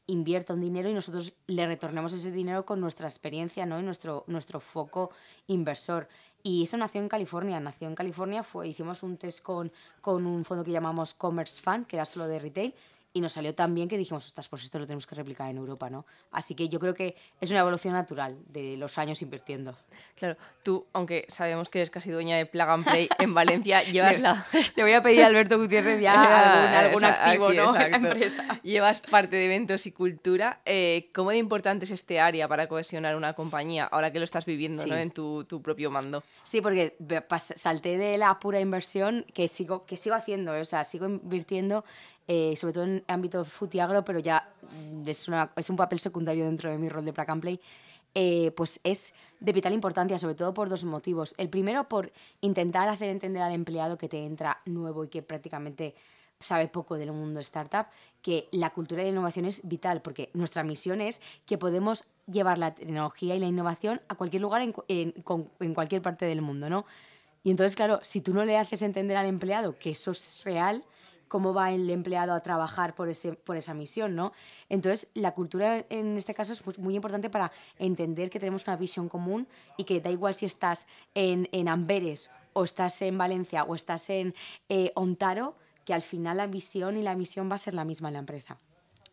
invierta 0.07 0.53
un 0.53 0.61
dinero 0.61 0.89
y 0.89 0.93
nosotros 0.93 1.33
le 1.47 1.65
retornemos 1.65 2.13
ese 2.13 2.31
dinero 2.31 2.65
con 2.65 2.81
nuestra 2.81 3.07
experiencia 3.07 3.65
¿no? 3.65 3.79
y 3.79 3.83
nuestro, 3.83 4.23
nuestro 4.27 4.59
foco 4.59 5.11
inversor. 5.47 6.07
Y 6.43 6.63
eso 6.63 6.77
nació 6.77 7.01
en 7.01 7.09
California. 7.09 7.59
Nació 7.59 7.87
en 7.87 7.95
California, 7.95 8.43
fue, 8.43 8.67
hicimos 8.67 9.03
un 9.03 9.17
test 9.17 9.41
con, 9.43 9.71
con 10.01 10.25
un 10.25 10.43
fondo 10.43 10.63
que 10.63 10.71
llamamos 10.71 11.13
Commerce 11.13 11.61
Fund, 11.61 11.85
que 11.85 11.97
era 11.97 12.05
solo 12.05 12.27
de 12.27 12.39
retail, 12.39 12.73
y 13.13 13.21
nos 13.21 13.33
salió 13.33 13.53
tan 13.53 13.75
bien 13.75 13.89
que 13.89 13.97
dijimos, 13.97 14.25
ostras, 14.25 14.47
pues 14.47 14.63
esto 14.63 14.79
lo 14.79 14.85
tenemos 14.85 15.05
que 15.05 15.15
replicar 15.15 15.49
en 15.49 15.57
Europa, 15.57 15.89
¿no? 15.89 16.05
Así 16.31 16.55
que 16.55 16.69
yo 16.69 16.79
creo 16.79 16.93
que 16.93 17.15
es 17.41 17.51
una 17.51 17.59
evolución 17.59 17.93
natural 17.93 18.37
de 18.47 18.77
los 18.77 18.97
años 18.97 19.21
invirtiendo. 19.21 19.75
Claro, 20.15 20.37
tú, 20.63 20.87
aunque 20.93 21.25
sabemos 21.27 21.67
que 21.67 21.79
eres 21.79 21.89
casi 21.89 22.09
dueña 22.09 22.37
de 22.37 22.45
Plug 22.45 22.69
and 22.69 22.85
Play 22.85 23.09
en 23.19 23.33
Valencia, 23.33 23.83
llevas 23.91 24.19
la... 24.19 24.45
Le 24.75 24.83
voy 24.83 24.93
a 24.93 25.01
pedir 25.01 25.23
a 25.23 25.27
Alberto 25.27 25.57
Gutiérrez 25.57 25.99
ya 26.01 26.79
algún, 26.79 27.03
activo, 27.03 27.51
¿no? 27.51 27.75
En 27.75 27.91
la 27.91 27.97
empresa. 27.97 28.61
Llevas 28.63 29.01
parte 29.01 29.35
de 29.35 29.45
eventos 29.45 29.85
y 29.85 29.91
cultura. 29.91 30.61
Eh, 30.65 31.09
¿Cómo 31.13 31.31
de 31.31 31.37
importante 31.37 31.85
es 31.85 31.91
este 31.91 32.19
área 32.19 32.47
para 32.47 32.67
cohesionar 32.67 33.15
una 33.15 33.33
compañía, 33.33 33.85
ahora 33.85 34.11
que 34.11 34.19
lo 34.19 34.25
estás 34.25 34.45
viviendo 34.45 34.85
¿no? 34.85 34.95
en 34.95 35.11
tu, 35.11 35.43
tu, 35.43 35.61
propio 35.61 35.91
mando? 35.91 36.23
Sí, 36.43 36.61
porque 36.61 36.95
salté 37.55 37.97
de 37.97 38.17
la 38.17 38.39
pura 38.39 38.59
inversión 38.59 39.25
que 39.33 39.47
sigo, 39.47 39.85
que 39.85 39.97
sigo 39.97 40.15
haciendo, 40.15 40.53
o 40.53 40.65
sea, 40.65 40.83
sigo 40.83 41.07
invirtiendo 41.07 41.83
eh, 42.27 42.55
sobre 42.55 42.73
todo 42.73 42.83
en 42.85 43.03
ámbito 43.07 43.43
food 43.45 43.73
y 43.73 43.79
agro, 43.79 44.05
pero 44.05 44.19
ya 44.19 44.49
es 45.05 45.69
un 45.69 45.75
papel 45.75 45.99
secundario 45.99 46.45
dentro 46.45 46.71
de 46.71 46.77
mi 46.77 46.89
rol 46.89 47.05
de 47.05 47.13
Plug 47.13 47.29
and 47.29 47.41
Play, 47.41 47.59
eh, 48.13 48.51
pues 48.51 48.79
es 48.83 49.13
de 49.39 49.53
vital 49.53 49.73
importancia, 49.73 50.19
sobre 50.19 50.35
todo 50.35 50.53
por 50.53 50.69
dos 50.69 50.83
motivos. 50.83 51.33
El 51.37 51.49
primero, 51.49 51.87
por 51.87 52.11
intentar 52.41 52.89
hacer 52.89 53.09
entender 53.09 53.41
al 53.41 53.53
empleado 53.53 53.97
que 53.97 54.09
te 54.09 54.25
entra 54.25 54.61
nuevo 54.65 55.05
y 55.05 55.07
que 55.07 55.21
prácticamente 55.21 55.95
sabe 56.39 56.67
poco 56.67 56.95
del 56.95 57.11
mundo 57.11 57.39
startup, 57.39 57.87
que 58.21 58.47
la 58.51 58.71
cultura 58.71 59.01
de 59.01 59.09
la 59.09 59.13
innovación 59.13 59.45
es 59.45 59.61
vital, 59.67 60.01
porque 60.01 60.29
nuestra 60.33 60.63
misión 60.63 60.99
es 60.99 61.21
que 61.45 61.57
podemos 61.57 62.05
llevar 62.27 62.57
la 62.57 62.75
tecnología 62.75 63.35
y 63.35 63.39
la 63.39 63.47
innovación 63.47 64.01
a 64.07 64.15
cualquier 64.15 64.41
lugar 64.41 64.61
en, 64.61 64.73
en 64.87 65.73
cualquier 65.73 66.01
parte 66.01 66.25
del 66.25 66.41
mundo, 66.41 66.69
¿no? 66.69 66.85
Y 67.43 67.51
entonces, 67.51 67.75
claro, 67.75 67.99
si 68.03 68.21
tú 68.21 68.33
no 68.33 68.45
le 68.45 68.57
haces 68.57 68.81
entender 68.81 69.17
al 69.17 69.25
empleado 69.25 69.77
que 69.77 69.91
eso 69.91 70.11
es 70.11 70.41
real, 70.43 70.83
cómo 71.31 71.53
va 71.53 71.71
el 71.71 71.89
empleado 71.89 72.33
a 72.33 72.41
trabajar 72.41 72.93
por, 72.93 73.07
ese, 73.07 73.31
por 73.31 73.55
esa 73.55 73.73
misión, 73.73 74.15
¿no? 74.17 74.33
Entonces, 74.67 75.07
la 75.13 75.31
cultura 75.31 75.85
en 75.89 76.17
este 76.17 76.33
caso 76.33 76.51
es 76.51 76.77
muy 76.77 76.93
importante 76.93 77.29
para 77.29 77.53
entender 77.79 78.29
que 78.29 78.37
tenemos 78.37 78.67
una 78.67 78.75
visión 78.75 79.07
común 79.07 79.47
y 79.77 79.85
que 79.85 80.01
da 80.01 80.11
igual 80.11 80.35
si 80.35 80.45
estás 80.45 80.87
en, 81.15 81.47
en 81.53 81.69
Amberes 81.69 82.31
o 82.51 82.65
estás 82.65 83.01
en 83.01 83.17
Valencia 83.17 83.63
o 83.63 83.75
estás 83.75 84.09
en 84.09 84.35
eh, 84.67 84.91
Ontaro, 84.95 85.55
que 85.85 85.93
al 85.93 86.01
final 86.01 86.35
la 86.35 86.47
visión 86.47 86.97
y 86.97 87.01
la 87.01 87.15
misión 87.15 87.49
va 87.49 87.55
a 87.55 87.59
ser 87.59 87.75
la 87.75 87.85
misma 87.85 88.09
en 88.09 88.13
la 88.13 88.19
empresa. 88.19 88.59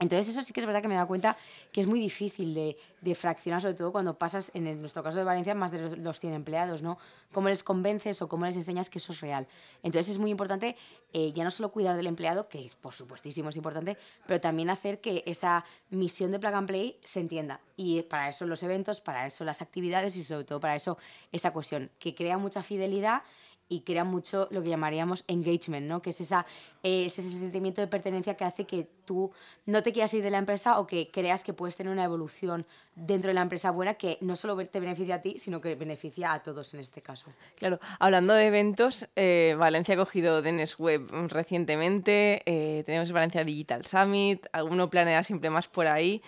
Entonces 0.00 0.28
eso 0.28 0.42
sí 0.42 0.52
que 0.52 0.60
es 0.60 0.66
verdad 0.66 0.80
que 0.80 0.86
me 0.86 0.94
da 0.94 1.06
cuenta 1.06 1.36
que 1.72 1.80
es 1.80 1.88
muy 1.88 1.98
difícil 1.98 2.54
de, 2.54 3.14
fraccionar, 3.16 3.60
sobre 3.60 3.74
todo 3.74 3.90
cuando 3.90 4.16
pasas, 4.16 4.52
en, 4.54 4.80
nuestro 4.80 5.02
caso 5.02 5.18
de 5.18 5.24
Valencia, 5.24 5.56
más 5.56 5.72
de 5.72 5.96
los, 5.96 6.20
100 6.20 6.34
empleados, 6.34 6.82
¿no? 6.82 6.98
Cómo 7.32 7.48
les 7.48 7.64
convences 7.64 8.22
o 8.22 8.28
cómo 8.28 8.46
les 8.46 8.54
enseñas 8.54 8.90
que 8.90 8.98
eso 8.98 9.12
es 9.12 9.20
real. 9.20 9.48
Entonces 9.82 10.12
es 10.12 10.18
muy 10.18 10.30
importante 10.30 10.76
eh, 11.12 11.32
ya 11.32 11.42
no 11.42 11.50
solo 11.50 11.70
cuidar 11.72 11.96
del 11.96 12.06
empleado, 12.06 12.48
que 12.48 12.64
es, 12.64 12.76
por 12.76 12.94
supuestísimo 12.94 13.48
es 13.48 13.56
importante, 13.56 13.96
pero 14.26 14.40
también 14.40 14.70
hacer 14.70 15.00
que 15.00 15.24
esa 15.26 15.64
misión 15.90 16.30
de 16.30 16.38
Plug 16.38 16.54
and 16.54 16.68
Play 16.68 17.00
se 17.02 17.18
entienda. 17.18 17.60
Y 17.76 18.02
para 18.02 18.28
eso 18.28 18.46
los 18.46 18.62
eventos, 18.62 19.00
para 19.00 19.26
eso 19.26 19.44
las 19.44 19.62
actividades 19.62 20.16
y 20.16 20.22
sobre 20.22 20.44
todo 20.44 20.60
para 20.60 20.76
eso 20.76 20.96
esa 21.32 21.52
cuestión, 21.52 21.90
que 21.98 22.14
crea 22.14 22.38
mucha 22.38 22.62
fidelidad 22.62 23.22
y 23.68 23.80
crea 23.80 24.04
mucho 24.04 24.48
lo 24.50 24.62
que 24.62 24.68
llamaríamos 24.68 25.24
engagement, 25.28 25.86
¿no? 25.86 26.00
que 26.00 26.10
es 26.10 26.20
eh, 26.20 26.36
ese 26.82 27.22
sentimiento 27.22 27.80
de 27.80 27.86
pertenencia 27.86 28.34
que 28.34 28.44
hace 28.44 28.64
que 28.64 28.88
tú 29.04 29.30
no 29.66 29.82
te 29.82 29.92
quieras 29.92 30.12
ir 30.14 30.22
de 30.22 30.30
la 30.30 30.38
empresa 30.38 30.78
o 30.78 30.86
que 30.86 31.10
creas 31.10 31.44
que 31.44 31.52
puedes 31.52 31.76
tener 31.76 31.92
una 31.92 32.04
evolución 32.04 32.66
dentro 32.94 33.28
de 33.28 33.34
la 33.34 33.42
empresa 33.42 33.70
buena 33.70 33.94
que 33.94 34.18
no 34.20 34.36
solo 34.36 34.56
te 34.66 34.80
beneficia 34.80 35.16
a 35.16 35.22
ti, 35.22 35.38
sino 35.38 35.60
que 35.60 35.74
beneficia 35.74 36.32
a 36.32 36.42
todos 36.42 36.72
en 36.74 36.80
este 36.80 37.02
caso. 37.02 37.32
Claro, 37.56 37.78
hablando 37.98 38.34
de 38.34 38.46
eventos, 38.46 39.08
eh, 39.16 39.54
Valencia 39.58 39.94
ha 39.94 39.98
cogido 39.98 40.42
Dennis 40.42 40.78
Web 40.78 41.10
recientemente, 41.28 42.42
eh, 42.46 42.82
tenemos 42.84 43.12
Valencia 43.12 43.44
Digital 43.44 43.84
Summit, 43.84 44.46
alguno 44.52 44.88
planea 44.88 45.22
siempre 45.22 45.50
más 45.50 45.68
por 45.68 45.86
ahí. 45.86 46.22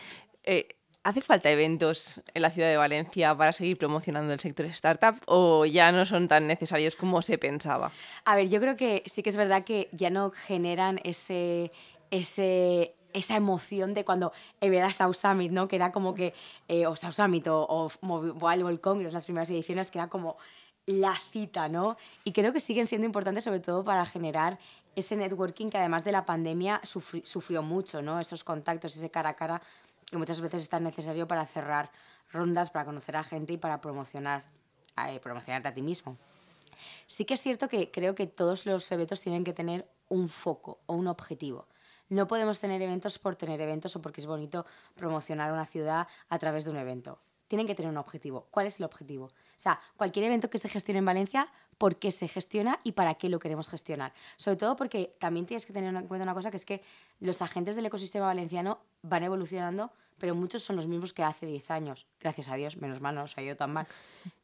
¿Hace 1.03 1.23
falta 1.23 1.51
eventos 1.51 2.23
en 2.35 2.43
la 2.43 2.51
ciudad 2.51 2.69
de 2.69 2.77
Valencia 2.77 3.35
para 3.35 3.53
seguir 3.53 3.79
promocionando 3.79 4.35
el 4.35 4.41
sector 4.41 4.67
startup 4.67 5.19
o 5.27 5.65
ya 5.65 5.93
no 5.93 6.05
son 6.05 6.29
tan 6.29 6.47
necesarios 6.47 6.95
como 6.95 7.23
se 7.23 7.39
pensaba? 7.39 7.91
A 8.27 8.37
ver, 8.37 8.51
yo 8.51 8.61
creo 8.61 8.77
que 8.77 9.03
sí 9.07 9.23
que 9.23 9.31
es 9.31 9.37
verdad 9.37 9.65
que 9.65 9.89
ya 9.93 10.11
no 10.11 10.31
generan 10.31 11.01
ese, 11.03 11.73
ese, 12.11 12.95
esa 13.15 13.37
emoción 13.37 13.95
de 13.95 14.05
cuando 14.05 14.33
era 14.61 14.93
South 14.93 15.15
Summit, 15.15 15.51
¿no? 15.53 15.69
Que 15.69 15.77
era 15.77 15.91
como 15.91 16.15
que, 16.15 16.35
eh, 16.69 16.87
o 16.87 16.95
South 16.97 17.15
Summit 17.15 17.49
o, 17.49 17.63
o 17.63 17.91
Mobile 18.03 18.65
World 18.65 18.81
Congress, 18.83 19.15
las 19.15 19.25
primeras 19.25 19.49
ediciones, 19.49 19.91
que 19.91 19.99
era 19.99 20.09
como 20.09 20.37
la 20.85 21.15
cita, 21.33 21.71
¿no? 21.71 21.97
Y 22.25 22.33
creo 22.33 22.53
que 22.53 22.61
siguen 22.61 22.87
siendo 22.87 23.07
importantes 23.07 23.45
sobre 23.45 23.61
todo 23.61 23.85
para 23.85 24.05
generar 24.05 24.59
ese 24.97 25.17
networking 25.17 25.71
que 25.71 25.79
además 25.79 26.05
de 26.05 26.13
la 26.13 26.27
pandemia 26.27 26.81
sufrió 26.85 27.63
mucho, 27.63 28.03
¿no? 28.03 28.21
Esos 28.21 28.45
contactos, 28.45 28.97
ese 28.97 29.11
cara 29.11 29.31
a 29.31 29.35
cara 29.37 29.63
que 30.11 30.19
muchas 30.19 30.41
veces 30.41 30.69
es 30.71 30.81
necesario 30.81 31.27
para 31.29 31.47
cerrar 31.47 31.91
rondas, 32.33 32.71
para 32.71 32.85
conocer 32.85 33.17
a 33.17 33.23
gente 33.23 33.53
y 33.53 33.57
para 33.57 33.81
promocionar, 33.81 34.45
eh, 35.09 35.21
promocionarte 35.21 35.69
a 35.69 35.75
ti 35.75 35.83
mismo. 35.83 36.17
Sí 37.07 37.25
que 37.25 37.35
es 37.35 37.43
cierto 37.43 37.69
que 37.69 37.91
creo 37.91 38.15
que 38.15 38.27
todos 38.27 38.67
los 38.67 38.91
eventos 38.93 39.21
tienen 39.21 39.45
que 39.45 39.53
tener 39.53 39.89
un 40.09 40.29
foco 40.29 40.81
o 40.87 40.95
un 40.95 41.07
objetivo. 41.07 41.67
No 42.09 42.27
podemos 42.27 42.59
tener 42.59 42.83
eventos 42.83 43.19
por 43.19 43.37
tener 43.37 43.61
eventos 43.61 43.95
o 43.95 44.03
porque 44.03 44.21
es 44.21 44.27
bonito 44.27 44.67
promocionar 44.97 45.53
una 45.53 45.65
ciudad 45.65 46.09
a 46.29 46.39
través 46.39 46.65
de 46.65 46.73
un 46.73 46.77
evento. 46.77 47.21
Tienen 47.47 47.67
que 47.67 47.75
tener 47.75 47.91
un 47.91 47.99
objetivo. 47.99 48.49
¿Cuál 48.51 48.67
es 48.67 48.81
el 48.81 48.85
objetivo? 48.85 49.27
O 49.27 49.31
sea, 49.57 49.81
cualquier 49.97 50.25
evento 50.27 50.51
que 50.51 50.59
se 50.59 50.69
gestione 50.69 50.99
en 50.99 51.05
Valencia, 51.05 51.53
¿por 51.81 51.97
qué 51.97 52.11
se 52.11 52.29
gestiona 52.29 52.79
y 52.85 52.93
para 52.93 53.15
qué 53.15 53.31
lo 53.31 53.39
queremos 53.39 53.71
gestionar? 53.71 54.13
Sobre 54.37 54.59
todo 54.59 54.77
porque 54.77 55.17
también 55.19 55.47
tienes 55.47 55.65
que 55.65 55.73
tener 55.73 55.95
en 55.95 56.07
cuenta 56.07 56.25
una 56.25 56.35
cosa 56.35 56.51
que 56.51 56.59
es 56.59 56.67
que 56.67 56.83
los 57.21 57.41
agentes 57.41 57.75
del 57.75 57.87
ecosistema 57.87 58.27
valenciano 58.27 58.81
van 59.01 59.23
evolucionando, 59.23 59.91
pero 60.19 60.35
muchos 60.35 60.63
son 60.63 60.77
los 60.77 60.87
mismos 60.87 61.15
que 61.15 61.23
hace 61.23 61.47
10 61.47 61.71
años. 61.71 62.07
Gracias 62.21 62.51
a 62.51 62.57
Dios, 62.57 62.77
menos 62.77 63.01
mal, 63.01 63.15
no 63.15 63.23
nos 63.23 63.39
ha 63.39 63.41
ido 63.41 63.57
tan 63.57 63.73
mal. 63.73 63.87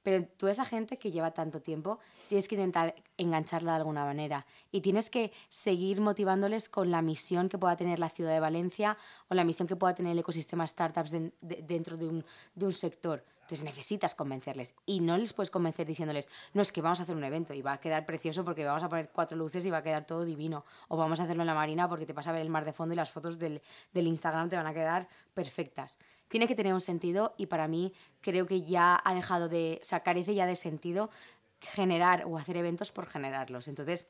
Pero 0.03 0.25
tú, 0.39 0.49
esa 0.49 0.65
gente 0.65 0.97
que 0.97 1.13
lleva 1.13 1.33
tanto 1.33 1.61
tiempo, 1.61 1.99
tienes 2.31 2.49
que 2.49 2.55
intentar 2.55 2.95
engancharla 3.19 3.73
de 3.73 3.77
alguna 3.77 4.07
manera 4.07 4.47
y 4.73 4.81
tienes 4.81 5.11
que 5.11 5.31
seguir 5.51 6.01
motivándoles 6.01 6.71
con 6.71 6.91
la 6.91 7.03
misión 7.03 7.51
que 7.51 7.59
pueda 7.59 7.77
tener 7.77 7.99
la 7.99 8.09
ciudad 8.09 8.33
de 8.33 8.41
Valencia 8.41 8.97
o 9.29 9.35
la 9.35 9.45
misión 9.45 9.69
que 9.69 9.77
pueda 9.77 9.95
tener 9.95 10.13
el 10.13 10.21
ecosistema 10.21 10.67
startups 10.67 11.13
dentro 11.43 11.99
de 11.99 12.09
un, 12.09 12.25
de 12.55 12.65
un 12.65 12.73
sector 12.73 13.23
Entonces 13.47 13.63
necesitas 13.63 14.17
convencerles 14.17 14.75
y 14.87 14.99
no 14.99 15.17
les 15.17 15.33
puedes 15.33 15.51
convencer 15.51 15.87
diciéndoles, 15.87 16.29
no, 16.53 16.63
es 16.63 16.73
que 16.73 16.83
vamos 16.83 16.99
a 16.99 17.05
hacer 17.05 17.15
un 17.15 17.23
evento 17.23 17.55
y 17.55 17.63
va 17.63 17.75
a 17.75 17.79
quedar 17.79 18.05
precioso 18.05 18.45
porque 18.45 18.65
vamos 18.65 18.83
a 18.83 18.89
poner 18.89 19.11
cuatro 19.13 19.37
luces 19.39 19.65
y 19.65 19.71
va 19.71 19.79
a 19.79 19.83
quedar 19.85 20.05
todo 20.05 20.25
divino. 20.25 20.65
O 20.89 20.97
vamos 20.97 21.21
a 21.21 21.23
hacerlo 21.23 21.45
en 21.45 21.47
la 21.47 21.55
marina 21.55 21.89
porque 21.89 22.07
te 22.07 22.13
vas 22.13 22.27
a 22.27 22.33
ver 22.33 22.43
el 22.43 22.51
mar 22.51 22.65
de 22.65 22.73
fondo 22.73 22.93
y 22.93 22.97
las 22.97 23.13
fotos 23.13 23.39
del, 23.39 23.63
del 23.93 24.09
Instagram 24.09 24.49
te 24.49 24.57
van 24.57 24.67
a 24.67 24.75
quedar 24.75 25.09
perfectas. 25.33 25.97
Tiene 26.27 26.49
que 26.49 26.57
tener 26.57 26.75
un 26.75 26.81
sentido 26.81 27.37
y 27.39 27.47
para 27.47 27.69
mí 27.69 27.93
creo 28.21 28.47
que 28.47 28.63
ya 28.63 29.01
ha 29.05 29.15
dejado 29.15 29.49
de, 29.49 29.79
o 29.81 29.85
sea, 29.85 30.01
carece 30.01 30.35
ya 30.35 30.45
de 30.45 30.57
sentido 30.57 31.09
generar 31.61 32.25
o 32.27 32.37
hacer 32.37 32.57
eventos 32.57 32.91
por 32.91 33.07
generarlos. 33.07 33.69
Entonces, 33.69 34.09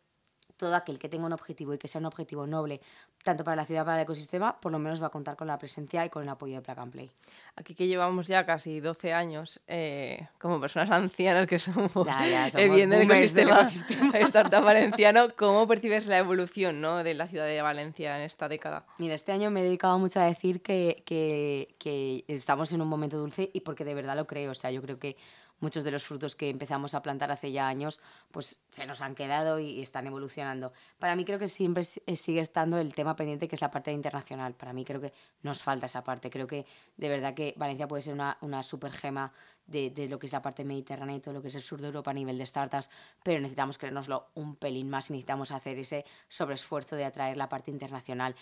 todo 0.57 0.75
aquel 0.75 0.99
que 0.99 1.09
tenga 1.09 1.27
un 1.27 1.33
objetivo 1.33 1.75
y 1.75 1.79
que 1.79 1.89
sea 1.89 2.01
un 2.01 2.07
objetivo 2.07 2.47
noble, 2.47 2.81
tanto 3.23 3.45
para 3.45 3.57
la 3.57 3.65
ciudad 3.65 3.83
como 3.83 3.87
para 3.87 3.99
el 3.99 4.05
ecosistema, 4.05 4.61
por 4.61 4.73
lo 4.73 4.79
menos 4.79 5.03
va 5.03 5.09
a 5.09 5.11
contar 5.11 5.37
con 5.37 5.49
la 5.49 5.59
presencia 5.59 6.05
y 6.05 6.11
con 6.11 6.23
el 6.23 6.29
apoyo 6.29 6.55
de 6.55 6.63
Plug 6.63 6.79
and 6.79 6.93
Play. 6.93 7.11
Aquí 7.57 7.75
que 7.75 7.87
llevamos 7.87 8.29
ya 8.29 8.47
casi 8.47 8.81
12 8.81 9.13
años 9.13 9.61
eh, 9.67 10.29
como 10.39 10.61
personas 10.61 10.91
ancianas 10.91 11.47
que 11.47 11.59
somos, 11.59 11.91
eh, 11.97 12.69
viendo 12.69 12.97
el 12.97 13.03
ecosistema, 13.03 13.57
ecosistema. 13.57 14.19
startup 14.21 14.65
valenciano, 14.65 15.29
¿cómo 15.37 15.67
percibes 15.67 16.07
la 16.07 16.19
evolución 16.19 16.81
¿no? 16.81 17.03
de 17.03 17.15
la 17.15 17.27
ciudad 17.27 17.47
de 17.47 17.61
Valencia 17.61 18.17
en 18.17 18.23
esta 18.23 18.49
década? 18.49 18.87
Mira, 18.99 19.15
este 19.15 19.33
año 19.33 19.51
me 19.51 19.61
he 19.61 19.65
dedicado 19.65 19.99
mucho 19.99 20.21
a 20.21 20.25
decir 20.25 20.63
que, 20.63 21.03
que, 21.05 21.75
que 21.79 22.25
estamos 22.29 22.73
en 22.73 22.81
un 22.81 22.89
momento 22.89 23.19
dulce 23.19 23.51
y 23.53 23.61
porque 23.61 23.85
de 23.85 23.95
verdad 23.95 24.17
lo 24.17 24.27
creo. 24.27 24.53
O 24.53 24.55
sea, 24.55 24.71
yo 24.71 24.81
creo 24.83 24.99
que 24.99 25.17
muchos 25.61 25.85
de 25.85 25.91
los 25.91 26.05
frutos 26.05 26.37
que 26.37 26.51
empezamos 26.51 26.95
a 26.95 27.03
plantar 27.03 27.31
hace 27.31 27.53
ya 27.53 27.69
años, 27.69 28.01
pues 28.31 28.61
se 28.71 28.87
nos 28.87 29.01
han 29.01 29.15
quedado 29.15 29.59
y 29.59 29.81
están 29.83 30.07
evolucionando. 30.07 30.73
Para 30.99 31.17
mí 31.17 31.25
creo 31.25 31.39
que 31.39 31.49
siempre 31.49 31.85
eh, 32.07 32.17
sigue 32.17 32.41
estando 32.41 32.79
el 32.79 32.95
tema 32.95 33.17
pendiente, 33.17 33.49
que 33.49 33.55
es 33.55 33.63
la 33.63 33.71
parte 33.71 33.93
internacional. 33.93 34.55
Para 34.55 34.73
mí 34.73 34.85
creo 34.85 35.01
que 35.01 35.13
nos 35.43 35.63
falta 35.63 35.87
esa 35.87 36.05
parte. 36.05 36.31
Creo 36.31 36.47
que 36.47 36.67
de 36.97 37.09
verdad 37.09 37.35
que 37.35 37.55
Valencia 37.57 37.89
puede 37.89 38.03
ser 38.03 38.15
una, 38.15 38.37
una 38.41 38.63
super 38.63 38.93
gema 38.93 39.33
de, 39.67 40.07
lo 40.09 40.19
que 40.19 40.27
es 40.27 40.33
la 40.33 40.43
parte 40.43 40.65
mediterránea 40.65 41.17
y 41.17 41.21
todo 41.21 41.35
lo 41.35 41.43
que 41.43 41.49
es 41.49 41.55
el 41.55 41.63
sur 41.63 41.81
de 41.81 41.89
Europa 41.89 42.11
a 42.11 42.15
nivel 42.15 42.39
de 42.39 42.47
startups, 42.47 42.89
pero 43.23 43.41
necesitamos 43.41 43.79
creérnoslo 43.79 44.29
un 44.35 44.57
pelín 44.57 44.89
más 44.89 45.11
y 45.11 45.15
necesitamos 45.15 45.51
hacer 45.51 45.79
ese 45.79 46.05
sobreesfuerzo 46.29 46.97
de 46.97 47.05
atraer 47.05 47.37
la 47.37 47.49
parte 47.49 47.71
internacional. 47.71 48.35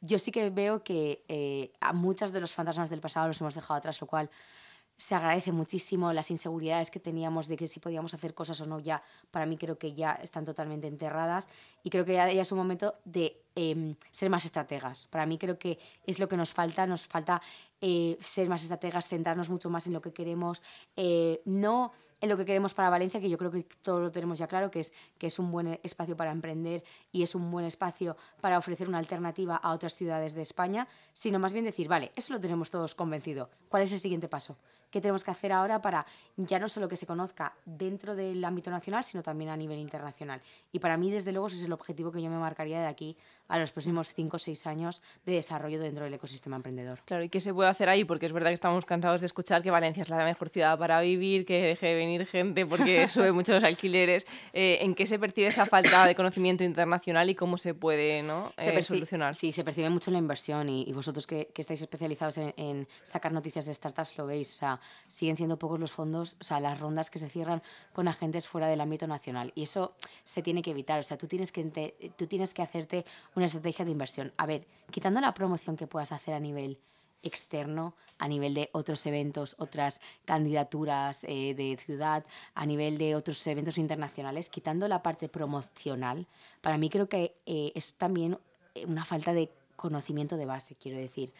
Yo 0.00 0.18
sí 0.18 0.32
que 0.32 0.48
veo 0.48 0.82
que 0.82 1.24
eh, 1.28 1.72
a 1.80 1.92
muchos 1.92 2.32
de 2.32 2.40
los 2.40 2.54
fantasmas 2.54 2.88
del 2.88 3.00
pasado 3.00 3.28
los 3.28 3.40
hemos 3.40 3.54
dejado 3.54 3.76
atrás, 3.76 4.00
lo 4.00 4.06
cual 4.06 4.30
se 5.00 5.14
agradece 5.14 5.50
muchísimo 5.50 6.12
las 6.12 6.30
inseguridades 6.30 6.90
que 6.90 7.00
teníamos 7.00 7.48
de 7.48 7.56
que 7.56 7.66
si 7.66 7.80
podíamos 7.80 8.12
hacer 8.12 8.34
cosas 8.34 8.60
o 8.60 8.66
no, 8.66 8.80
ya 8.80 9.02
para 9.30 9.46
mí 9.46 9.56
creo 9.56 9.78
que 9.78 9.94
ya 9.94 10.12
están 10.12 10.44
totalmente 10.44 10.88
enterradas 10.88 11.48
y 11.82 11.88
creo 11.88 12.04
que 12.04 12.12
ya, 12.12 12.28
es 12.28 12.52
un 12.52 12.58
momento 12.58 12.96
de 13.06 13.42
em, 13.54 13.96
ser 14.10 14.28
más 14.28 14.44
estrategas. 14.44 15.06
Para 15.06 15.24
mí 15.24 15.38
creo 15.38 15.58
que 15.58 15.78
es 16.06 16.18
lo 16.18 16.28
que 16.28 16.36
nos 16.36 16.52
falta, 16.52 16.86
nos 16.86 17.06
falta 17.06 17.40
eh, 17.80 18.18
ser 18.20 18.50
más 18.50 18.60
estrategas, 18.60 19.08
centrarnos 19.08 19.48
mucho 19.48 19.70
más 19.70 19.86
en 19.86 19.94
lo 19.94 20.02
que 20.02 20.12
queremos, 20.12 20.60
eh, 20.96 21.40
no 21.46 21.92
en 22.20 22.28
lo 22.28 22.36
que 22.36 22.44
queremos 22.44 22.74
para 22.74 22.90
Valencia, 22.90 23.20
que 23.20 23.30
yo 23.30 23.38
creo 23.38 23.50
que 23.50 23.66
todo 23.82 24.00
lo 24.00 24.12
tenemos 24.12 24.38
ya 24.38 24.46
claro, 24.46 24.70
que 24.70 24.80
es, 24.80 24.92
que 25.18 25.26
es 25.26 25.38
un 25.38 25.50
buen 25.50 25.78
espacio 25.82 26.16
para 26.16 26.30
emprender 26.30 26.84
y 27.12 27.22
es 27.22 27.34
un 27.34 27.50
buen 27.50 27.64
espacio 27.64 28.16
para 28.40 28.58
ofrecer 28.58 28.88
una 28.88 28.98
alternativa 28.98 29.56
a 29.56 29.72
otras 29.72 29.94
ciudades 29.94 30.34
de 30.34 30.42
España, 30.42 30.86
sino 31.12 31.38
más 31.38 31.52
bien 31.52 31.64
decir, 31.64 31.88
vale, 31.88 32.12
eso 32.16 32.32
lo 32.32 32.40
tenemos 32.40 32.70
todos 32.70 32.94
convencido. 32.94 33.50
¿Cuál 33.68 33.84
es 33.84 33.92
el 33.92 34.00
siguiente 34.00 34.28
paso? 34.28 34.56
¿Qué 34.90 35.00
tenemos 35.00 35.22
que 35.22 35.30
hacer 35.30 35.52
ahora 35.52 35.80
para 35.80 36.04
ya 36.36 36.58
no 36.58 36.68
solo 36.68 36.88
que 36.88 36.96
se 36.96 37.06
conozca 37.06 37.54
dentro 37.64 38.16
del 38.16 38.44
ámbito 38.44 38.70
nacional, 38.70 39.04
sino 39.04 39.22
también 39.22 39.50
a 39.50 39.56
nivel 39.56 39.78
internacional? 39.78 40.42
Y 40.72 40.80
para 40.80 40.96
mí, 40.96 41.12
desde 41.12 41.30
luego, 41.30 41.46
ese 41.46 41.58
es 41.58 41.64
el 41.64 41.72
objetivo 41.72 42.10
que 42.10 42.20
yo 42.20 42.28
me 42.28 42.38
marcaría 42.38 42.80
de 42.80 42.88
aquí 42.88 43.16
a 43.46 43.58
los 43.58 43.70
próximos 43.70 44.12
5 44.14 44.34
o 44.34 44.38
6 44.38 44.66
años 44.66 45.00
de 45.24 45.34
desarrollo 45.34 45.80
dentro 45.80 46.04
del 46.04 46.14
ecosistema 46.14 46.56
emprendedor. 46.56 47.02
Claro, 47.04 47.22
¿y 47.22 47.28
qué 47.28 47.40
se 47.40 47.54
puede 47.54 47.68
hacer 47.70 47.88
ahí? 47.88 48.04
Porque 48.04 48.26
es 48.26 48.32
verdad 48.32 48.50
que 48.50 48.54
estamos 48.54 48.84
cansados 48.84 49.20
de 49.20 49.26
escuchar 49.26 49.62
que 49.62 49.70
Valencia 49.70 50.02
es 50.02 50.10
la 50.10 50.24
mejor 50.24 50.48
ciudad 50.48 50.76
para 50.76 51.00
vivir, 51.00 51.46
que 51.46 51.62
deje 51.62 51.86
de 51.86 51.94
venir 51.94 52.09
gente 52.26 52.66
porque 52.66 53.08
sube 53.08 53.32
mucho 53.32 53.52
los 53.52 53.64
alquileres. 53.64 54.26
Eh, 54.52 54.78
¿En 54.80 54.94
qué 54.94 55.06
se 55.06 55.18
percibe 55.18 55.48
esa 55.48 55.66
falta 55.66 56.06
de 56.06 56.14
conocimiento 56.14 56.64
internacional 56.64 57.30
y 57.30 57.34
cómo 57.34 57.58
se 57.58 57.74
puede 57.74 58.22
¿no? 58.22 58.52
Eh, 58.56 58.82
solucionar? 58.82 59.34
Sí, 59.34 59.52
se 59.52 59.64
percibe 59.64 59.90
mucho 59.90 60.10
la 60.10 60.18
inversión 60.18 60.68
y, 60.68 60.90
vosotros 60.92 61.26
que, 61.26 61.46
que, 61.54 61.62
estáis 61.62 61.80
especializados 61.80 62.38
en, 62.38 62.54
en, 62.56 62.88
sacar 63.02 63.32
noticias 63.32 63.66
de 63.66 63.74
startups 63.74 64.16
lo 64.18 64.26
veis. 64.26 64.52
O 64.54 64.56
sea, 64.56 64.80
siguen 65.06 65.36
siendo 65.36 65.58
pocos 65.58 65.78
los 65.78 65.92
fondos, 65.92 66.36
o 66.40 66.44
sea, 66.44 66.60
las 66.60 66.78
rondas 66.78 67.10
que 67.10 67.18
se 67.18 67.28
cierran 67.28 67.62
con 67.92 68.08
agentes 68.08 68.46
fuera 68.46 68.68
del 68.68 68.80
ámbito 68.80 69.06
nacional. 69.06 69.52
Y 69.54 69.62
eso 69.62 69.94
se 70.24 70.42
tiene 70.42 70.62
que 70.62 70.72
evitar. 70.72 71.00
O 71.00 71.02
sea, 71.02 71.16
tú 71.16 71.26
tienes 71.26 71.52
que, 71.52 72.12
tú 72.16 72.26
tienes 72.26 72.54
que 72.54 72.62
hacerte 72.62 73.04
una 73.34 73.46
estrategia 73.46 73.84
de 73.84 73.90
inversión. 73.90 74.32
A 74.36 74.46
ver, 74.46 74.66
quitando 74.90 75.20
la 75.20 75.34
promoción 75.34 75.76
que 75.76 75.86
puedas 75.86 76.12
hacer 76.12 76.34
a 76.34 76.40
nivel 76.40 76.78
externo, 77.22 77.94
a 78.18 78.28
nivel 78.28 78.54
de 78.54 78.70
otros 78.72 79.04
eventos, 79.06 79.56
otras 79.58 80.00
candidaturas 80.24 81.24
eh, 81.24 81.54
de 81.54 81.76
ciudad, 81.76 82.24
a 82.54 82.66
nivel 82.66 82.98
de 82.98 83.16
otros 83.16 83.44
eventos 83.46 83.78
internacionales, 83.78 84.48
quitando 84.50 84.88
la 84.88 85.02
parte 85.02 85.28
promocional, 85.28 86.26
para 86.60 86.78
mí 86.78 86.90
creo 86.90 87.08
que 87.08 87.36
eh, 87.46 87.72
es 87.74 87.94
también 87.94 88.38
una 88.86 89.04
falta 89.04 89.32
de 89.32 89.50
conocimiento 89.76 90.36
de 90.36 90.46
base, 90.46 90.76
quiero 90.76 90.98
decir. 90.98 91.32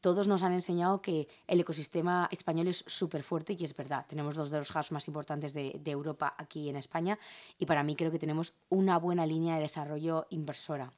todos 0.00 0.26
nos 0.26 0.42
han 0.42 0.52
enseñado 0.52 1.00
que 1.00 1.28
el 1.46 1.60
ecosistema 1.60 2.28
español 2.32 2.66
es 2.68 2.84
súper 2.86 3.22
fuerte 3.22 3.56
y 3.58 3.64
es 3.64 3.76
verdad. 3.76 4.04
Tenemos 4.08 4.34
dos 4.34 4.50
de 4.50 4.58
los 4.58 4.70
hubs 4.74 4.90
más 4.92 5.06
importantes 5.06 5.52
de, 5.52 5.78
de 5.78 5.90
Europa 5.90 6.34
aquí 6.38 6.68
en 6.68 6.76
España 6.76 7.18
y 7.58 7.66
para 7.66 7.82
mí 7.82 7.94
creo 7.94 8.10
que 8.10 8.18
tenemos 8.18 8.54
una 8.68 8.98
buena 8.98 9.26
línea 9.26 9.56
de 9.56 9.62
desarrollo 9.62 10.26
inversora. 10.30 10.92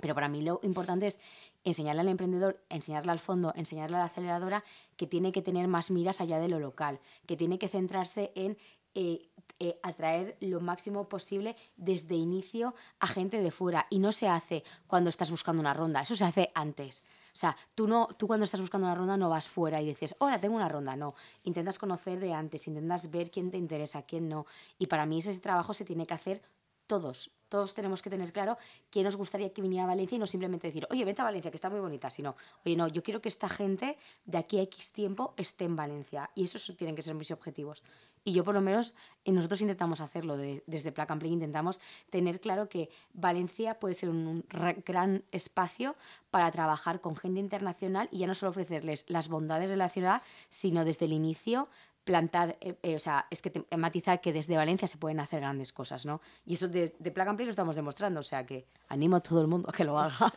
Pero 0.00 0.14
para 0.14 0.28
mí 0.28 0.42
lo 0.42 0.60
importante 0.62 1.06
es 1.06 1.20
enseñarle 1.64 2.02
al 2.02 2.08
emprendedor, 2.08 2.62
enseñarle 2.68 3.12
al 3.12 3.18
fondo, 3.18 3.52
enseñarle 3.56 3.96
a 3.96 4.00
la 4.00 4.06
aceleradora 4.06 4.64
que 4.96 5.06
tiene 5.06 5.32
que 5.32 5.42
tener 5.42 5.68
más 5.68 5.90
miras 5.90 6.20
allá 6.20 6.38
de 6.38 6.48
lo 6.48 6.58
local, 6.58 7.00
que 7.26 7.36
tiene 7.36 7.58
que 7.58 7.68
centrarse 7.68 8.32
en 8.34 8.56
eh, 8.94 9.28
eh, 9.60 9.78
atraer 9.82 10.36
lo 10.40 10.60
máximo 10.60 11.08
posible 11.08 11.56
desde 11.76 12.14
inicio 12.14 12.74
a 13.00 13.06
gente 13.06 13.40
de 13.40 13.50
fuera. 13.50 13.86
Y 13.90 13.98
no 13.98 14.12
se 14.12 14.28
hace 14.28 14.64
cuando 14.86 15.10
estás 15.10 15.30
buscando 15.30 15.60
una 15.60 15.74
ronda, 15.74 16.00
eso 16.00 16.16
se 16.16 16.24
hace 16.24 16.50
antes. 16.54 17.04
O 17.32 17.36
sea, 17.40 17.56
tú, 17.74 17.86
no, 17.86 18.08
tú 18.16 18.26
cuando 18.26 18.44
estás 18.44 18.60
buscando 18.60 18.86
una 18.86 18.96
ronda 18.96 19.16
no 19.16 19.28
vas 19.28 19.46
fuera 19.46 19.80
y 19.80 19.86
dices, 19.86 20.16
hola, 20.18 20.40
tengo 20.40 20.56
una 20.56 20.68
ronda. 20.68 20.96
No, 20.96 21.14
intentas 21.44 21.78
conocer 21.78 22.18
de 22.18 22.32
antes, 22.32 22.66
intentas 22.66 23.10
ver 23.10 23.30
quién 23.30 23.50
te 23.50 23.56
interesa, 23.56 24.02
quién 24.02 24.28
no. 24.28 24.46
Y 24.78 24.86
para 24.86 25.06
mí 25.06 25.18
ese 25.18 25.38
trabajo 25.38 25.74
se 25.74 25.84
tiene 25.84 26.06
que 26.06 26.14
hacer 26.14 26.42
todos, 26.86 27.30
todos 27.48 27.74
tenemos 27.74 28.02
que 28.02 28.10
tener 28.10 28.32
claro 28.32 28.56
quién 28.90 29.04
nos 29.04 29.16
gustaría 29.16 29.52
que 29.52 29.62
viniera 29.62 29.84
a 29.84 29.86
Valencia 29.86 30.16
y 30.16 30.18
no 30.18 30.26
simplemente 30.26 30.66
decir, 30.66 30.86
oye, 30.90 31.04
vete 31.04 31.22
a 31.22 31.24
Valencia, 31.24 31.50
que 31.50 31.56
está 31.56 31.70
muy 31.70 31.80
bonita, 31.80 32.10
sino, 32.10 32.36
oye, 32.64 32.76
no, 32.76 32.88
yo 32.88 33.02
quiero 33.02 33.20
que 33.20 33.28
esta 33.28 33.48
gente 33.48 33.96
de 34.24 34.38
aquí 34.38 34.58
a 34.58 34.62
X 34.62 34.92
tiempo 34.92 35.34
esté 35.36 35.64
en 35.64 35.76
Valencia. 35.76 36.30
Y 36.34 36.44
esos 36.44 36.76
tienen 36.76 36.94
que 36.94 37.02
ser 37.02 37.14
mis 37.14 37.30
objetivos. 37.30 37.82
Y 38.24 38.32
yo 38.32 38.44
por 38.44 38.54
lo 38.54 38.60
menos, 38.60 38.94
eh, 39.24 39.32
nosotros 39.32 39.60
intentamos 39.62 40.00
hacerlo, 40.00 40.36
desde 40.36 40.92
and 40.96 41.20
Play 41.20 41.32
intentamos 41.32 41.80
tener 42.10 42.40
claro 42.40 42.68
que 42.68 42.90
Valencia 43.14 43.78
puede 43.78 43.94
ser 43.94 44.10
un 44.10 44.44
gran 44.84 45.24
espacio 45.32 45.96
para 46.30 46.50
trabajar 46.50 47.00
con 47.00 47.16
gente 47.16 47.40
internacional 47.40 48.08
y 48.12 48.18
ya 48.18 48.26
no 48.26 48.34
solo 48.34 48.50
ofrecerles 48.50 49.06
las 49.08 49.28
bondades 49.28 49.70
de 49.70 49.76
la 49.76 49.88
ciudad, 49.88 50.22
sino 50.50 50.84
desde 50.84 51.06
el 51.06 51.12
inicio 51.12 51.68
plantar, 52.08 52.56
eh, 52.62 52.74
eh, 52.82 52.96
o 52.96 52.98
sea, 52.98 53.26
es 53.30 53.42
que 53.42 53.50
te, 53.50 53.76
matizar 53.76 54.22
que 54.22 54.32
desde 54.32 54.56
Valencia 54.56 54.88
se 54.88 54.96
pueden 54.96 55.20
hacer 55.20 55.40
grandes 55.40 55.74
cosas, 55.74 56.06
¿no? 56.06 56.22
Y 56.46 56.54
eso 56.54 56.66
de, 56.66 56.94
de 56.98 57.10
Plug 57.10 57.28
and 57.28 57.36
Play 57.36 57.44
lo 57.44 57.50
estamos 57.50 57.76
demostrando, 57.76 58.20
o 58.20 58.22
sea 58.22 58.46
que 58.46 58.64
animo 58.88 59.16
a 59.16 59.20
todo 59.20 59.42
el 59.42 59.46
mundo 59.46 59.68
a 59.68 59.72
que 59.72 59.84
lo 59.84 59.98
haga. 60.00 60.32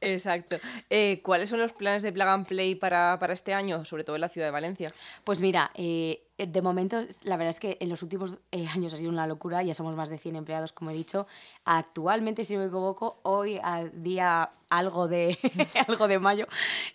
Exacto. 0.00 0.56
Eh, 0.88 1.20
¿Cuáles 1.24 1.50
son 1.50 1.58
los 1.58 1.72
planes 1.72 2.04
de 2.04 2.12
Plug 2.12 2.28
and 2.28 2.46
Play 2.46 2.76
para, 2.76 3.18
para, 3.18 3.32
este 3.32 3.52
año, 3.52 3.84
sobre 3.84 4.04
todo 4.04 4.14
en 4.14 4.20
la 4.20 4.28
ciudad 4.28 4.46
de 4.46 4.52
Valencia? 4.52 4.92
Pues 5.24 5.40
mira, 5.40 5.72
eh, 5.74 6.22
de 6.46 6.62
momento, 6.62 7.00
la 7.22 7.36
verdad 7.36 7.50
es 7.50 7.60
que 7.60 7.76
en 7.80 7.88
los 7.88 8.02
últimos 8.02 8.38
eh, 8.52 8.66
años 8.68 8.92
ha 8.94 8.96
sido 8.96 9.10
una 9.10 9.26
locura, 9.26 9.62
ya 9.62 9.74
somos 9.74 9.94
más 9.94 10.08
de 10.08 10.18
100 10.18 10.36
empleados, 10.36 10.72
como 10.72 10.90
he 10.90 10.94
dicho. 10.94 11.26
Actualmente, 11.64 12.44
si 12.44 12.54
no 12.54 12.60
me 12.60 12.66
equivoco, 12.66 13.20
hoy, 13.22 13.58
al 13.62 14.02
día 14.02 14.50
algo 14.68 15.08
de, 15.08 15.38
algo 15.88 16.08
de 16.08 16.18
mayo, 16.18 16.46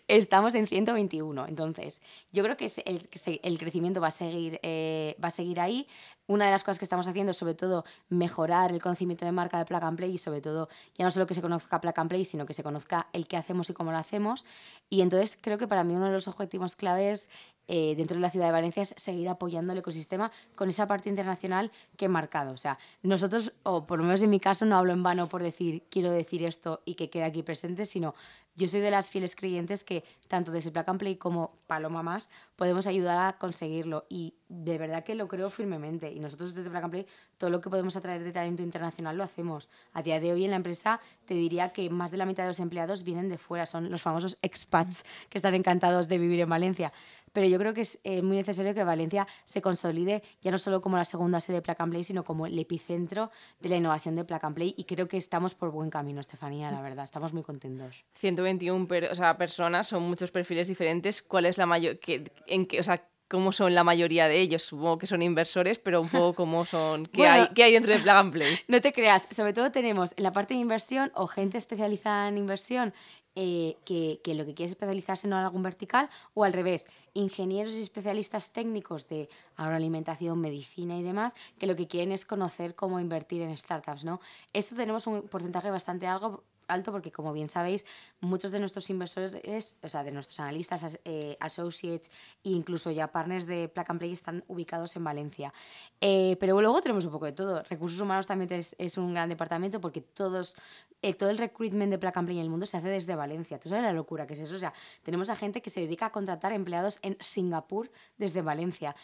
estamos 0.08 0.56
en 0.56 0.68
121. 0.68 1.48
Entonces, 1.48 2.02
yo 2.32 2.44
creo 2.44 2.58
que 2.58 2.72
el, 2.86 3.58
crecimiento 3.58 4.02
va 4.02 4.08
a, 4.08 4.12
seguir, 4.12 4.60
va 4.64 5.28
a 5.28 5.32
seguir 5.32 5.60
ahí. 5.60 5.88
Una 6.28 6.46
de 6.46 6.52
las 6.52 6.64
cosas 6.64 6.80
que 6.80 6.86
estamos 6.86 7.06
haciendo 7.06 7.32
es 7.32 7.38
sobre 7.38 7.54
todo 7.54 7.86
mejorar 8.10 8.72
el 8.72 8.82
conocimiento 8.82 9.26
de 9.26 9.32
marca 9.32 9.60
de 9.60 9.66
Plug 9.66 9.84
and 9.84 9.98
Play 9.98 10.14
y 10.14 10.18
sobre 10.18 10.42
todo 10.42 10.70
ya 10.98 11.06
no 11.06 11.12
solo 11.12 11.28
que 11.28 11.36
se 11.36 11.42
conozca 11.42 11.80
Plug 11.80 11.94
and 12.00 12.10
Play, 12.10 12.26
sino 12.26 12.48
que 12.48 12.56
se 12.56 12.64
conozca 12.64 13.08
el 13.14 13.28
qué 13.28 13.38
hacemos 13.38 13.70
y 13.70 13.74
cómo 13.74 13.92
lo 13.92 13.98
hacemos. 13.98 14.44
Y 14.90 15.02
entonces 15.02 15.38
creo 15.40 15.60
que 15.60 15.68
para 15.68 15.84
mí 15.84 15.96
uno 15.96 16.08
de 16.08 16.14
los 16.14 16.28
objetivos 16.28 16.76
claves 16.76 17.30
eh, 17.67 17.95
dentro 17.95 18.15
de 18.15 18.21
la 18.21 18.30
ciudad 18.30 18.47
de 18.47 18.51
Valencia 18.51 18.84
es 18.84 18.93
seguir 18.97 19.30
apoyando 19.30 19.73
el 19.73 19.80
ecosistema 19.80 20.32
con 20.56 20.69
esa 20.69 20.88
parte 20.88 21.10
internacional 21.10 21.71
que 21.97 22.06
he 22.06 22.10
marcado. 22.10 22.54
O 22.54 22.58
sea, 22.58 22.78
nosotros, 23.04 23.54
o 23.63 23.86
por 23.86 23.99
lo 23.99 24.06
menos 24.06 24.21
en 24.21 24.30
mi 24.30 24.39
caso, 24.39 24.65
no 24.65 24.78
hablo 24.78 24.93
en 24.93 25.04
vano 25.04 25.28
por 25.28 25.43
decir 25.43 25.84
quiero 25.89 26.12
decir 26.12 26.43
esto 26.43 26.82
y 26.86 26.95
que 26.95 27.10
quede 27.10 27.23
aquí 27.23 27.43
presente, 27.43 27.86
sino 27.86 28.15
yo 28.58 28.69
soy 28.69 28.80
de 28.80 28.89
las 28.89 29.10
fieles 29.10 29.36
creyentes 29.36 29.84
que 29.84 30.06
tanto 30.30 30.51
desde 30.51 30.71
Plug 30.71 30.89
and 30.89 30.99
Play 30.99 31.15
como 31.17 31.58
Paloma 31.67 32.04
Más 32.04 32.30
podemos 32.56 32.88
ayudar 32.88 33.28
a 33.28 33.38
conseguirlo 33.38 34.06
y 34.08 34.36
de 34.47 34.78
verdad 34.78 35.04
que 35.04 35.13
lo 35.13 35.28
creo 35.28 35.49
firmemente 35.49 36.10
y 36.12 36.21
nosotros 36.21 36.56
desde 36.56 36.69
Plug 36.69 36.84
and 36.84 36.91
Play 36.91 37.08
todo 37.38 37.49
lo 37.49 37.60
que 37.60 37.69
podemos 37.69 37.97
atraer 37.97 38.23
de 38.23 38.32
talento 38.32 38.63
internacional 38.63 39.17
lo 39.17 39.25
hacemos. 39.25 39.67
A 39.91 40.01
día 40.01 40.21
de 40.21 40.32
hoy 40.32 40.45
en 40.45 40.51
la 40.51 40.56
empresa 40.56 41.01
te 41.25 41.34
diría 41.34 41.73
que 41.73 41.89
más 41.89 42.12
de 42.12 42.17
la 42.17 42.25
mitad 42.25 42.43
de 42.43 42.49
los 42.49 42.62
empleados 42.62 43.04
vienen 43.04 43.28
de 43.28 43.38
fuera, 43.38 43.65
son 43.65 43.91
los 43.91 44.01
famosos 44.01 44.38
expats 44.41 45.04
que 45.30 45.38
están 45.38 45.54
encantados 45.54 46.08
de 46.08 46.17
vivir 46.17 46.39
en 46.39 46.49
Valencia 46.49 46.93
pero 47.36 47.48
yo 47.48 47.60
creo 47.60 47.74
que 47.74 47.82
es 47.82 48.00
eh, 48.06 48.21
muy 48.21 48.38
necesario 48.38 48.74
que 48.74 48.84
Valencia 48.86 49.28
se 49.43 49.62
consolide 49.62 50.24
ya 50.41 50.52
no 50.52 50.58
solo 50.58 50.82
como 50.82 50.95
la 50.95 51.04
segunda 51.04 51.41
sede 51.41 51.58
de 51.58 51.62
Plug 51.62 51.76
and 51.80 51.91
Play, 51.91 52.04
sino 52.06 52.24
como 52.24 52.48
el 52.48 52.58
epicentro 52.58 53.30
de 53.60 53.67
la 53.67 53.76
innovación 53.76 54.15
de 54.15 54.24
Plug 54.24 54.39
and 54.41 54.56
Play 54.56 54.74
y 54.78 54.86
creo 54.86 55.10
que 55.10 55.17
estamos 55.17 55.54
por 55.54 55.69
buen 55.69 55.89
camino, 55.89 56.21
Estefanía, 56.21 56.71
la 56.71 56.82
verdad, 56.82 57.04
estamos 57.04 57.34
muy 57.34 57.43
contentos. 57.43 58.06
121 58.15 58.88
o 59.12 59.15
sea, 59.15 59.38
personas, 59.38 59.88
son 59.88 60.04
muchos 60.04 60.32
perfiles 60.32 60.69
diferentes, 60.69 61.21
¿cuál 61.21 61.45
es 61.45 61.58
la 61.58 61.65
mayor, 61.65 62.00
en 62.48 62.65
qué, 62.65 62.80
o 62.80 62.84
sea, 62.84 63.06
cómo 63.28 63.52
son 63.52 63.76
la 63.76 63.84
mayoría 63.84 64.28
de 64.28 64.39
ellos. 64.39 64.63
Supongo 64.63 64.98
que 64.98 65.08
son 65.08 65.21
inversores, 65.21 65.78
pero 65.80 66.02
un 66.02 66.10
poco 66.10 66.34
cómo 66.34 66.65
son, 66.65 67.06
qué, 67.13 67.28
hay, 67.28 67.48
qué 67.54 67.63
hay 67.63 67.74
dentro 67.74 67.91
de 67.91 68.00
Plug 68.00 68.15
and 68.15 68.32
Play. 68.32 68.60
No 68.67 68.80
te 68.80 68.93
creas, 68.93 69.28
sobre 69.32 69.52
todo 69.52 69.71
tenemos 69.71 70.13
en 70.15 70.24
la 70.24 70.32
parte 70.32 70.54
de 70.54 70.62
inversión 70.62 71.12
o 71.15 71.28
gente 71.28 71.58
especializada 71.58 72.30
en 72.30 72.38
inversión 72.38 72.93
eh, 73.36 73.78
que, 73.86 74.21
que, 74.24 74.34
lo 74.34 74.45
que 74.45 74.54
quiere 74.54 74.67
es 74.67 74.71
especializarse 74.71 75.28
en 75.28 75.34
algún 75.34 75.62
vertical 75.62 76.10
o 76.34 76.43
al 76.43 76.54
revés, 76.54 76.88
ingenieros 77.13 77.76
y 77.76 77.82
especialistas 77.82 78.52
técnicos 78.52 79.08
de 79.10 79.30
agroalimentación, 79.58 80.39
medicina 80.39 80.98
y 80.98 81.04
demás, 81.04 81.36
que 81.60 81.67
lo 81.67 81.76
que 81.76 81.88
quieren 81.88 82.12
es 82.12 82.26
conocer 82.26 82.76
cómo 82.76 83.00
invertir 83.00 83.41
en 83.41 83.58
startups. 83.58 84.06
¿no? 84.06 84.21
Eso 84.54 84.76
tenemos 84.76 85.06
un 85.08 85.24
porcentaje 85.24 85.69
bastante 85.69 86.08
algo, 86.08 86.43
alto 86.67 86.91
porque, 86.91 87.12
como 87.12 87.34
bien 87.34 87.49
sabéis, 87.49 87.86
muchos 88.21 88.51
de 88.51 88.60
nuestros 88.60 88.89
inversores, 88.89 89.78
o 89.82 89.89
sea, 89.89 90.04
de 90.04 90.12
nuestros 90.12 90.39
analistas, 90.39 90.99
eh, 91.06 91.38
associates 91.39 92.12
e 92.43 92.49
incluso 92.49 92.91
ya 92.91 93.12
partners 93.12 93.45
de 93.45 93.69
Plug 93.69 93.86
and 93.89 93.99
Play 93.99 94.12
están 94.12 94.43
ubicados 94.47 94.95
en 94.95 95.04
Valencia. 95.04 95.54
Eh, 96.01 96.38
pero 96.39 96.60
luego 96.62 96.82
tenemos 96.82 97.06
un 97.06 97.12
poco 97.12 97.25
de 97.25 97.34
todo. 97.34 97.63
Recursos 97.63 97.99
humanos 97.99 98.28
también 98.28 98.51
es, 98.51 98.97
un 98.97 99.13
gran 99.13 99.30
departamento 99.30 99.82
porque 99.82 100.01
todos, 100.01 100.56
eh, 101.01 101.13
todo 101.13 101.30
el 101.30 101.38
recruitment 101.38 101.91
de 101.91 101.97
Plug 101.97 102.13
and 102.15 102.28
Play 102.28 102.38
en 102.38 102.43
el 102.43 102.49
mundo 102.49 102.65
se 102.65 102.78
hace 102.78 102.88
desde 102.88 103.15
Valencia. 103.15 103.60
¿Tú 103.60 103.69
sabes 103.69 103.84
la 103.84 103.93
locura 103.93 104.25
que 104.25 104.34
es 104.34 104.39
eso? 104.39 104.56
O 104.56 104.60
sea, 104.60 104.73
tenemos 105.04 105.30
a 105.30 105.36
gente 105.36 105.62
que 105.62 105.69
se 105.69 105.82
dedica 105.82 106.08
a 106.08 106.12
contratar 106.12 106.54
empleados 106.54 106.99
en 107.01 107.17
Singapur 107.19 107.91
desde 108.17 108.41
Valencia. 108.41 108.95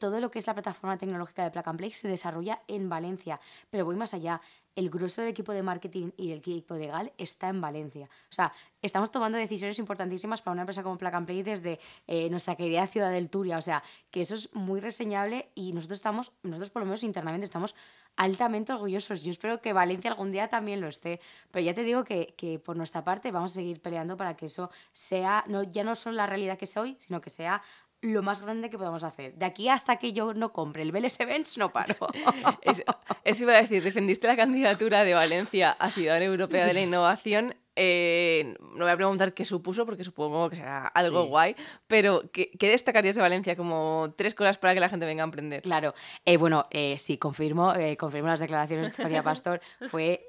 todo 0.00 0.20
lo 0.20 0.30
que 0.30 0.38
es 0.38 0.46
la 0.46 0.54
plataforma 0.54 0.96
tecnológica 0.96 1.44
de 1.44 1.50
Plug 1.50 1.68
and 1.68 1.78
Play 1.78 1.92
se 1.92 2.08
desarrolla 2.08 2.62
en 2.68 2.88
Valencia. 2.88 3.40
Pero 3.70 3.84
voy 3.84 3.96
más 3.96 4.14
allá 4.14 4.40
el 4.76 4.90
grueso 4.90 5.22
del 5.22 5.30
equipo 5.30 5.52
de 5.52 5.62
marketing 5.62 6.10
y 6.16 6.28
del 6.28 6.38
equipo 6.38 6.74
de 6.74 6.86
GAL 6.86 7.12
está 7.18 7.48
en 7.48 7.60
Valencia. 7.60 8.08
O 8.30 8.32
sea, 8.32 8.52
estamos 8.82 9.10
tomando 9.10 9.38
decisiones 9.38 9.78
importantísimas 9.78 10.42
para 10.42 10.52
una 10.52 10.62
empresa 10.62 10.82
como 10.82 10.98
Plug 10.98 11.14
and 11.14 11.26
Play 11.26 11.42
desde 11.42 11.80
eh, 12.06 12.28
nuestra 12.30 12.54
querida 12.56 12.86
ciudad 12.86 13.10
del 13.10 13.30
Turia. 13.30 13.56
O 13.56 13.62
sea, 13.62 13.82
que 14.10 14.20
eso 14.20 14.34
es 14.34 14.54
muy 14.54 14.80
reseñable 14.80 15.50
y 15.54 15.72
nosotros 15.72 15.98
estamos, 15.98 16.32
nosotros 16.42 16.70
por 16.70 16.82
lo 16.82 16.86
menos 16.86 17.02
internamente 17.02 17.46
estamos 17.46 17.74
altamente 18.16 18.72
orgullosos. 18.72 19.22
Yo 19.22 19.30
espero 19.30 19.60
que 19.60 19.72
Valencia 19.72 20.10
algún 20.10 20.30
día 20.30 20.48
también 20.48 20.80
lo 20.80 20.88
esté. 20.88 21.20
Pero 21.50 21.64
ya 21.64 21.74
te 21.74 21.82
digo 21.82 22.04
que, 22.04 22.34
que 22.36 22.58
por 22.58 22.76
nuestra 22.76 23.02
parte 23.02 23.32
vamos 23.32 23.52
a 23.52 23.54
seguir 23.54 23.80
peleando 23.80 24.16
para 24.16 24.36
que 24.36 24.46
eso 24.46 24.70
sea, 24.92 25.44
no, 25.48 25.62
ya 25.62 25.84
no 25.84 25.94
solo 25.94 26.16
la 26.16 26.26
realidad 26.26 26.58
que 26.58 26.66
es 26.66 26.76
hoy, 26.76 26.96
sino 26.98 27.20
que 27.20 27.30
sea 27.30 27.62
lo 28.02 28.22
más 28.22 28.42
grande 28.42 28.70
que 28.70 28.78
podamos 28.78 29.04
hacer. 29.04 29.34
De 29.34 29.46
aquí 29.46 29.68
hasta 29.68 29.96
que 29.96 30.12
yo 30.12 30.34
no 30.34 30.52
compre 30.52 30.82
el 30.82 30.92
BLS 30.92 31.20
Events, 31.20 31.58
no 31.58 31.72
paro. 31.72 31.94
eso, 32.62 33.44
iba 33.44 33.52
a 33.52 33.62
decir, 33.62 33.82
defendiste 33.82 34.26
la 34.26 34.36
candidatura 34.36 35.04
de 35.04 35.14
Valencia 35.14 35.72
a 35.72 35.90
Ciudad 35.90 36.22
Europea 36.22 36.66
de 36.66 36.74
la 36.74 36.80
Innovación 36.80 37.54
eh, 37.76 38.56
no 38.58 38.84
voy 38.84 38.90
a 38.90 38.96
preguntar 38.96 39.34
qué 39.34 39.44
supuso, 39.44 39.84
porque 39.84 40.02
supongo 40.02 40.48
que 40.50 40.56
será 40.56 40.86
algo 40.88 41.24
guay, 41.26 41.54
pero 41.86 42.22
¿qué, 42.32 42.50
destacarías 42.58 43.14
de 43.14 43.20
Valencia 43.20 43.54
como 43.54 44.14
tres 44.16 44.34
cosas 44.34 44.58
para 44.58 44.74
que 44.74 44.80
la 44.80 44.88
gente 44.88 45.06
venga 45.06 45.22
a 45.22 45.26
emprender? 45.26 45.62
Claro, 45.62 45.94
eh, 46.24 46.36
bueno, 46.36 46.66
eh, 46.70 46.96
sí, 46.98 47.18
confirmo, 47.18 47.74
confirmo 47.98 48.28
las 48.28 48.40
declaraciones 48.40 48.96
de 48.96 49.02
Sofía 49.02 49.22
Pastor, 49.22 49.60
fue 49.90 50.26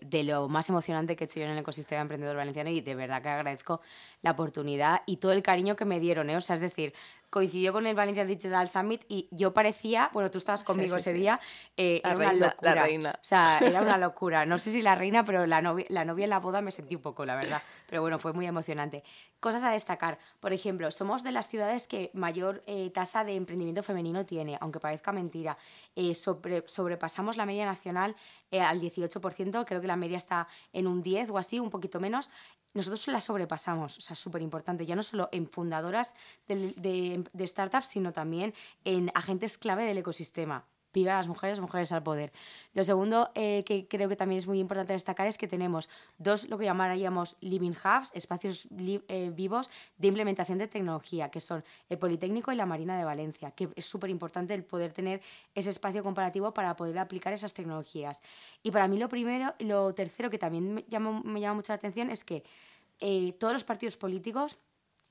de 0.00 0.24
lo 0.24 0.48
más 0.48 0.68
emocionante 0.68 1.16
que 1.16 1.24
he 1.24 1.26
hecho 1.26 1.40
yo 1.40 1.46
en 1.46 1.52
el 1.52 1.58
ecosistema 1.58 2.02
emprendedor 2.02 2.36
valenciano 2.36 2.70
y 2.70 2.80
de 2.80 2.94
verdad 2.94 3.20
que 3.20 3.28
agradezco 3.28 3.80
la 4.22 4.30
oportunidad 4.30 5.02
y 5.06 5.16
todo 5.16 5.32
el 5.32 5.42
cariño 5.42 5.76
que 5.76 5.84
me 5.84 6.00
dieron, 6.00 6.30
o 6.30 6.40
sea, 6.40 6.54
es 6.54 6.60
decir, 6.60 6.94
coincidió 7.34 7.72
con 7.72 7.84
el 7.84 7.96
Valencia 7.96 8.24
Digital 8.24 8.70
Summit 8.70 9.02
y 9.08 9.26
yo 9.32 9.52
parecía, 9.52 10.08
bueno, 10.12 10.30
tú 10.30 10.38
estabas 10.38 10.62
conmigo 10.62 10.94
ese 10.94 11.12
día, 11.12 11.40
eh, 11.76 12.00
era 12.04 12.14
una 12.14 12.32
locura. 12.32 12.74
La 12.76 12.82
reina. 12.84 13.10
O 13.10 13.24
sea, 13.24 13.58
era 13.58 13.82
una 13.82 13.98
locura. 13.98 14.46
No 14.46 14.56
sé 14.56 14.70
si 14.70 14.82
la 14.82 14.94
reina, 14.94 15.24
pero 15.24 15.44
la 15.44 15.60
novia, 15.60 15.84
la 15.88 16.04
novia 16.04 16.22
en 16.22 16.30
la 16.30 16.38
boda 16.38 16.60
me 16.60 16.70
sentí 16.70 16.94
un 16.94 17.02
poco, 17.02 17.26
la 17.26 17.34
verdad. 17.34 17.60
Pero 17.88 18.02
bueno, 18.02 18.20
fue 18.20 18.32
muy 18.32 18.46
emocionante. 18.46 19.02
Cosas 19.40 19.64
a 19.64 19.72
destacar. 19.72 20.20
Por 20.38 20.52
ejemplo, 20.52 20.88
somos 20.92 21.24
de 21.24 21.32
las 21.32 21.48
ciudades 21.48 21.88
que 21.88 22.12
mayor 22.14 22.62
eh, 22.68 22.90
tasa 22.90 23.24
de 23.24 23.34
emprendimiento 23.34 23.82
femenino 23.82 24.24
tiene, 24.24 24.56
aunque 24.60 24.78
parezca 24.78 25.10
mentira. 25.10 25.58
Eh, 25.96 26.14
sobre, 26.14 26.62
sobrepasamos 26.68 27.36
la 27.36 27.46
media 27.46 27.66
nacional 27.66 28.14
al 28.52 28.80
18%, 28.80 29.64
creo 29.64 29.80
que 29.80 29.86
la 29.88 29.96
media 29.96 30.16
está 30.16 30.46
en 30.72 30.86
un 30.86 31.02
10 31.02 31.30
o 31.30 31.38
así, 31.38 31.58
un 31.58 31.70
poquito 31.70 31.98
menos 31.98 32.30
nosotros 32.74 33.06
la 33.08 33.20
sobrepasamos, 33.20 33.98
o 33.98 34.00
sea, 34.00 34.16
súper 34.16 34.42
importante, 34.42 34.84
ya 34.84 34.96
no 34.96 35.02
solo 35.02 35.28
en 35.32 35.48
fundadoras 35.48 36.14
de, 36.48 37.24
de, 37.32 37.46
startups, 37.46 37.86
sino 37.86 38.12
también 38.12 38.52
en 38.84 39.10
agentes 39.14 39.58
clave 39.58 39.84
del 39.84 39.98
ecosistema. 39.98 40.66
Viva 40.94 41.14
las 41.14 41.26
mujeres, 41.26 41.60
mujeres 41.60 41.90
al 41.90 42.02
poder. 42.04 42.32
Lo 42.72 42.84
segundo 42.84 43.30
eh, 43.34 43.64
que 43.66 43.88
creo 43.88 44.08
que 44.08 44.14
también 44.14 44.38
es 44.38 44.46
muy 44.46 44.60
importante 44.60 44.92
destacar 44.92 45.26
es 45.26 45.36
que 45.36 45.48
tenemos 45.48 45.90
dos, 46.18 46.48
lo 46.48 46.56
que 46.56 46.64
llamaríamos 46.64 47.36
living 47.40 47.72
hubs, 47.72 48.12
espacios 48.14 48.68
eh, 49.08 49.32
vivos 49.34 49.70
de 49.98 50.08
implementación 50.08 50.58
de 50.58 50.68
tecnología, 50.68 51.30
que 51.30 51.40
son 51.40 51.64
el 51.88 51.98
Politécnico 51.98 52.52
y 52.52 52.56
la 52.56 52.64
Marina 52.64 52.96
de 52.96 53.04
Valencia, 53.04 53.50
que 53.50 53.68
es 53.74 53.84
súper 53.84 54.08
importante 54.08 54.54
el 54.54 54.62
poder 54.62 54.92
tener 54.92 55.20
ese 55.54 55.70
espacio 55.70 56.04
comparativo 56.04 56.54
para 56.54 56.76
poder 56.76 56.98
aplicar 56.98 57.32
esas 57.32 57.52
tecnologías. 57.54 58.22
Y 58.62 58.70
para 58.70 58.86
mí 58.86 58.96
lo 58.96 59.08
primero, 59.08 59.52
lo 59.58 59.94
tercero 59.94 60.30
que 60.30 60.38
también 60.38 60.74
me 60.74 60.82
llama, 60.84 61.20
me 61.24 61.40
llama 61.40 61.54
mucho 61.54 61.72
la 61.72 61.76
atención 61.76 62.08
es 62.10 62.22
que 62.22 62.44
eh, 63.00 63.32
todos 63.40 63.52
los 63.52 63.64
partidos 63.64 63.96
políticos 63.96 64.60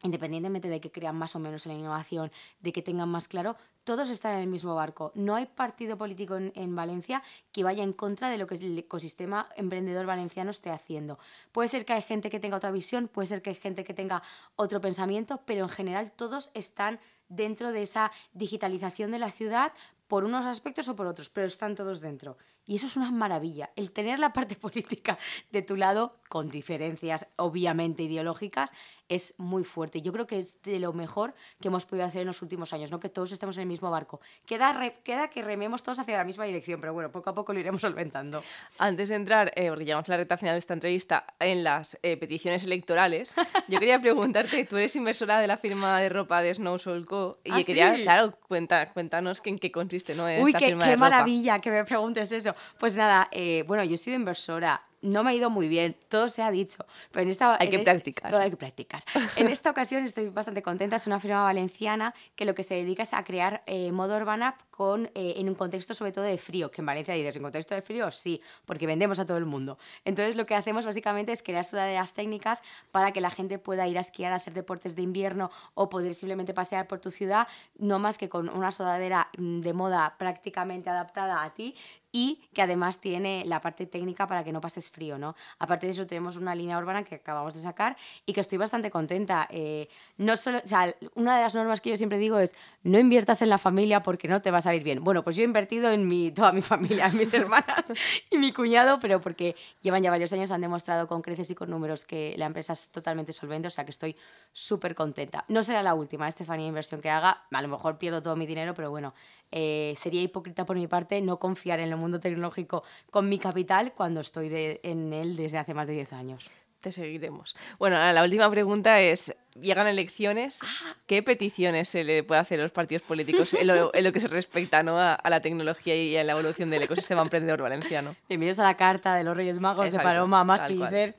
independientemente 0.04 0.68
de 0.68 0.80
que 0.80 0.92
crean 0.92 1.18
más 1.18 1.36
o 1.36 1.40
menos 1.40 1.66
en 1.66 1.74
la 1.74 1.80
innovación, 1.80 2.32
de 2.60 2.74
que 2.74 2.82
tengan 2.82 3.10
más 3.10 3.28
claro, 3.28 3.56
todos 3.84 4.10
están 4.10 4.34
en 4.34 4.40
el 4.40 4.48
mismo 4.48 4.76
barco. 4.76 5.12
No 5.16 5.36
hay 5.36 5.46
partido 5.46 5.98
político 5.98 6.38
en, 6.38 6.76
Valencia 6.76 7.22
que 7.52 7.64
vaya 7.64 7.84
en 7.84 7.94
contra 7.94 8.30
de 8.30 8.38
lo 8.38 8.48
que 8.48 8.56
el 8.56 8.78
ecosistema 8.78 9.50
emprendedor 9.56 10.06
valenciano 10.06 10.52
esté 10.52 10.70
haciendo. 10.70 11.20
Puede 11.52 11.70
ser 11.70 11.86
que 11.86 11.94
hay 11.94 12.02
gente 12.02 12.30
que 12.30 12.40
tenga 12.40 12.58
otra 12.58 12.72
visión, 12.72 13.08
puede 13.08 13.28
ser 13.28 13.42
que 13.42 13.52
hay 13.52 13.56
gente 13.56 13.84
que 13.84 13.94
tenga 13.94 14.24
otro 14.56 14.82
pensamiento, 14.82 15.42
pero 15.46 15.64
en 15.64 15.70
general 15.70 16.12
todos 16.12 16.52
están 16.54 17.00
dentro 17.30 17.72
de 17.72 17.82
esa 17.82 18.12
digitalización 18.34 19.12
de 19.12 19.20
la 19.20 19.32
ciudad 19.32 19.74
por 20.08 20.24
unos 20.24 20.46
aspectos 20.46 20.88
o 20.88 20.96
por 20.96 21.08
otros, 21.08 21.30
pero 21.30 21.48
están 21.48 21.76
todos 21.76 22.02
dentro. 22.02 22.38
Y 22.66 22.76
eso 22.76 22.88
es 22.88 22.96
una 22.96 23.12
maravilla. 23.12 23.72
El 23.76 23.92
tener 23.92 24.20
la 24.20 24.34
parte 24.34 24.56
política 24.60 25.18
de 25.52 25.62
tu 25.62 25.76
lado, 25.76 26.20
con 26.30 26.50
diferencias 26.50 27.28
obviamente 27.36 28.04
ideológicas, 28.04 28.72
es 29.10 29.36
muy 29.38 29.64
fuerte. 29.64 30.02
Yo 30.02 30.12
creo 30.12 30.28
que 30.28 30.40
es 30.40 30.62
de 30.64 30.80
lo 30.80 30.94
mejor 30.94 31.34
que 31.60 31.68
hemos 31.68 31.86
podido 31.86 32.06
hacer 32.06 32.22
en 32.22 32.28
los 32.28 32.42
últimos 32.42 32.74
años, 32.74 32.92
¿no? 32.92 33.00
que 33.00 33.10
todos 33.10 33.32
estemos 33.32 33.58
en 33.58 33.62
el 33.62 33.68
mismo 33.68 33.92
barco. 33.92 34.22
Queda, 34.46 34.94
queda 35.04 35.30
que 35.30 35.42
rememos 35.42 35.84
todos 35.84 36.00
hacia 36.00 36.18
la 36.18 36.24
misma 36.24 36.46
dirección, 36.46 36.80
pero 36.80 36.94
bueno, 36.94 37.12
poco 37.12 37.30
a 37.30 37.34
poco 37.34 37.54
lo 37.54 37.60
iremos 37.60 37.82
solventando. 37.82 38.44
Antes 38.80 39.10
de 39.10 39.16
entrar, 39.16 39.52
eh, 39.56 39.70
porque 39.70 39.86
llevamos 39.86 40.08
la 40.08 40.18
recta 40.18 40.38
final 40.38 40.56
de 40.56 40.60
esta 40.60 40.74
entrevista, 40.74 41.26
en 41.40 41.64
las 41.64 41.98
eh, 42.02 42.18
peticiones 42.18 42.64
electorales, 42.64 43.36
yo 43.68 43.80
quería 43.80 44.00
preguntarte, 44.00 44.66
tú 44.66 44.78
eres 44.78 44.96
inversora 44.96 45.40
de 45.40 45.48
la 45.48 45.58
firma 45.58 46.00
de 46.00 46.10
ropa 46.10 46.42
de 46.42 46.54
Snow 46.54 46.80
Soul 46.80 47.06
Co. 47.06 47.40
Y 47.44 47.52
¿Ah, 47.52 47.62
quería, 47.66 47.94
claro, 48.02 48.38
cuenta, 48.48 48.88
cuéntanos 48.94 49.42
en 49.46 49.60
qué 49.60 49.72
consiste 49.72 50.16
¿no? 50.16 50.26
Uy, 50.26 50.54
qué, 50.54 50.78
qué 50.78 50.98
maravilla 50.98 51.60
que 51.60 51.70
me 51.70 51.84
preguntes 51.84 52.32
eso. 52.32 52.53
Pues 52.80 52.98
nada, 52.98 53.30
eh, 53.32 53.64
bueno, 53.68 53.84
yo 53.84 53.96
he 53.96 53.98
sido 53.98 54.16
inversora 54.16 54.84
no 55.04 55.24
me 55.24 55.32
ha 55.32 55.34
ido 55.34 55.50
muy 55.50 55.68
bien, 55.68 55.96
todo 56.08 56.30
se 56.30 56.42
ha 56.42 56.50
dicho. 56.50 56.86
Pero 57.12 57.24
en 57.24 57.30
esta, 57.30 57.58
hay 57.60 57.70
que 57.70 57.76
e- 57.76 57.84
practicar. 57.84 58.32
Todo 58.32 58.40
hay 58.40 58.50
que 58.50 58.58
practicar. 58.58 59.04
en 59.36 59.50
esta 59.50 59.70
ocasión 59.70 60.04
estoy 60.04 60.30
bastante 60.30 60.62
contenta, 60.62 60.96
es 60.96 61.06
una 61.06 61.20
firma 61.20 61.44
valenciana 61.44 62.16
que 62.36 62.46
lo 62.46 62.56
que 62.56 62.64
se 62.64 62.74
dedica 62.74 63.04
es 63.04 63.14
a 63.14 63.24
crear 63.24 63.64
eh, 63.66 63.92
modo 63.92 64.16
urbana 64.16 64.56
con, 64.72 65.12
eh, 65.14 65.36
en 65.38 65.50
un 65.50 65.56
contexto 65.56 65.94
sobre 65.94 66.14
todo 66.14 66.24
de 66.24 66.38
frío, 66.38 66.72
que 66.72 66.82
en 66.82 66.86
Valencia 66.86 67.14
dices, 67.14 67.36
¿en 67.36 67.44
contexto 67.44 67.76
de 67.76 67.82
frío? 67.82 68.10
Sí, 68.12 68.42
porque 68.66 68.88
vendemos 68.88 69.20
a 69.20 69.26
todo 69.26 69.38
el 69.38 69.46
mundo. 69.46 69.78
Entonces 70.06 70.38
lo 70.38 70.46
que 70.46 70.56
hacemos 70.56 70.86
básicamente 70.86 71.34
es 71.34 71.44
crear 71.44 71.66
sudaderas 71.66 72.14
técnicas 72.14 72.64
para 72.92 73.12
que 73.12 73.20
la 73.20 73.30
gente 73.30 73.60
pueda 73.60 73.88
ir 73.88 73.98
a 73.98 74.02
esquiar, 74.02 74.32
a 74.32 74.38
hacer 74.38 74.54
deportes 74.54 74.96
de 74.96 75.02
invierno 75.02 75.52
o 75.74 75.90
poder 75.90 76.16
simplemente 76.16 76.54
pasear 76.54 76.88
por 76.88 77.02
tu 77.02 77.12
ciudad, 77.12 77.48
no 77.78 78.00
más 78.00 78.18
que 78.18 78.30
con 78.30 78.48
una 78.48 78.72
sudadera 78.72 79.30
mm, 79.38 79.60
de 79.60 79.74
moda 79.74 80.16
prácticamente 80.18 80.90
adaptada 80.90 81.44
a 81.44 81.54
ti 81.54 81.76
y 82.16 82.48
que 82.54 82.62
además 82.62 83.02
tiene 83.02 83.44
la 83.46 83.60
parte 83.60 83.88
técnica 83.88 84.28
para 84.28 84.44
que 84.44 84.52
no 84.52 84.62
pases 84.62 84.90
frío, 84.90 85.18
¿no? 85.18 85.36
Aparte 85.58 85.88
de 85.88 85.94
eso 85.94 86.06
tenemos 86.06 86.38
una 86.38 86.54
línea 86.54 86.78
urbana 86.78 87.04
que 87.04 87.16
acabamos 87.16 87.56
de 87.56 87.60
sacar 87.60 87.98
y 88.28 88.34
que 88.34 88.40
estoy 88.40 88.60
bastante 88.60 88.92
contenta. 88.92 89.48
Eh, 89.50 89.90
no 90.18 90.38
solo, 90.38 90.62
o 90.64 90.68
sea, 90.68 90.96
una 91.16 91.36
de 91.36 91.42
las 91.42 91.56
normas 91.56 91.82
que 91.82 91.90
yo 91.90 91.98
siempre 91.98 92.20
digo 92.20 92.38
es 92.38 92.56
no 92.84 93.00
inviertas 93.00 93.42
en 93.42 93.50
la 93.50 93.58
familia 93.58 94.04
porque 94.04 94.28
no 94.28 94.44
te 94.44 94.52
va 94.52 94.60
a 94.60 94.62
salir 94.62 94.84
bien. 94.84 95.04
Bueno, 95.04 95.24
pues 95.24 95.36
yo 95.36 95.42
he 95.42 95.46
invertido 95.46 95.92
en 95.92 96.08
mi, 96.08 96.32
toda 96.32 96.52
mi 96.52 96.62
familia, 96.62 97.08
en 97.08 97.18
mis 97.18 97.34
hermanas 97.34 97.92
y 98.30 98.38
mi 98.38 98.54
cuñado, 98.54 99.00
pero 99.00 99.20
porque 99.20 99.56
llevan 99.82 100.04
ya 100.04 100.12
varios 100.12 100.32
años, 100.34 100.52
han 100.52 100.62
demostrado 100.62 101.08
con 101.08 101.24
creces 101.24 101.50
y 101.50 101.56
con 101.56 101.72
números 101.72 102.06
que 102.06 102.36
la 102.38 102.46
empresa 102.46 102.74
es 102.74 102.92
totalmente 102.92 103.34
solvente, 103.34 103.70
o 103.70 103.72
sea 103.72 103.86
que 103.86 103.92
estoy 103.92 104.16
súper 104.52 104.94
contenta. 104.94 105.46
No 105.48 105.64
será 105.64 105.82
la 105.82 105.96
última, 105.96 106.28
Estefanía, 106.28 106.68
inversión 106.68 107.02
que 107.02 107.10
haga, 107.10 107.46
a 107.50 107.62
lo 107.64 107.68
mejor 107.68 107.98
pierdo 107.98 108.22
todo 108.22 108.36
mi 108.36 108.46
dinero, 108.46 108.76
pero 108.76 108.92
bueno, 108.92 109.16
eh, 109.56 109.94
sería 109.96 110.22
hipócrita 110.24 110.66
por 110.66 110.76
mi 110.76 110.88
parte 110.88 111.22
no 111.22 111.38
confiar 111.38 111.80
en 111.80 111.90
el 111.90 111.96
mundo 111.96 112.20
tecnológico 112.20 112.84
con 113.12 113.30
mi 113.30 113.38
capital 113.38 113.94
cuando 113.94 114.20
estoy 114.22 114.80
en 114.82 115.14
él 115.14 115.36
desde 115.36 115.60
hace 115.60 115.76
más 115.76 115.86
de 115.86 115.94
10 115.94 116.14
años. 116.14 116.50
Te 116.82 116.92
seguiremos. 116.92 117.56
Bueno, 117.80 117.98
la 118.12 118.24
última 118.24 118.50
pregunta 118.50 119.00
es, 119.00 119.34
llegan 119.62 119.86
elecciones, 119.88 120.60
Ah. 120.64 120.96
¿qué 121.06 121.22
peticiones 121.24 121.88
se 121.88 122.04
le 122.04 122.24
puede 122.24 122.42
hacer 122.42 122.60
a 122.60 122.64
los 122.64 122.72
partidos 122.72 123.04
políticos 123.04 123.54
en 123.54 123.68
lo, 123.68 123.94
en 123.94 124.04
lo 124.04 124.12
que 124.12 124.20
se 124.20 124.28
respecta 124.28 124.82
¿no? 124.84 125.00
a, 125.00 125.14
a 125.14 125.30
la 125.30 125.40
tecnología 125.40 125.96
y 125.96 126.18
a 126.18 126.24
la 126.24 126.32
evolución 126.34 126.72
del 126.72 126.84
ecosistema 126.84 127.22
emprendedor 127.22 127.62
valenciano? 127.62 128.16
Bienvenidos 128.28 128.60
a 128.60 128.64
la 128.64 128.76
carta 128.76 129.16
de 129.16 129.24
los 129.24 129.38
Reyes 129.38 129.60
Magos 129.60 129.86
Exacto, 129.86 130.08
de 130.08 130.14
Paloma 130.14 130.44
más. 130.44 130.64
Pellicer. 130.64 131.16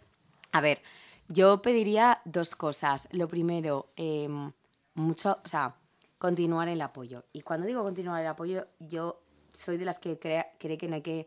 A 0.52 0.60
ver, 0.60 0.82
yo 1.28 1.62
pediría 1.62 2.18
dos 2.24 2.54
cosas. 2.56 3.08
Lo 3.12 3.28
primero, 3.28 3.88
eh, 3.96 4.28
mucho, 4.94 5.38
o 5.42 5.48
sea, 5.48 5.76
continuar 6.24 6.68
el 6.68 6.80
apoyo. 6.80 7.26
Y 7.34 7.42
cuando 7.42 7.66
digo 7.66 7.82
continuar 7.82 8.22
el 8.22 8.26
apoyo, 8.26 8.66
yo 8.78 9.20
soy 9.52 9.76
de 9.76 9.84
las 9.84 9.98
que 9.98 10.18
crea- 10.18 10.52
cree 10.58 10.78
que 10.78 10.88
no 10.88 10.94
hay 10.94 11.02
que, 11.02 11.26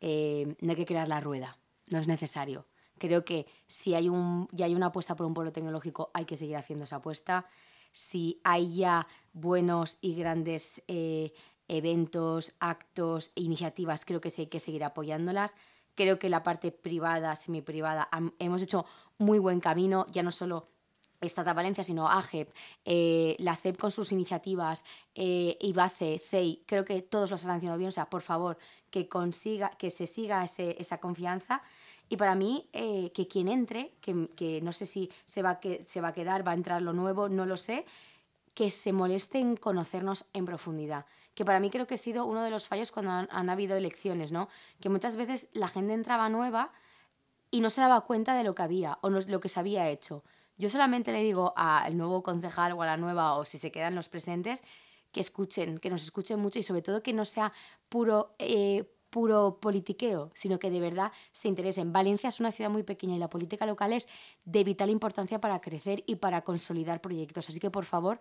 eh, 0.00 0.56
no 0.62 0.70
hay 0.70 0.76
que 0.76 0.86
crear 0.86 1.06
la 1.06 1.20
rueda. 1.20 1.58
No 1.88 1.98
es 1.98 2.08
necesario. 2.08 2.66
Creo 2.96 3.26
que 3.26 3.44
si 3.66 3.94
hay, 3.94 4.08
un, 4.08 4.48
ya 4.52 4.64
hay 4.64 4.74
una 4.74 4.86
apuesta 4.86 5.16
por 5.16 5.26
un 5.26 5.34
polo 5.34 5.52
tecnológico, 5.52 6.10
hay 6.14 6.24
que 6.24 6.38
seguir 6.38 6.56
haciendo 6.56 6.84
esa 6.86 6.96
apuesta. 6.96 7.44
Si 7.92 8.40
hay 8.42 8.74
ya 8.74 9.06
buenos 9.34 9.98
y 10.00 10.14
grandes 10.14 10.82
eh, 10.88 11.34
eventos, 11.68 12.54
actos 12.58 13.32
e 13.36 13.42
iniciativas, 13.42 14.06
creo 14.06 14.22
que 14.22 14.30
sí 14.30 14.42
hay 14.42 14.48
que 14.48 14.60
seguir 14.60 14.82
apoyándolas. 14.82 15.56
Creo 15.94 16.18
que 16.18 16.30
la 16.30 16.42
parte 16.42 16.72
privada, 16.72 17.36
semiprivada, 17.36 18.08
hemos 18.38 18.62
hecho 18.62 18.86
muy 19.18 19.38
buen 19.38 19.60
camino, 19.60 20.06
ya 20.10 20.22
no 20.22 20.30
solo 20.32 20.68
Startup 21.26 21.54
Valencia, 21.54 21.82
sino 21.82 22.08
AGEP, 22.08 22.52
eh, 22.84 23.34
la 23.38 23.56
CEP 23.56 23.76
con 23.76 23.90
sus 23.90 24.12
iniciativas, 24.12 24.84
eh, 25.14 25.56
IBACE, 25.60 26.18
CEI, 26.20 26.62
creo 26.66 26.84
que 26.84 27.02
todos 27.02 27.30
lo 27.30 27.36
están 27.36 27.56
haciendo 27.56 27.76
bien. 27.76 27.88
O 27.88 27.92
sea, 27.92 28.08
por 28.08 28.22
favor, 28.22 28.58
que 28.90 29.08
consiga, 29.08 29.70
que 29.70 29.90
se 29.90 30.06
siga 30.06 30.44
ese- 30.44 30.76
esa 30.78 30.98
confianza. 30.98 31.62
Y 32.08 32.16
para 32.16 32.34
mí, 32.34 32.68
eh, 32.72 33.10
que 33.12 33.26
quien 33.26 33.48
entre, 33.48 33.92
que, 34.00 34.24
que 34.36 34.60
no 34.62 34.72
sé 34.72 34.86
si 34.86 35.10
se 35.24 35.42
va, 35.42 35.58
que, 35.60 35.84
se 35.86 36.00
va 36.00 36.08
a 36.08 36.12
quedar, 36.14 36.46
va 36.46 36.52
a 36.52 36.54
entrar 36.54 36.80
lo 36.82 36.92
nuevo, 36.92 37.28
no 37.28 37.44
lo 37.46 37.56
sé, 37.56 37.84
que 38.54 38.70
se 38.70 38.92
moleste 38.92 39.38
en 39.40 39.56
conocernos 39.56 40.24
en 40.32 40.44
profundidad. 40.46 41.04
Que 41.34 41.44
para 41.44 41.60
mí 41.60 41.70
creo 41.70 41.86
que 41.86 41.94
ha 41.94 41.98
sido 41.98 42.24
uno 42.24 42.42
de 42.42 42.50
los 42.50 42.66
fallos 42.66 42.90
cuando 42.92 43.12
han, 43.12 43.28
han 43.30 43.50
habido 43.50 43.76
elecciones, 43.76 44.32
¿no? 44.32 44.48
Que 44.80 44.88
muchas 44.88 45.16
veces 45.16 45.48
la 45.52 45.68
gente 45.68 45.92
entraba 45.94 46.28
nueva 46.28 46.72
y 47.50 47.60
no 47.60 47.70
se 47.70 47.80
daba 47.80 48.00
cuenta 48.02 48.34
de 48.36 48.44
lo 48.44 48.54
que 48.54 48.62
había 48.62 48.98
o 49.02 49.10
no, 49.10 49.20
lo 49.20 49.40
que 49.40 49.48
se 49.48 49.60
había 49.60 49.88
hecho. 49.88 50.24
Yo 50.58 50.68
solamente 50.68 51.12
le 51.12 51.22
digo 51.22 51.54
al 51.56 51.96
nuevo 51.96 52.22
concejal 52.22 52.72
o 52.72 52.82
a 52.82 52.86
la 52.86 52.96
nueva, 52.96 53.34
o 53.34 53.44
si 53.44 53.58
se 53.58 53.70
quedan 53.70 53.94
los 53.94 54.08
presentes, 54.08 54.62
que 55.12 55.20
escuchen, 55.20 55.78
que 55.78 55.88
nos 55.88 56.02
escuchen 56.02 56.40
mucho 56.40 56.58
y 56.58 56.62
sobre 56.64 56.82
todo 56.82 57.02
que 57.02 57.12
no 57.12 57.24
sea 57.24 57.52
puro, 57.88 58.34
eh, 58.38 58.90
puro 59.10 59.58
politiqueo, 59.60 60.30
sino 60.34 60.58
que 60.58 60.70
de 60.70 60.80
verdad 60.80 61.12
se 61.32 61.48
interesen. 61.48 61.92
Valencia 61.92 62.28
es 62.28 62.40
una 62.40 62.52
ciudad 62.52 62.70
muy 62.70 62.82
pequeña 62.82 63.16
y 63.16 63.18
la 63.18 63.30
política 63.30 63.66
local 63.66 63.92
es 63.92 64.08
de 64.44 64.64
vital 64.64 64.90
importancia 64.90 65.40
para 65.40 65.60
crecer 65.60 66.02
y 66.06 66.16
para 66.16 66.42
consolidar 66.42 67.00
proyectos. 67.00 67.48
Así 67.48 67.60
que 67.60 67.70
por 67.70 67.84
favor, 67.84 68.18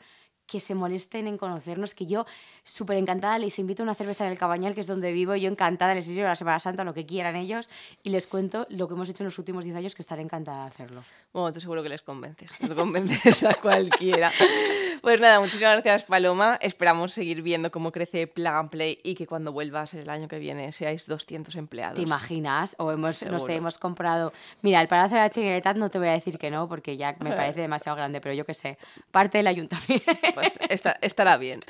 que 0.48 0.60
se 0.60 0.74
molesten 0.74 1.28
en 1.28 1.38
conocernos, 1.38 1.94
que 1.94 2.06
yo 2.06 2.26
súper 2.64 2.98
encantada 2.98 3.38
les 3.38 3.60
invito 3.60 3.84
a 3.84 3.86
una 3.86 3.94
cerveza 3.94 4.26
en 4.26 4.32
el 4.32 4.38
Cabañal, 4.38 4.74
que 4.74 4.82
es 4.82 4.88
donde 4.88 5.12
vivo, 5.12 5.36
yo 5.36 5.50
encantada 5.50 5.94
les 5.94 6.08
enseño 6.08 6.26
la 6.26 6.36
Semana 6.36 6.60
Santa, 6.60 6.84
lo 6.86 6.94
que 6.94 7.06
quieran 7.06 7.36
ellos, 7.36 7.70
y 8.02 8.10
les 8.10 8.28
cuento 8.28 8.66
lo 8.70 8.88
que 8.88 8.94
hemos 8.94 9.10
hecho 9.10 9.24
en 9.24 9.26
los 9.26 9.38
últimos 9.38 9.66
10 9.66 9.76
años, 9.76 9.94
que 9.94 10.02
estaré 10.02 10.22
encantada 10.22 10.64
de 10.64 10.70
hacerlo. 10.70 11.04
Bueno, 11.34 11.52
tú 11.52 11.60
seguro 11.60 11.84
que 11.84 11.90
les 11.90 12.02
convences. 12.02 12.50
Tú 12.66 12.74
convences 12.76 13.44
a 13.44 13.56
cualquiera. 13.56 14.32
Pues 15.02 15.22
nada, 15.22 15.40
muchísimas 15.40 15.74
gracias, 15.74 16.06
Paloma. 16.06 16.58
Esperamos 16.62 17.14
seguir 17.14 17.42
viendo 17.42 17.72
cómo 17.72 17.92
crece 17.92 18.28
Plug 18.28 18.48
and 18.48 18.70
Play 18.70 19.00
y 19.04 19.16
que 19.16 19.28
cuando 19.28 19.52
vuelvas 19.52 19.94
el 19.94 20.10
año 20.10 20.28
que 20.28 20.40
viene 20.40 20.72
seáis 20.72 21.06
200 21.08 21.56
empleados. 21.56 21.96
¿Te 21.96 22.02
imaginas? 22.02 22.76
O 22.80 22.92
hemos, 22.92 23.26
no 23.28 23.40
sé, 23.40 23.56
hemos 23.56 23.78
comprado... 23.78 24.34
Mira, 24.62 24.82
el 24.82 24.88
Palacio 24.88 25.18
de 25.18 25.24
la 25.24 25.30
Generalitat 25.30 25.78
no 25.78 25.90
te 25.90 26.00
voy 26.00 26.08
a 26.10 26.12
decir 26.14 26.38
que 26.38 26.52
no, 26.52 26.68
porque 26.68 26.98
ya 26.98 27.16
me 27.20 27.32
parece 27.36 27.62
demasiado 27.62 27.96
grande, 27.96 28.20
pero 28.22 28.34
yo 28.34 28.46
qué 28.46 28.54
sé, 28.54 28.78
parte 29.12 29.38
del 29.38 29.48
ayuntamiento. 29.48 30.06
Pues 30.34 30.58
esta- 30.70 30.98
estará 31.02 31.38
bien. 31.38 31.62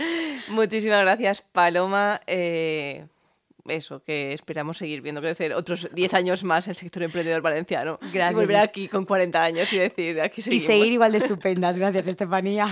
Muchísimas 0.50 1.02
gracias, 1.02 1.42
Paloma. 1.42 2.22
Eh, 2.28 3.06
eso, 3.70 4.04
que 4.04 4.34
esperamos 4.34 4.78
seguir 4.78 5.02
viendo 5.02 5.22
crecer 5.22 5.54
otros 5.54 5.90
10 5.94 6.14
años 6.14 6.44
más 6.44 6.68
el 6.68 6.76
sector 6.76 7.04
emprendedor 7.04 7.42
valenciano. 7.42 8.00
Gracias. 8.14 8.32
Y 8.32 8.36
volver 8.36 8.58
aquí 8.58 8.88
con 8.88 9.06
40 9.06 9.44
años 9.44 9.72
y 9.74 9.78
decir, 9.78 10.22
aquí 10.22 10.42
y 10.42 10.44
seguimos. 10.44 10.66
seguir 10.68 10.92
igual 10.94 11.12
de 11.12 11.18
estupendas. 11.20 11.78
Gracias, 11.80 12.08
Estefanía. 12.08 12.68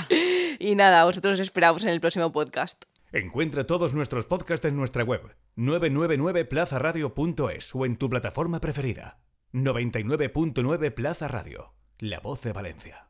Y 0.60 0.76
nada, 0.76 1.04
vosotros 1.06 1.36
os 1.36 1.40
esperamos 1.40 1.84
en 1.84 1.90
el 1.90 2.00
próximo 2.00 2.32
podcast. 2.32 2.84
Encuentra 3.12 3.66
todos 3.66 3.94
nuestros 3.94 4.26
podcasts 4.26 4.66
en 4.66 4.76
nuestra 4.76 5.04
web 5.04 5.22
999plazaradio.es 5.56 7.76
o 7.76 7.86
en 7.86 7.98
tu 7.98 8.10
plataforma 8.10 8.60
preferida. 8.60 9.20
99.9 9.54 10.94
Plaza 10.94 11.28
Radio, 11.30 11.74
la 12.00 12.20
voz 12.20 12.42
de 12.42 12.52
Valencia. 12.52 13.08